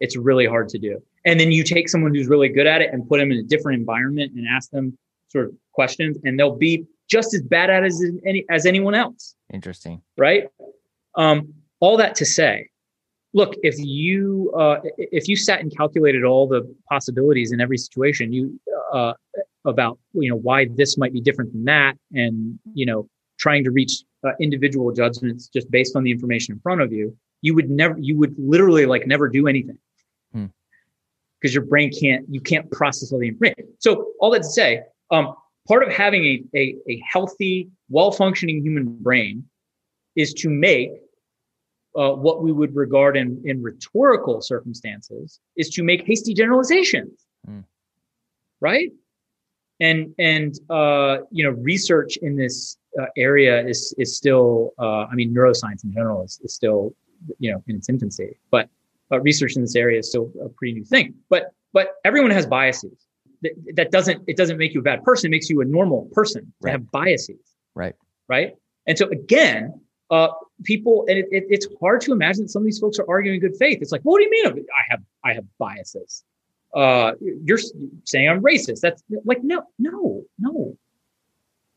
It's 0.00 0.16
really 0.16 0.46
hard 0.46 0.68
to 0.70 0.78
do. 0.78 1.02
And 1.24 1.40
then 1.40 1.52
you 1.52 1.64
take 1.64 1.88
someone 1.88 2.14
who's 2.14 2.26
really 2.26 2.48
good 2.48 2.66
at 2.66 2.82
it 2.82 2.92
and 2.92 3.08
put 3.08 3.18
them 3.18 3.32
in 3.32 3.38
a 3.38 3.42
different 3.42 3.78
environment 3.80 4.32
and 4.36 4.46
ask 4.46 4.70
them 4.70 4.98
sort 5.28 5.46
of 5.46 5.52
questions 5.72 6.16
and 6.24 6.38
they'll 6.38 6.56
be 6.56 6.86
just 7.08 7.34
as 7.34 7.42
bad 7.42 7.70
at 7.70 7.84
it 7.84 7.86
as 7.86 8.04
any 8.24 8.44
as 8.50 8.66
anyone 8.66 8.94
else. 8.94 9.34
Interesting. 9.52 10.02
Right? 10.16 10.44
Um, 11.14 11.54
all 11.80 11.96
that 11.98 12.14
to 12.16 12.26
say, 12.26 12.68
look 13.36 13.54
if 13.62 13.78
you 13.78 14.52
uh, 14.56 14.78
if 14.98 15.28
you 15.28 15.36
sat 15.36 15.60
and 15.60 15.74
calculated 15.76 16.24
all 16.24 16.48
the 16.48 16.62
possibilities 16.88 17.52
in 17.52 17.60
every 17.60 17.78
situation 17.78 18.32
you 18.32 18.58
uh, 18.92 19.12
about 19.64 19.98
you 20.14 20.30
know 20.30 20.36
why 20.36 20.66
this 20.74 20.96
might 20.96 21.12
be 21.12 21.20
different 21.20 21.52
than 21.52 21.64
that 21.64 21.94
and 22.12 22.58
you 22.74 22.86
know 22.86 23.08
trying 23.38 23.62
to 23.62 23.70
reach 23.70 24.02
uh, 24.26 24.30
individual 24.40 24.90
judgments 24.92 25.48
just 25.48 25.70
based 25.70 25.94
on 25.94 26.02
the 26.02 26.10
information 26.10 26.54
in 26.54 26.60
front 26.60 26.80
of 26.80 26.92
you 26.92 27.14
you 27.42 27.54
would 27.54 27.70
never 27.70 27.96
you 27.98 28.16
would 28.16 28.34
literally 28.38 28.86
like 28.86 29.06
never 29.06 29.28
do 29.28 29.46
anything 29.46 29.78
because 30.32 31.52
hmm. 31.52 31.58
your 31.58 31.64
brain 31.64 31.90
can't 31.92 32.24
you 32.28 32.40
can't 32.40 32.70
process 32.70 33.12
all 33.12 33.18
the 33.18 33.28
information 33.28 33.66
so 33.78 34.12
all 34.20 34.30
that 34.30 34.42
to 34.42 34.48
say 34.48 34.80
um, 35.10 35.34
part 35.66 35.82
of 35.82 35.92
having 35.92 36.24
a, 36.24 36.42
a, 36.54 36.76
a 36.88 37.02
healthy 37.10 37.68
well 37.88 38.12
functioning 38.12 38.62
human 38.62 38.96
brain 39.00 39.44
is 40.14 40.32
to 40.34 40.48
make 40.48 40.90
uh, 41.96 42.10
what 42.10 42.42
we 42.42 42.52
would 42.52 42.74
regard 42.76 43.16
in, 43.16 43.40
in 43.44 43.62
rhetorical 43.62 44.40
circumstances 44.42 45.40
is 45.56 45.70
to 45.70 45.82
make 45.82 46.06
hasty 46.06 46.34
generalizations, 46.34 47.26
mm. 47.48 47.64
right? 48.60 48.90
And 49.80 50.14
and 50.18 50.58
uh, 50.70 51.18
you 51.30 51.44
know, 51.44 51.50
research 51.50 52.16
in 52.18 52.36
this 52.36 52.78
uh, 53.00 53.06
area 53.16 53.66
is 53.66 53.94
is 53.98 54.16
still, 54.16 54.72
uh, 54.78 55.04
I 55.04 55.14
mean, 55.14 55.34
neuroscience 55.34 55.84
in 55.84 55.92
general 55.92 56.22
is, 56.22 56.40
is 56.42 56.54
still, 56.54 56.94
you 57.38 57.52
know, 57.52 57.62
in 57.66 57.76
its 57.76 57.88
infancy. 57.88 58.38
But 58.50 58.70
uh, 59.12 59.20
research 59.20 59.56
in 59.56 59.62
this 59.62 59.76
area 59.76 59.98
is 59.98 60.08
still 60.08 60.32
a 60.42 60.48
pretty 60.48 60.74
new 60.74 60.84
thing. 60.84 61.14
But 61.28 61.52
but 61.72 61.96
everyone 62.04 62.30
has 62.30 62.46
biases. 62.46 63.05
That, 63.74 63.90
doesn't 63.90 64.22
it 64.26 64.36
doesn't 64.36 64.58
make 64.58 64.74
you 64.74 64.80
a 64.80 64.82
bad 64.82 65.04
person. 65.04 65.28
It 65.28 65.30
makes 65.32 65.50
you 65.50 65.60
a 65.60 65.64
normal 65.64 66.08
person 66.12 66.42
to 66.42 66.52
right. 66.62 66.72
have 66.72 66.90
biases. 66.90 67.40
Right. 67.74 67.94
Right. 68.28 68.54
And 68.86 68.96
so 68.96 69.08
again, 69.08 69.80
uh, 70.10 70.28
people, 70.64 71.04
and 71.08 71.18
it, 71.18 71.26
it, 71.30 71.44
it's 71.48 71.66
hard 71.80 72.00
to 72.02 72.12
imagine 72.12 72.44
that 72.44 72.50
some 72.50 72.62
of 72.62 72.66
these 72.66 72.78
folks 72.78 72.98
are 72.98 73.06
arguing 73.08 73.36
in 73.36 73.40
good 73.40 73.58
faith. 73.58 73.78
It's 73.80 73.92
like, 73.92 74.02
well, 74.04 74.12
what 74.12 74.18
do 74.18 74.24
you 74.24 74.30
mean? 74.30 74.46
I 74.46 74.82
have, 74.90 75.02
I 75.24 75.32
have 75.34 75.44
biases. 75.58 76.24
Uh, 76.74 77.12
you're 77.20 77.58
saying 78.04 78.28
I'm 78.28 78.42
racist. 78.42 78.80
That's 78.80 79.02
like, 79.24 79.42
no, 79.42 79.64
no, 79.78 80.22
no. 80.38 80.76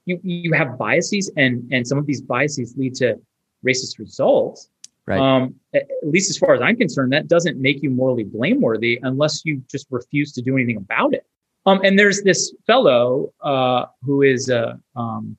You, 0.06 0.20
you 0.24 0.54
have 0.54 0.78
biases 0.78 1.32
and, 1.38 1.72
and 1.72 1.88
some 1.88 1.98
of 1.98 2.06
these 2.06 2.22
biases 2.22 2.76
lead 2.78 2.96
to 2.96 3.20
racist 3.66 4.00
results. 4.00 4.70
Right. 5.06 5.20
Um, 5.20 5.56
at 5.74 5.88
least 6.04 6.30
as 6.30 6.38
far 6.38 6.54
as 6.54 6.62
I'm 6.62 6.76
concerned, 6.76 7.14
that 7.14 7.28
doesn't 7.28 7.60
make 7.60 7.82
you 7.82 7.90
morally 7.90 8.24
blameworthy 8.24 9.00
unless 9.02 9.44
you 9.44 9.64
just 9.70 9.88
refuse 9.90 10.32
to 10.34 10.42
do 10.42 10.56
anything 10.56 10.78
about 10.78 11.14
it. 11.16 11.26
Um, 11.66 11.82
and 11.84 12.00
there's 12.00 12.22
this 12.24 12.54
fellow 12.66 13.34
uh, 13.42 13.86
who 14.04 14.22
is, 14.22 14.50
uh, 14.50 14.76
um, 14.96 15.38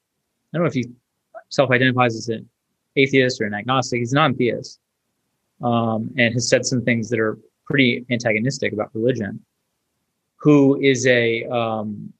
I 0.53 0.59
don't 0.59 0.65
know 0.65 0.69
if 0.69 0.75
he 0.75 0.87
self-identifies 1.49 2.15
as 2.15 2.29
an 2.29 2.49
atheist 2.97 3.41
or 3.41 3.47
an 3.47 3.55
agnostic. 3.55 3.99
He's 3.99 4.13
a 4.13 4.17
non-theist, 4.17 4.79
um, 5.63 6.11
and 6.17 6.35
has 6.35 6.49
said 6.49 6.67
some 6.67 6.83
things 6.83 7.09
that 7.11 7.19
are 7.19 7.39
pretty 7.65 8.05
antagonistic 8.11 8.73
about 8.73 8.91
religion. 8.95 9.45
Who 10.37 10.81
is 10.81 11.07
a 11.07 11.45
um, 11.45 12.13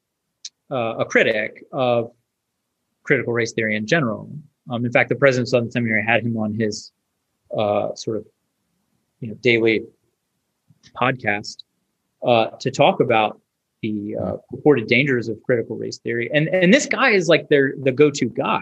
uh, 0.71 0.97
a 0.99 1.05
critic 1.05 1.65
of 1.73 2.13
critical 3.03 3.33
race 3.33 3.53
theory 3.53 3.77
in 3.77 3.87
general. 3.87 4.31
Um, 4.71 4.85
in 4.85 4.93
fact, 4.93 5.09
the 5.09 5.17
president 5.17 5.47
of 5.47 5.51
Southern 5.51 5.71
Seminary 5.71 6.05
had 6.05 6.25
him 6.25 6.37
on 6.37 6.55
his 6.55 6.93
uh, 7.57 7.95
sort 7.95 8.19
of 8.19 8.27
you 9.21 9.29
know 9.29 9.35
daily 9.41 9.83
podcast 11.01 11.57
uh, 12.27 12.47
to 12.61 12.71
talk 12.71 13.01
about 13.01 13.41
the 13.83 14.17
uh, 14.17 14.37
purported 14.51 14.87
dangers 14.87 15.29
of 15.29 15.43
critical 15.43 15.77
race 15.77 15.99
theory. 15.99 16.31
And 16.33 16.49
and 16.49 16.73
this 16.73 16.87
guy 16.87 17.11
is 17.11 17.29
like 17.29 17.49
their 17.49 17.75
the 17.83 17.93
go-to 17.93 18.27
guy 18.27 18.61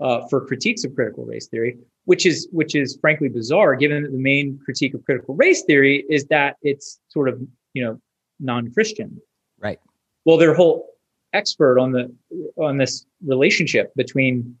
uh, 0.00 0.26
for 0.28 0.44
critiques 0.46 0.84
of 0.84 0.94
critical 0.94 1.24
race 1.24 1.48
theory, 1.48 1.78
which 2.04 2.26
is 2.26 2.48
which 2.52 2.74
is 2.74 2.98
frankly 3.00 3.28
bizarre, 3.28 3.74
given 3.76 4.02
that 4.02 4.12
the 4.12 4.18
main 4.18 4.58
critique 4.64 4.94
of 4.94 5.04
critical 5.04 5.34
race 5.34 5.62
theory 5.62 6.04
is 6.08 6.24
that 6.26 6.56
it's 6.62 7.00
sort 7.08 7.28
of 7.28 7.40
you 7.74 7.84
know 7.84 8.00
non-Christian. 8.40 9.20
Right. 9.60 9.78
Well, 10.24 10.36
their 10.36 10.54
whole 10.54 10.88
expert 11.32 11.78
on 11.78 11.92
the 11.92 12.14
on 12.56 12.76
this 12.76 13.04
relationship 13.24 13.94
between 13.94 14.56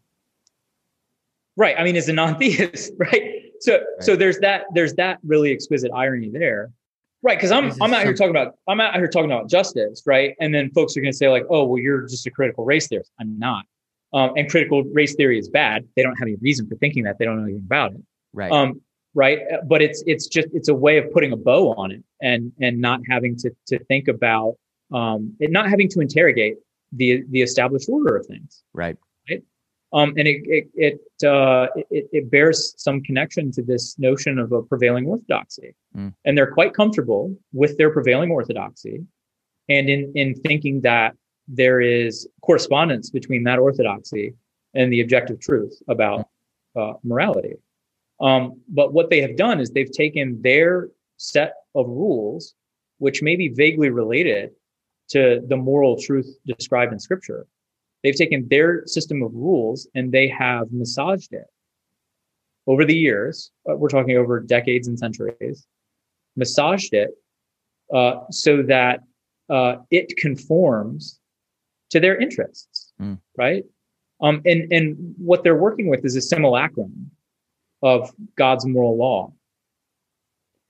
right 1.56 1.74
i 1.78 1.84
mean 1.84 1.96
as 1.96 2.08
a 2.08 2.12
non-theist 2.12 2.92
right 2.98 3.52
so 3.60 3.80
so 4.00 4.14
there's 4.14 4.38
that 4.40 4.64
there's 4.74 4.94
that 4.94 5.18
really 5.24 5.50
exquisite 5.50 5.90
irony 5.94 6.28
there 6.30 6.70
right 7.22 7.36
because 7.36 7.50
i'm 7.50 7.72
i'm 7.82 7.92
out 7.92 8.02
here 8.02 8.14
talking 8.14 8.30
about 8.30 8.54
i'm 8.68 8.80
out 8.80 8.94
here 8.94 9.08
talking 9.08 9.30
about 9.30 9.48
justice 9.48 10.02
right? 10.06 10.34
And 10.40 10.54
then 10.54 10.70
folks 10.70 10.96
are 10.96 11.00
going 11.00 11.12
to 11.12 11.16
say 11.16 11.28
like 11.28 11.44
oh 11.50 11.64
well 11.64 11.78
you're 11.78 12.02
just 12.02 12.26
a 12.26 12.30
critical 12.30 12.64
race 12.64 12.88
theorist. 12.88 13.12
I'm 13.20 13.38
not. 13.38 13.64
Um, 14.14 14.32
and 14.36 14.50
critical 14.50 14.84
race 14.84 15.14
theory 15.14 15.38
is 15.38 15.50
bad. 15.50 15.86
They 15.94 16.02
don't 16.02 16.16
have 16.16 16.26
any 16.26 16.36
reason 16.36 16.66
for 16.66 16.76
thinking 16.76 17.04
that. 17.04 17.18
They 17.18 17.26
don't 17.26 17.36
know 17.36 17.44
anything 17.44 17.64
about 17.66 17.92
it. 17.92 18.00
Right. 18.32 18.50
um, 18.50 18.80
right? 19.14 19.40
But 19.66 19.82
it's 19.82 20.02
it's 20.06 20.26
just 20.26 20.48
it's 20.52 20.68
a 20.68 20.74
way 20.74 20.96
of 20.96 21.12
putting 21.12 21.32
a 21.32 21.36
bow 21.36 21.74
on 21.74 21.90
it 21.92 22.02
and 22.22 22.52
and 22.60 22.80
not 22.80 23.00
having 23.08 23.36
to 23.36 23.50
to 23.66 23.78
think 23.84 24.08
about 24.08 24.54
um 24.92 25.36
it 25.40 25.50
not 25.50 25.68
having 25.68 25.88
to 25.90 26.00
interrogate 26.00 26.56
the 26.92 27.22
the 27.30 27.42
established 27.42 27.88
order 27.88 28.16
of 28.16 28.26
things. 28.26 28.64
Right? 28.72 28.96
right. 29.28 29.42
Um 29.92 30.12
and 30.16 30.26
it 30.28 30.42
it 30.46 30.68
it 30.74 31.26
uh 31.26 31.66
it, 31.90 32.08
it 32.12 32.30
bears 32.30 32.74
some 32.76 33.02
connection 33.02 33.50
to 33.50 33.62
this 33.62 33.98
notion 33.98 34.38
of 34.38 34.52
a 34.52 34.62
prevailing 34.62 35.06
orthodoxy 35.06 35.74
Mm. 35.96 36.12
and 36.26 36.36
they're 36.36 36.52
quite 36.52 36.74
comfortable 36.74 37.34
with 37.54 37.78
their 37.78 37.90
prevailing 37.90 38.30
orthodoxy 38.30 39.02
and 39.70 39.88
in 39.88 40.12
in 40.14 40.34
thinking 40.34 40.82
that 40.82 41.16
there 41.48 41.80
is 41.80 42.28
correspondence 42.42 43.08
between 43.08 43.42
that 43.44 43.58
orthodoxy 43.58 44.34
and 44.74 44.92
the 44.92 45.00
objective 45.00 45.40
truth 45.40 45.74
about 45.88 46.28
uh, 46.76 46.92
morality 47.02 47.54
um, 48.20 48.60
but 48.68 48.92
what 48.92 49.10
they 49.10 49.20
have 49.20 49.36
done 49.36 49.60
is 49.60 49.70
they've 49.70 49.90
taken 49.90 50.40
their 50.42 50.88
set 51.16 51.54
of 51.74 51.86
rules, 51.88 52.54
which 52.98 53.22
may 53.22 53.36
be 53.36 53.48
vaguely 53.48 53.90
related 53.90 54.50
to 55.10 55.40
the 55.48 55.56
moral 55.56 56.00
truth 56.00 56.28
described 56.46 56.92
in 56.92 56.98
scripture. 56.98 57.46
They've 58.02 58.14
taken 58.14 58.46
their 58.48 58.86
system 58.86 59.22
of 59.22 59.34
rules 59.34 59.88
and 59.94 60.12
they 60.12 60.28
have 60.28 60.70
massaged 60.72 61.32
it 61.32 61.46
over 62.66 62.84
the 62.84 62.94
years. 62.96 63.50
uh, 63.68 63.76
We're 63.76 63.88
talking 63.88 64.16
over 64.16 64.40
decades 64.40 64.86
and 64.88 64.98
centuries, 64.98 65.66
massaged 66.36 66.94
it 66.94 67.10
uh, 67.92 68.20
so 68.30 68.62
that 68.62 69.00
uh, 69.50 69.76
it 69.90 70.16
conforms 70.16 71.18
to 71.90 72.00
their 72.00 72.16
interests, 72.18 72.92
Mm. 73.00 73.18
right? 73.36 73.64
Um, 74.20 74.42
and 74.44 74.72
and 74.72 75.14
what 75.16 75.44
they're 75.44 75.56
working 75.56 75.88
with 75.88 76.04
is 76.04 76.16
a 76.16 76.20
simulacrum 76.20 77.10
of 77.82 78.12
God's 78.36 78.66
moral 78.66 78.96
law. 78.96 79.32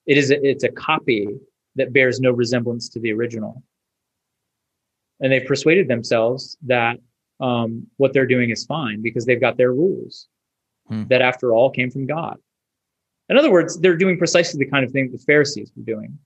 It 0.07 0.19
is 0.19 0.31
a, 0.31 0.47
it's 0.47 0.65
a 0.65 0.69
copy 0.69 1.27
that 1.77 1.93
bears 1.95 2.21
no 2.21 2.31
resemblance 2.31 2.91
to 2.91 3.01
the 3.01 3.13
original, 3.13 3.63
and 5.21 5.33
they've 5.33 5.47
persuaded 5.47 5.89
themselves 5.89 6.59
that 6.67 6.99
um, 7.41 7.87
what 7.97 8.13
they're 8.13 8.27
doing 8.27 8.51
is 8.51 8.65
fine 8.67 9.01
because 9.03 9.25
they've 9.27 9.41
got 9.41 9.57
their 9.57 9.73
rules 9.73 10.29
Hmm. 10.89 11.05
that, 11.09 11.21
after 11.21 11.53
all, 11.53 11.71
came 11.71 11.91
from 11.91 12.07
God. 12.07 12.39
In 13.29 13.37
other 13.37 13.53
words, 13.53 13.79
they're 13.79 13.97
doing 13.97 14.17
precisely 14.17 14.59
the 14.65 14.71
kind 14.71 14.87
of 14.87 14.91
thing 14.91 15.11
the 15.13 15.19
Pharisees 15.19 15.71
were 15.77 15.83
doing 15.83 16.19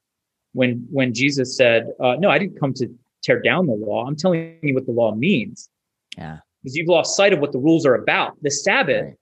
when 0.52 0.86
when 0.90 1.12
Jesus 1.12 1.56
said, 1.56 1.88
uh, 1.98 2.14
"No, 2.16 2.30
I 2.30 2.38
didn't 2.38 2.60
come 2.60 2.72
to 2.74 2.86
tear 3.24 3.40
down 3.40 3.66
the 3.66 3.72
law. 3.74 4.06
I'm 4.06 4.14
telling 4.14 4.58
you 4.62 4.74
what 4.74 4.86
the 4.86 4.92
law 4.92 5.14
means." 5.14 5.68
Yeah. 6.16 6.38
because 6.62 6.76
you've 6.76 6.86
lost 6.88 7.16
sight 7.16 7.32
of 7.32 7.40
what 7.40 7.50
the 7.50 7.58
rules 7.58 7.84
are 7.84 7.96
about. 7.96 8.40
The 8.42 8.50
Sabbath 8.52 9.02
Right. 9.06 9.14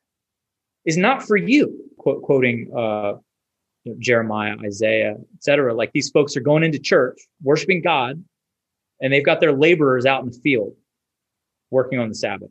is 0.84 0.98
not 0.98 1.22
for 1.22 1.38
you. 1.38 1.90
Quote, 1.96 2.20
quoting 2.22 2.70
uh, 2.76 3.14
you 3.84 3.92
know, 3.92 3.96
Jeremiah, 3.98 4.56
Isaiah, 4.62 5.16
etc. 5.36 5.72
Like 5.72 5.92
these 5.92 6.10
folks 6.10 6.36
are 6.36 6.42
going 6.42 6.64
into 6.64 6.78
church, 6.78 7.18
worshiping 7.42 7.80
God, 7.80 8.22
and 9.00 9.10
they've 9.10 9.24
got 9.24 9.40
their 9.40 9.52
laborers 9.54 10.04
out 10.04 10.22
in 10.22 10.30
the 10.30 10.38
field 10.40 10.76
working 11.70 11.98
on 11.98 12.08
the 12.08 12.14
Sabbath. 12.14 12.50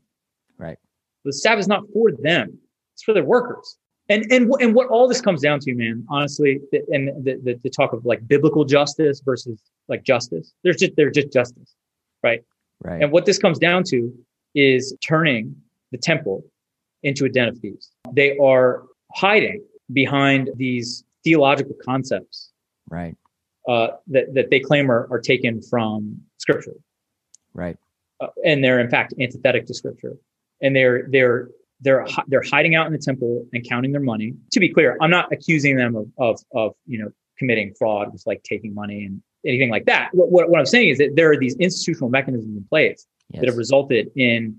Right. 0.58 0.78
The 1.26 1.34
Sabbath 1.34 1.62
is 1.62 1.68
not 1.68 1.84
for 1.94 2.12
them; 2.12 2.58
it's 2.94 3.04
for 3.04 3.14
their 3.14 3.24
workers. 3.24 3.78
And 4.10 4.26
and 4.32 4.52
and 4.60 4.74
what 4.74 4.88
all 4.88 5.08
this 5.08 5.22
comes 5.22 5.42
down 5.42 5.60
to, 5.62 5.76
man, 5.76 6.06
honestly, 6.10 6.60
and 6.90 7.10
the, 7.24 7.40
the 7.44 7.60
the 7.64 7.70
talk 7.70 7.94
of 7.94 8.06
like 8.06 8.28
biblical 8.28 8.66
justice 8.66 9.22
versus 9.24 9.62
like 9.88 10.04
justice. 10.04 10.54
There's 10.64 10.78
just 10.78 10.94
they're 10.96 11.12
just 11.12 11.32
justice, 11.32 11.76
right? 12.24 12.44
Right. 12.84 13.04
And 13.04 13.12
what 13.12 13.26
this 13.26 13.38
comes 13.38 13.60
down 13.60 13.84
to 13.90 14.12
is 14.56 14.96
turning 15.06 15.56
the 15.92 15.98
temple 15.98 16.44
into 17.04 17.26
a 17.26 17.30
den 17.30 17.48
of 17.50 17.58
thieves. 17.60 17.92
They 18.14 18.38
are 18.38 18.84
hiding 19.16 19.64
behind 19.92 20.50
these 20.56 21.04
theological 21.24 21.76
concepts 21.84 22.52
right. 22.90 23.16
uh, 23.68 23.90
that, 24.08 24.34
that 24.34 24.50
they 24.50 24.60
claim 24.60 24.90
are, 24.90 25.08
are 25.12 25.20
taken 25.20 25.62
from 25.62 26.18
scripture. 26.38 26.76
Right. 27.54 27.78
Uh, 28.22 28.28
and 28.46 28.64
they're 28.64 28.80
in 28.80 28.90
fact 28.90 29.14
antithetic 29.20 29.66
to 29.66 29.74
scripture. 29.74 30.16
And 30.62 30.76
they're, 30.76 31.08
they're, 31.10 31.50
they're, 31.82 32.06
they're 32.28 32.44
hiding 32.44 32.76
out 32.76 32.86
in 32.88 32.92
the 32.94 33.00
temple 33.00 33.46
and 33.54 33.68
counting 33.68 33.92
their 33.94 34.02
money. 34.02 34.34
To 34.52 34.60
be 34.60 34.68
clear, 34.70 34.98
I'm 35.02 35.10
not 35.10 35.32
accusing 35.32 35.78
them 35.78 35.96
of, 35.96 36.08
of, 36.18 36.40
of 36.54 36.74
you 36.86 37.00
know, 37.02 37.10
committing 37.38 37.74
fraud 37.80 38.12
with 38.12 38.24
like 38.26 38.44
taking 38.44 38.74
money 38.74 39.06
and 39.06 39.22
anything 39.46 39.70
like 39.70 39.86
that. 39.86 40.10
What, 40.12 40.30
what, 40.32 40.50
what 40.50 40.60
I'm 40.60 40.66
saying 40.66 40.90
is 40.90 40.98
that 40.98 41.16
there 41.16 41.32
are 41.32 41.38
these 41.38 41.56
institutional 41.56 42.10
mechanisms 42.10 42.58
in 42.58 42.64
place 42.66 43.06
Yes. 43.32 43.42
that 43.42 43.48
have 43.50 43.58
resulted 43.58 44.10
in 44.16 44.58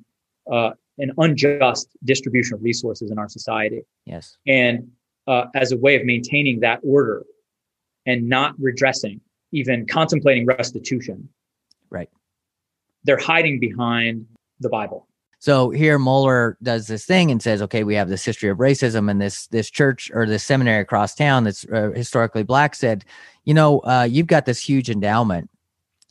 uh, 0.51 0.71
an 0.99 1.11
unjust 1.19 1.89
distribution 2.05 2.55
of 2.55 2.63
resources 2.63 3.11
in 3.11 3.19
our 3.19 3.29
society. 3.29 3.83
yes. 4.07 4.37
And 4.47 4.89
uh, 5.27 5.47
as 5.57 5.73
a 5.73 5.77
way 5.77 5.97
of 5.97 6.05
maintaining 6.05 6.61
that 6.61 6.79
order 6.85 7.25
and 8.07 8.29
not 8.29 8.55
redressing, 8.61 9.21
even 9.53 9.87
contemplating 9.87 10.47
restitution, 10.47 11.29
Right. 11.91 12.09
They're 13.05 13.19
hiding 13.19 13.61
behind 13.61 14.27
the 14.61 14.69
Bible. 14.69 15.07
So 15.39 15.71
here 15.71 15.99
Mohler 15.99 16.57
does 16.63 16.87
this 16.87 17.07
thing 17.07 17.31
and 17.31 17.43
says, 17.43 17.63
okay, 17.63 17.83
we 17.83 17.95
have 17.95 18.11
this 18.11 18.23
history 18.23 18.51
of 18.51 18.59
racism, 18.59 19.11
and 19.11 19.19
this 19.19 19.47
this 19.47 19.71
church 19.71 20.11
or 20.13 20.27
this 20.27 20.45
seminary 20.45 20.83
across 20.83 21.15
town 21.15 21.45
that's 21.45 21.65
uh, 21.73 21.93
historically 21.95 22.43
black 22.43 22.75
said, 22.75 23.07
you 23.45 23.55
know, 23.55 23.79
uh, 23.81 24.07
you've 24.09 24.27
got 24.27 24.45
this 24.45 24.61
huge 24.61 24.91
endowment. 24.91 25.49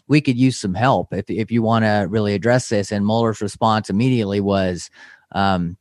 We 0.07 0.19
could 0.19 0.35
use 0.35 0.57
some 0.57 0.73
help 0.73 1.13
if 1.13 1.29
if 1.29 1.51
you 1.51 1.61
want 1.61 1.85
to 1.85 2.07
really 2.09 2.33
address 2.33 2.69
this. 2.69 2.91
And 2.91 3.05
Mohler's 3.05 3.39
response 3.39 3.91
immediately 3.91 4.41
was, 4.41 4.89
um, 5.33 5.77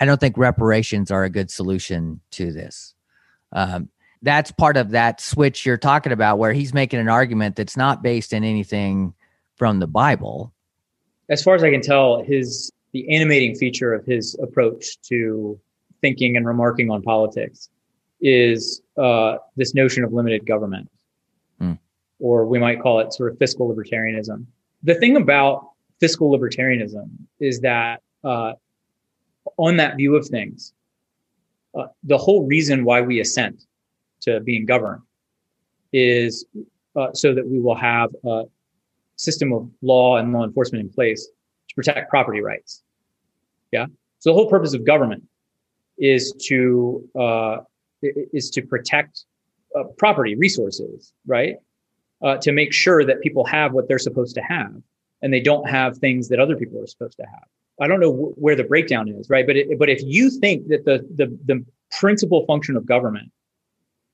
I 0.00 0.04
don't 0.04 0.18
think 0.18 0.36
reparations 0.36 1.12
are 1.12 1.22
a 1.22 1.30
good 1.30 1.52
solution 1.52 2.20
to 2.32 2.52
this. 2.52 2.94
Um, 3.52 3.90
that's 4.22 4.50
part 4.50 4.76
of 4.76 4.90
that 4.90 5.20
switch 5.20 5.64
you're 5.64 5.76
talking 5.76 6.10
about, 6.10 6.40
where 6.40 6.52
he's 6.52 6.74
making 6.74 6.98
an 6.98 7.08
argument 7.08 7.54
that's 7.54 7.76
not 7.76 8.02
based 8.02 8.32
in 8.32 8.42
anything 8.42 9.14
from 9.58 9.80
the 9.80 9.86
Bible. 9.86 10.52
As 11.28 11.42
far 11.42 11.54
as 11.54 11.62
I 11.62 11.70
can 11.70 11.82
tell, 11.82 12.22
his 12.22 12.72
the 12.92 13.06
animating 13.14 13.54
feature 13.54 13.92
of 13.92 14.06
his 14.06 14.34
approach 14.42 14.98
to 15.02 15.60
thinking 16.00 16.36
and 16.36 16.46
remarking 16.46 16.90
on 16.90 17.02
politics 17.02 17.68
is 18.20 18.80
uh, 18.96 19.36
this 19.56 19.74
notion 19.74 20.04
of 20.04 20.12
limited 20.12 20.46
government, 20.46 20.88
Hmm. 21.58 21.74
or 22.18 22.46
we 22.46 22.58
might 22.58 22.80
call 22.80 23.00
it 23.00 23.12
sort 23.12 23.30
of 23.32 23.38
fiscal 23.38 23.72
libertarianism. 23.72 24.46
The 24.84 24.94
thing 24.94 25.16
about 25.16 25.70
fiscal 26.00 26.30
libertarianism 26.30 27.10
is 27.40 27.60
that 27.60 28.00
uh, 28.24 28.52
on 29.58 29.76
that 29.76 29.96
view 29.96 30.16
of 30.16 30.26
things, 30.26 30.72
uh, 31.74 31.88
the 32.04 32.16
whole 32.16 32.46
reason 32.46 32.84
why 32.84 33.02
we 33.02 33.20
assent 33.20 33.66
to 34.22 34.40
being 34.40 34.64
governed 34.64 35.02
is 35.92 36.46
uh, 36.96 37.12
so 37.12 37.34
that 37.34 37.46
we 37.46 37.60
will 37.60 37.74
have 37.74 38.10
system 39.18 39.52
of 39.52 39.68
law 39.82 40.16
and 40.16 40.32
law 40.32 40.44
enforcement 40.44 40.82
in 40.82 40.90
place 40.90 41.28
to 41.68 41.74
protect 41.74 42.08
property 42.08 42.40
rights. 42.40 42.82
Yeah. 43.72 43.86
So 44.20 44.30
the 44.30 44.34
whole 44.34 44.48
purpose 44.48 44.72
of 44.74 44.86
government 44.86 45.24
is 45.98 46.32
to 46.46 47.06
uh, 47.18 47.58
is 48.02 48.50
to 48.50 48.62
protect 48.62 49.24
uh, 49.78 49.84
property 49.98 50.34
resources, 50.36 51.12
right? 51.26 51.56
Uh, 52.22 52.36
to 52.38 52.52
make 52.52 52.72
sure 52.72 53.04
that 53.04 53.20
people 53.20 53.44
have 53.44 53.72
what 53.72 53.86
they're 53.88 53.98
supposed 53.98 54.34
to 54.36 54.40
have, 54.40 54.72
and 55.22 55.32
they 55.32 55.40
don't 55.40 55.68
have 55.68 55.98
things 55.98 56.28
that 56.28 56.40
other 56.40 56.56
people 56.56 56.82
are 56.82 56.86
supposed 56.86 57.16
to 57.18 57.24
have. 57.24 57.44
I 57.80 57.86
don't 57.86 58.00
know 58.00 58.32
where 58.36 58.56
the 58.56 58.64
breakdown 58.64 59.08
is, 59.08 59.28
right? 59.28 59.46
But 59.46 59.56
it, 59.56 59.78
but 59.78 59.88
if 59.88 60.00
you 60.02 60.30
think 60.30 60.68
that 60.68 60.84
the 60.84 61.06
the 61.16 61.36
the 61.46 61.64
principal 61.98 62.44
function 62.46 62.76
of 62.76 62.86
government 62.86 63.30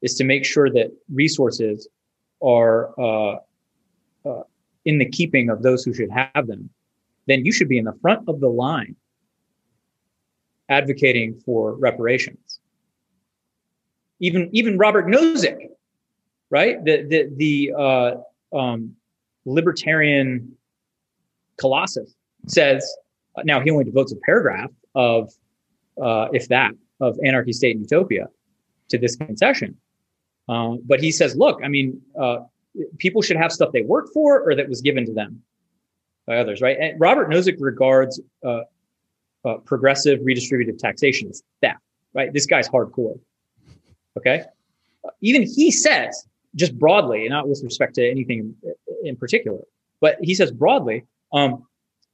is 0.02 0.14
to 0.16 0.24
make 0.24 0.44
sure 0.44 0.70
that 0.70 0.90
resources 1.12 1.88
are 2.42 2.98
uh, 3.00 3.36
in 4.85 4.99
the 4.99 5.09
keeping 5.09 5.49
of 5.49 5.62
those 5.62 5.85
who 5.85 5.95
should 5.95 6.11
have 6.11 6.47
them, 6.47 6.70
then 7.26 7.45
you 7.45 7.53
should 7.53 7.68
be 7.68 7.78
in 7.78 7.85
the 7.85 7.97
front 8.01 8.28
of 8.28 8.41
the 8.41 8.49
line 8.49 8.97
advocating 10.68 11.39
for 11.45 11.74
reparations. 11.74 12.61
Even 14.20 14.49
even 14.53 14.78
Robert 14.78 15.07
Nozick, 15.07 15.68
right? 16.51 16.82
The 16.85 17.03
the 17.03 17.30
the 17.37 17.72
uh, 17.76 18.57
um, 18.57 18.95
libertarian 19.45 20.57
colossus 21.59 22.14
says 22.47 22.97
now 23.45 23.61
he 23.61 23.70
only 23.70 23.85
devotes 23.85 24.12
a 24.12 24.16
paragraph 24.24 24.70
of 24.95 25.32
uh, 26.03 26.28
if 26.32 26.49
that 26.49 26.72
of 27.01 27.18
anarchy 27.24 27.53
state 27.53 27.76
and 27.76 27.85
utopia 27.85 28.28
to 28.89 28.99
this 28.99 29.16
concession 29.16 29.76
um, 30.49 30.80
but 30.85 31.01
he 31.01 31.11
says 31.11 31.37
look 31.37 31.61
i 31.64 31.68
mean 31.68 32.01
uh, 32.20 32.39
people 32.99 33.22
should 33.22 33.37
have 33.37 33.53
stuff 33.53 33.70
they 33.72 33.83
work 33.83 34.09
for 34.12 34.41
or 34.41 34.55
that 34.55 34.68
was 34.68 34.81
given 34.81 35.07
to 35.07 35.12
them 35.12 35.43
by 36.27 36.39
others 36.39 36.61
right? 36.61 36.77
And 36.81 37.01
robert 37.01 37.31
nozick 37.31 37.57
regards 37.61 38.20
uh, 38.45 38.61
uh, 39.45 39.57
progressive 39.59 40.20
redistributive 40.20 40.79
taxation 40.79 41.29
as 41.29 41.43
theft 41.61 41.81
right? 42.14 42.33
This 42.33 42.47
guy's 42.47 42.68
hardcore 42.68 43.18
okay? 44.16 44.45
Even 45.20 45.43
he 45.43 45.70
says 45.70 46.27
just 46.55 46.79
broadly 46.79 47.29
not 47.29 47.49
with 47.49 47.62
respect 47.62 47.95
to 47.97 48.09
anything 48.09 48.55
in 49.03 49.16
particular 49.16 49.61
but 50.01 50.16
he 50.20 50.35
says 50.35 50.53
broadly 50.53 51.05
um, 51.33 51.64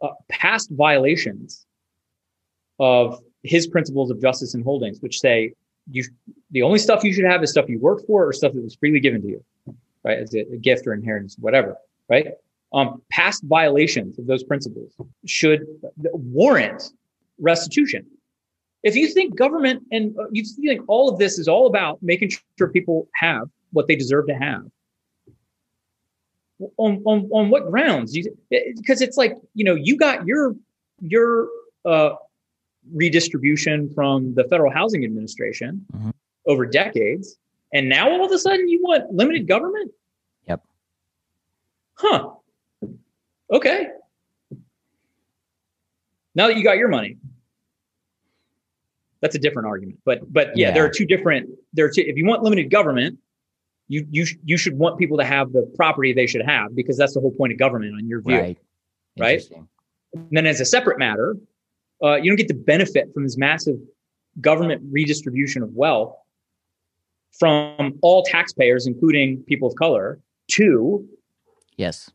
uh, 0.02 0.08
past 0.28 0.70
violations 0.70 1.66
of 2.78 3.20
his 3.42 3.66
principles 3.66 4.10
of 4.10 4.20
justice 4.20 4.54
and 4.54 4.64
holdings, 4.64 5.00
which 5.00 5.20
say 5.20 5.52
you 5.90 6.04
the 6.50 6.62
only 6.62 6.78
stuff 6.78 7.04
you 7.04 7.12
should 7.12 7.24
have 7.24 7.42
is 7.42 7.50
stuff 7.50 7.68
you 7.68 7.78
work 7.78 8.06
for 8.06 8.26
or 8.26 8.32
stuff 8.32 8.52
that 8.52 8.62
was 8.62 8.74
freely 8.74 9.00
given 9.00 9.20
to 9.22 9.28
you, 9.28 9.44
right, 10.04 10.18
as 10.18 10.34
a, 10.34 10.40
a 10.52 10.56
gift 10.56 10.86
or 10.86 10.92
inheritance, 10.92 11.36
whatever, 11.38 11.76
right? 12.08 12.28
Um, 12.72 13.02
past 13.10 13.42
violations 13.44 14.18
of 14.18 14.26
those 14.26 14.44
principles 14.44 14.92
should 15.26 15.66
warrant 15.96 16.82
restitution. 17.38 18.06
If 18.82 18.96
you 18.96 19.08
think 19.08 19.36
government 19.36 19.82
and 19.90 20.16
uh, 20.18 20.26
you 20.30 20.44
think 20.44 20.82
all 20.88 21.08
of 21.08 21.18
this 21.18 21.38
is 21.38 21.48
all 21.48 21.66
about 21.66 21.98
making 22.02 22.30
sure 22.56 22.68
people 22.68 23.08
have 23.14 23.48
what 23.72 23.88
they 23.88 23.96
deserve 23.96 24.26
to 24.28 24.34
have, 24.34 24.62
on 26.76 27.02
on, 27.04 27.28
on 27.32 27.50
what 27.50 27.70
grounds? 27.70 28.16
Because 28.50 29.00
it's 29.00 29.16
like 29.16 29.34
you 29.54 29.64
know 29.64 29.74
you 29.74 29.96
got 29.96 30.26
your 30.26 30.54
your 31.00 31.48
uh, 31.84 32.10
redistribution 32.92 33.92
from 33.94 34.34
the 34.34 34.44
Federal 34.44 34.72
Housing 34.72 35.04
Administration 35.04 35.84
mm-hmm. 35.92 36.10
over 36.46 36.66
decades, 36.66 37.36
and 37.72 37.88
now 37.88 38.10
all 38.10 38.24
of 38.24 38.32
a 38.32 38.38
sudden 38.38 38.68
you 38.68 38.80
want 38.82 39.12
limited 39.12 39.46
government. 39.46 39.92
Yep. 40.48 40.62
Huh. 41.94 42.30
Okay. 43.52 43.88
Now 46.34 46.46
that 46.46 46.56
you 46.56 46.64
got 46.64 46.76
your 46.76 46.88
money, 46.88 47.16
that's 49.20 49.34
a 49.34 49.38
different 49.38 49.68
argument. 49.68 49.98
But 50.04 50.32
but 50.32 50.56
yeah, 50.56 50.68
yeah. 50.68 50.74
there 50.74 50.84
are 50.84 50.90
two 50.90 51.04
different. 51.04 51.50
There 51.72 51.84
are 51.86 51.90
two. 51.90 52.02
If 52.02 52.16
you 52.16 52.24
want 52.24 52.42
limited 52.42 52.70
government, 52.70 53.18
you 53.90 54.06
you 54.10 54.24
you 54.44 54.56
should 54.56 54.78
want 54.78 54.98
people 54.98 55.18
to 55.18 55.24
have 55.24 55.52
the 55.52 55.70
property 55.76 56.12
they 56.12 56.26
should 56.26 56.46
have 56.46 56.74
because 56.74 56.96
that's 56.96 57.12
the 57.12 57.20
whole 57.20 57.32
point 57.32 57.52
of 57.52 57.58
government 57.58 57.94
on 57.94 58.06
your 58.06 58.22
view 58.22 58.36
right, 58.36 58.58
right? 59.18 59.42
and 60.14 60.28
then 60.30 60.46
as 60.46 60.60
a 60.60 60.64
separate 60.64 60.98
matter 60.98 61.36
uh, 62.02 62.14
you 62.14 62.30
don't 62.30 62.36
get 62.36 62.48
to 62.48 62.54
benefit 62.54 63.12
from 63.12 63.24
this 63.24 63.36
massive 63.36 63.76
government 64.40 64.80
redistribution 64.90 65.62
of 65.62 65.74
wealth 65.74 66.14
from 67.38 67.98
all 68.02 68.22
taxpayers 68.22 68.86
including 68.86 69.42
people 69.44 69.68
of 69.68 69.74
color 69.76 70.18
to 70.48 71.06
yes 71.76 72.10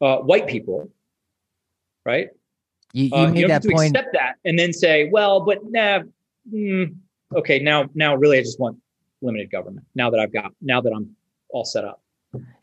uh, 0.00 0.18
white 0.18 0.46
people 0.46 0.90
right 2.04 2.28
you, 2.92 3.04
you 3.04 3.14
uh, 3.14 3.30
made 3.30 3.40
you 3.40 3.48
that 3.48 3.62
to 3.62 3.70
point 3.70 3.96
accept 3.96 4.12
that 4.12 4.36
and 4.44 4.58
then 4.58 4.72
say 4.72 5.08
well 5.10 5.44
but 5.44 5.58
nah 5.64 6.00
mm, 6.52 6.94
okay 7.34 7.58
now 7.58 7.88
now 7.94 8.14
really 8.14 8.38
i 8.38 8.40
just 8.40 8.60
want 8.60 8.78
limited 9.22 9.50
government 9.50 9.86
now 9.94 10.10
that 10.10 10.20
I've 10.20 10.32
got 10.32 10.52
now 10.60 10.80
that 10.80 10.92
I'm 10.94 11.16
all 11.50 11.64
set 11.64 11.84
up. 11.84 12.02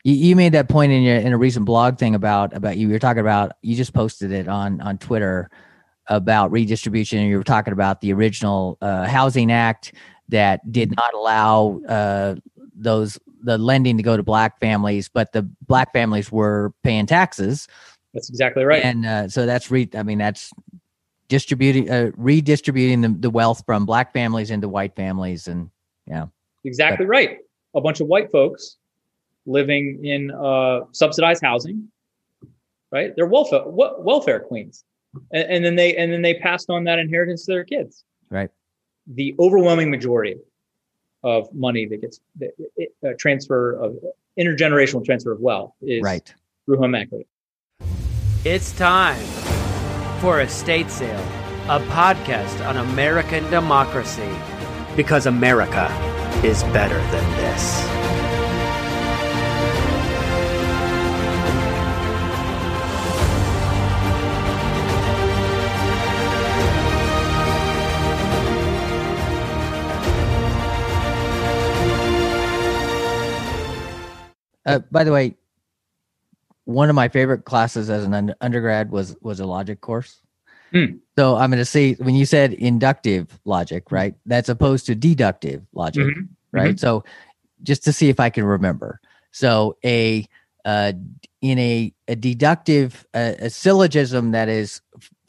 You, 0.04 0.14
you 0.14 0.36
made 0.36 0.52
that 0.52 0.68
point 0.68 0.92
in 0.92 1.02
your 1.02 1.16
in 1.16 1.32
a 1.32 1.38
recent 1.38 1.66
blog 1.66 1.98
thing 1.98 2.14
about 2.14 2.54
about 2.54 2.76
you. 2.76 2.88
You're 2.88 2.98
talking 2.98 3.20
about 3.20 3.52
you 3.62 3.76
just 3.76 3.92
posted 3.92 4.32
it 4.32 4.48
on 4.48 4.80
on 4.80 4.98
Twitter 4.98 5.50
about 6.08 6.52
redistribution. 6.52 7.18
And 7.18 7.28
you 7.28 7.36
were 7.36 7.44
talking 7.44 7.72
about 7.72 8.00
the 8.00 8.12
original 8.12 8.78
uh, 8.80 9.06
Housing 9.06 9.50
Act 9.50 9.92
that 10.28 10.72
did 10.72 10.94
not 10.96 11.14
allow 11.14 11.80
uh, 11.88 12.34
those 12.74 13.18
the 13.42 13.58
lending 13.58 13.96
to 13.96 14.02
go 14.02 14.16
to 14.16 14.22
black 14.22 14.58
families, 14.60 15.08
but 15.08 15.32
the 15.32 15.42
black 15.66 15.92
families 15.92 16.32
were 16.32 16.72
paying 16.82 17.06
taxes. 17.06 17.68
That's 18.12 18.28
exactly 18.28 18.64
right. 18.64 18.82
And 18.84 19.06
uh, 19.06 19.28
so 19.28 19.46
that's 19.46 19.70
re. 19.70 19.88
I 19.94 20.02
mean, 20.02 20.18
that's 20.18 20.50
distributing, 21.28 21.90
uh, 21.90 22.10
redistributing 22.16 23.00
the, 23.02 23.08
the 23.08 23.30
wealth 23.30 23.62
from 23.66 23.86
black 23.86 24.12
families 24.12 24.50
into 24.50 24.68
white 24.68 24.96
families, 24.96 25.48
and 25.48 25.70
yeah. 26.06 26.26
Exactly 26.64 27.06
right. 27.06 27.38
A 27.74 27.80
bunch 27.80 28.00
of 28.00 28.08
white 28.08 28.30
folks 28.32 28.78
living 29.44 30.04
in 30.04 30.30
uh, 30.32 30.80
subsidized 30.92 31.42
housing, 31.42 31.88
right? 32.90 33.14
They're 33.14 33.26
welfare 33.26 33.62
welfare 33.66 34.40
queens, 34.40 34.84
and, 35.30 35.44
and, 35.44 35.64
then 35.64 35.76
they 35.76 35.96
and 35.96 36.12
then 36.12 36.22
they 36.22 36.34
passed 36.34 36.70
on 36.70 36.84
that 36.84 36.98
inheritance 36.98 37.44
to 37.46 37.52
their 37.52 37.64
kids. 37.64 38.04
Right. 38.30 38.50
The 39.06 39.34
overwhelming 39.38 39.90
majority 39.90 40.36
of 41.22 41.52
money 41.54 41.86
that 41.86 42.00
gets 42.00 42.20
the, 42.38 42.50
uh, 43.04 43.10
transfer 43.18 43.72
of 43.72 43.96
intergenerational 44.38 45.04
transfer 45.04 45.32
of 45.32 45.40
wealth 45.40 45.72
is 45.80 46.02
right 46.02 46.32
through 46.64 46.78
home 46.78 46.94
equity. 46.94 47.26
It's 48.44 48.76
time 48.76 49.24
for 50.20 50.40
Estate 50.40 50.90
Sale, 50.90 51.18
a 51.68 51.80
podcast 51.90 52.66
on 52.66 52.76
American 52.76 53.48
democracy, 53.50 54.28
because 54.94 55.26
America 55.26 55.86
is 56.44 56.62
better 56.64 56.98
than 57.10 57.36
this. 57.36 58.05
Uh, 74.66 74.80
by 74.90 75.04
the 75.04 75.12
way, 75.12 75.36
one 76.64 76.90
of 76.90 76.96
my 76.96 77.08
favorite 77.08 77.44
classes 77.44 77.88
as 77.88 78.04
an 78.04 78.34
undergrad 78.40 78.90
was 78.90 79.16
was 79.22 79.40
a 79.40 79.46
logic 79.46 79.80
course. 79.80 80.20
Mm. 80.74 80.98
So 81.16 81.36
I'm 81.36 81.50
going 81.50 81.58
to 81.58 81.64
say 81.64 81.94
when 81.94 82.16
you 82.16 82.26
said 82.26 82.52
inductive 82.52 83.38
logic, 83.44 83.92
right? 83.92 84.14
That's 84.26 84.48
opposed 84.48 84.86
to 84.86 84.94
deductive 84.94 85.62
logic, 85.72 86.06
mm-hmm. 86.06 86.22
right? 86.52 86.70
Mm-hmm. 86.70 86.78
So 86.78 87.04
just 87.62 87.84
to 87.84 87.92
see 87.92 88.08
if 88.08 88.20
I 88.20 88.30
can 88.30 88.44
remember. 88.44 89.00
So 89.30 89.76
a 89.84 90.26
uh, 90.64 90.92
in 91.40 91.58
a, 91.60 91.94
a 92.08 92.16
deductive 92.16 93.06
uh, 93.14 93.34
a 93.38 93.50
syllogism 93.50 94.32
that 94.32 94.48
is 94.48 94.80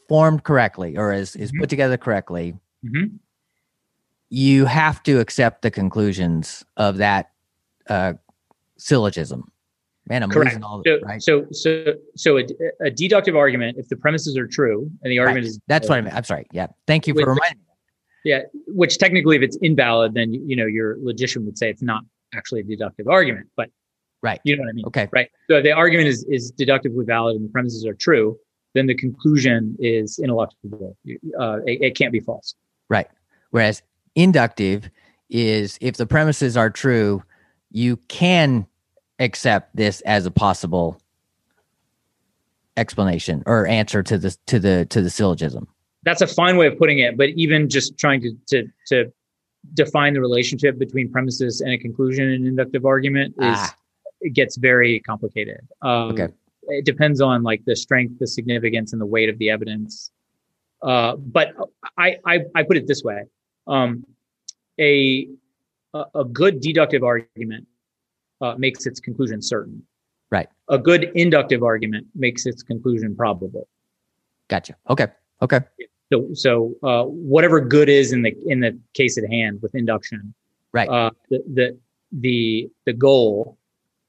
formed 0.09 0.43
correctly 0.43 0.97
or 0.97 1.13
is 1.13 1.35
is 1.35 1.51
mm-hmm. 1.51 1.61
put 1.61 1.69
together 1.69 1.97
correctly, 1.97 2.55
mm-hmm. 2.83 3.15
you 4.29 4.65
have 4.65 5.03
to 5.03 5.19
accept 5.19 5.61
the 5.61 5.69
conclusions 5.69 6.65
of 6.77 6.97
that 6.97 7.31
uh, 7.87 8.13
syllogism. 8.77 9.51
Man, 10.09 10.23
I'm 10.23 10.29
Correct. 10.29 10.51
losing 10.51 10.63
all 10.63 10.81
so, 10.85 10.99
right. 11.03 11.21
So, 11.21 11.45
so, 11.51 11.93
so 12.15 12.37
a, 12.37 12.45
a, 12.81 12.89
deductive 12.89 13.35
argument, 13.35 13.77
if 13.77 13.89
the 13.89 13.97
premises 13.97 14.37
are 14.37 14.47
true 14.47 14.89
and 15.03 15.11
the 15.11 15.19
argument 15.19 15.43
right. 15.43 15.49
is 15.49 15.59
that's 15.67 15.87
uh, 15.87 15.91
what 15.91 15.97
I 15.97 16.01
mean. 16.01 16.13
I'm 16.13 16.23
sorry. 16.23 16.47
Yeah. 16.53 16.67
Thank 16.85 17.07
you 17.07 17.13
for 17.13 17.19
reminding 17.19 17.57
me. 17.57 17.63
Yeah. 18.23 18.41
Which 18.67 18.97
technically, 18.99 19.35
if 19.35 19.41
it's 19.41 19.57
invalid, 19.57 20.13
then 20.13 20.33
you 20.33 20.55
know 20.55 20.65
your 20.65 20.97
logician 21.01 21.45
would 21.45 21.57
say 21.57 21.69
it's 21.69 21.81
not 21.81 22.03
actually 22.33 22.61
a 22.61 22.63
deductive 22.63 23.07
argument. 23.09 23.47
But 23.57 23.69
right, 24.21 24.39
you 24.45 24.55
know 24.55 24.61
what 24.61 24.69
I 24.69 24.73
mean. 24.73 24.85
Okay. 24.87 25.09
Right. 25.11 25.29
So 25.49 25.61
the 25.61 25.71
argument 25.71 26.07
is 26.07 26.25
is 26.29 26.51
deductively 26.51 27.03
valid 27.05 27.35
and 27.35 27.45
the 27.45 27.51
premises 27.51 27.85
are 27.85 27.93
true. 27.93 28.37
Then 28.75 28.87
the 28.87 28.95
conclusion 28.95 29.75
is 29.79 30.19
ineluctable. 30.23 30.95
Uh, 31.37 31.57
it, 31.65 31.81
it 31.81 31.97
can't 31.97 32.13
be 32.13 32.21
false. 32.21 32.55
Right. 32.89 33.07
Whereas 33.51 33.81
inductive 34.15 34.89
is 35.29 35.77
if 35.81 35.97
the 35.97 36.05
premises 36.05 36.55
are 36.55 36.69
true, 36.69 37.23
you 37.71 37.97
can 38.07 38.65
accept 39.19 39.75
this 39.75 40.01
as 40.01 40.25
a 40.25 40.31
possible 40.31 41.01
explanation 42.77 43.43
or 43.45 43.65
answer 43.67 44.03
to 44.03 44.17
the 44.17 44.35
to 44.45 44.59
the 44.59 44.85
to 44.89 45.01
the 45.01 45.09
syllogism. 45.09 45.67
that's 46.03 46.21
a 46.21 46.27
fine 46.27 46.57
way 46.57 46.67
of 46.67 46.77
putting 46.77 46.99
it. 46.99 47.17
But 47.17 47.29
even 47.29 47.69
just 47.69 47.97
trying 47.97 48.21
to 48.21 48.31
to 48.47 48.67
to 48.87 49.11
define 49.73 50.13
the 50.13 50.21
relationship 50.21 50.77
between 50.77 51.11
premises 51.11 51.59
and 51.61 51.71
a 51.73 51.77
conclusion 51.77 52.29
in 52.29 52.45
inductive 52.45 52.85
argument 52.85 53.33
is 53.39 53.57
Ah. 53.57 53.75
it 54.21 54.33
gets 54.33 54.55
very 54.57 54.99
complicated. 55.01 55.61
Um, 55.81 56.11
Okay. 56.11 56.27
It 56.69 56.83
depends 56.85 57.21
on 57.21 57.43
like 57.43 57.63
the 57.65 57.75
strength, 57.77 58.19
the 58.19 58.27
significance, 58.27 58.91
and 58.91 59.01
the 59.01 59.05
weight 59.05 59.29
of 59.29 59.37
the 59.37 59.49
evidence. 59.49 60.11
Uh, 60.81 61.15
but 61.15 61.55
I, 61.97 62.17
I 62.25 62.41
I 62.55 62.63
put 62.63 62.75
it 62.77 62.85
this 62.87 63.03
way: 63.03 63.23
um, 63.67 64.05
a 64.79 65.27
a 65.99 66.19
a 66.19 66.25
good 66.25 66.61
deductive 66.61 67.03
argument 67.03 67.67
uh, 68.41 68.55
makes 68.57 68.85
its 68.85 68.99
conclusion 68.99 69.41
certain. 69.41 69.81
Right. 70.29 70.47
A 70.69 70.77
good 70.77 71.11
inductive 71.15 71.63
argument 71.63 72.07
makes 72.15 72.45
its 72.45 72.61
conclusion 72.63 73.15
probable. 73.15 73.67
Gotcha. 74.49 74.75
Okay. 74.89 75.07
Okay. 75.41 75.61
So, 76.11 76.27
so 76.33 76.73
uh, 76.83 77.03
whatever 77.03 77.59
good 77.59 77.89
is 77.89 78.11
in 78.11 78.21
the 78.21 78.35
in 78.45 78.59
the 78.59 78.77
case 78.93 79.17
at 79.17 79.29
hand 79.29 79.59
with 79.61 79.75
induction, 79.75 80.33
Right. 80.73 80.89
Uh, 80.89 81.11
the, 81.29 81.43
the 81.53 81.79
the 82.11 82.69
the 82.85 82.93
goal 82.93 83.57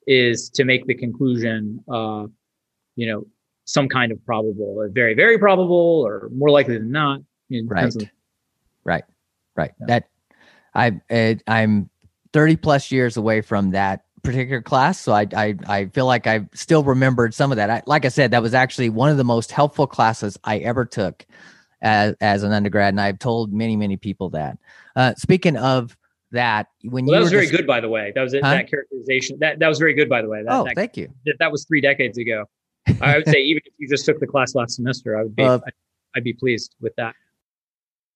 is 0.06 0.50
to 0.50 0.64
make 0.64 0.86
the 0.86 0.94
conclusion, 0.94 1.82
uh, 1.90 2.26
you 2.96 3.06
know, 3.06 3.26
some 3.64 3.88
kind 3.88 4.12
of 4.12 4.24
probable, 4.24 4.74
or 4.76 4.88
very 4.88 5.14
very 5.14 5.38
probable, 5.38 6.02
or 6.06 6.28
more 6.34 6.50
likely 6.50 6.78
than 6.78 6.90
not. 6.90 7.20
Depends 7.50 7.96
Right. 7.96 8.08
Right. 8.84 9.04
Right. 9.56 9.72
Yeah. 9.80 9.86
That 9.86 10.08
I 10.78 11.00
uh, 11.10 11.34
I'm 11.46 11.90
30 12.32 12.56
plus 12.56 12.92
years 12.92 13.16
away 13.16 13.40
from 13.40 13.70
that 13.70 14.04
particular 14.22 14.62
class, 14.62 15.00
so 15.00 15.12
I 15.12 15.26
I 15.34 15.54
I 15.66 15.86
feel 15.86 16.06
like 16.06 16.26
I 16.26 16.46
still 16.54 16.84
remembered 16.84 17.34
some 17.34 17.50
of 17.50 17.56
that. 17.56 17.68
I, 17.68 17.82
like 17.86 18.04
I 18.04 18.08
said, 18.08 18.30
that 18.30 18.42
was 18.42 18.54
actually 18.54 18.88
one 18.88 19.10
of 19.10 19.16
the 19.16 19.24
most 19.24 19.50
helpful 19.50 19.86
classes 19.86 20.38
I 20.44 20.58
ever 20.58 20.84
took 20.84 21.26
as 21.82 22.14
as 22.20 22.42
an 22.44 22.52
undergrad, 22.52 22.94
and 22.94 23.00
I've 23.00 23.18
told 23.18 23.52
many 23.52 23.76
many 23.76 23.96
people 23.96 24.30
that. 24.30 24.58
Uh, 24.94 25.14
speaking 25.16 25.56
of 25.56 25.96
that, 26.30 26.68
when 26.84 27.06
Well, 27.06 27.14
you 27.14 27.18
that 27.18 27.22
was 27.24 27.32
very 27.32 27.46
dis- 27.46 27.56
good, 27.56 27.66
by 27.66 27.80
the 27.80 27.88
way. 27.88 28.12
That 28.14 28.22
was 28.22 28.34
it. 28.34 28.44
Huh? 28.44 28.50
That 28.50 28.70
characterization. 28.70 29.38
That 29.40 29.58
that 29.58 29.68
was 29.68 29.78
very 29.78 29.94
good, 29.94 30.08
by 30.08 30.22
the 30.22 30.28
way. 30.28 30.42
That, 30.44 30.52
Oh, 30.52 30.64
that, 30.64 30.74
thank 30.76 30.96
you. 30.96 31.08
that, 31.26 31.36
that 31.40 31.50
was 31.50 31.64
three 31.64 31.80
decades 31.80 32.18
ago. 32.18 32.44
I 33.00 33.16
would 33.16 33.26
say 33.26 33.40
even 33.50 33.62
if 33.64 33.72
you 33.78 33.88
just 33.88 34.04
took 34.06 34.20
the 34.20 34.26
class 34.26 34.54
last 34.54 34.76
semester, 34.76 35.18
I 35.18 35.22
would 35.24 35.34
be 35.34 35.42
Uh, 35.42 35.58
I'd, 35.66 35.72
I'd 36.16 36.24
be 36.24 36.34
pleased 36.34 36.74
with 36.80 36.94
that. 36.96 37.14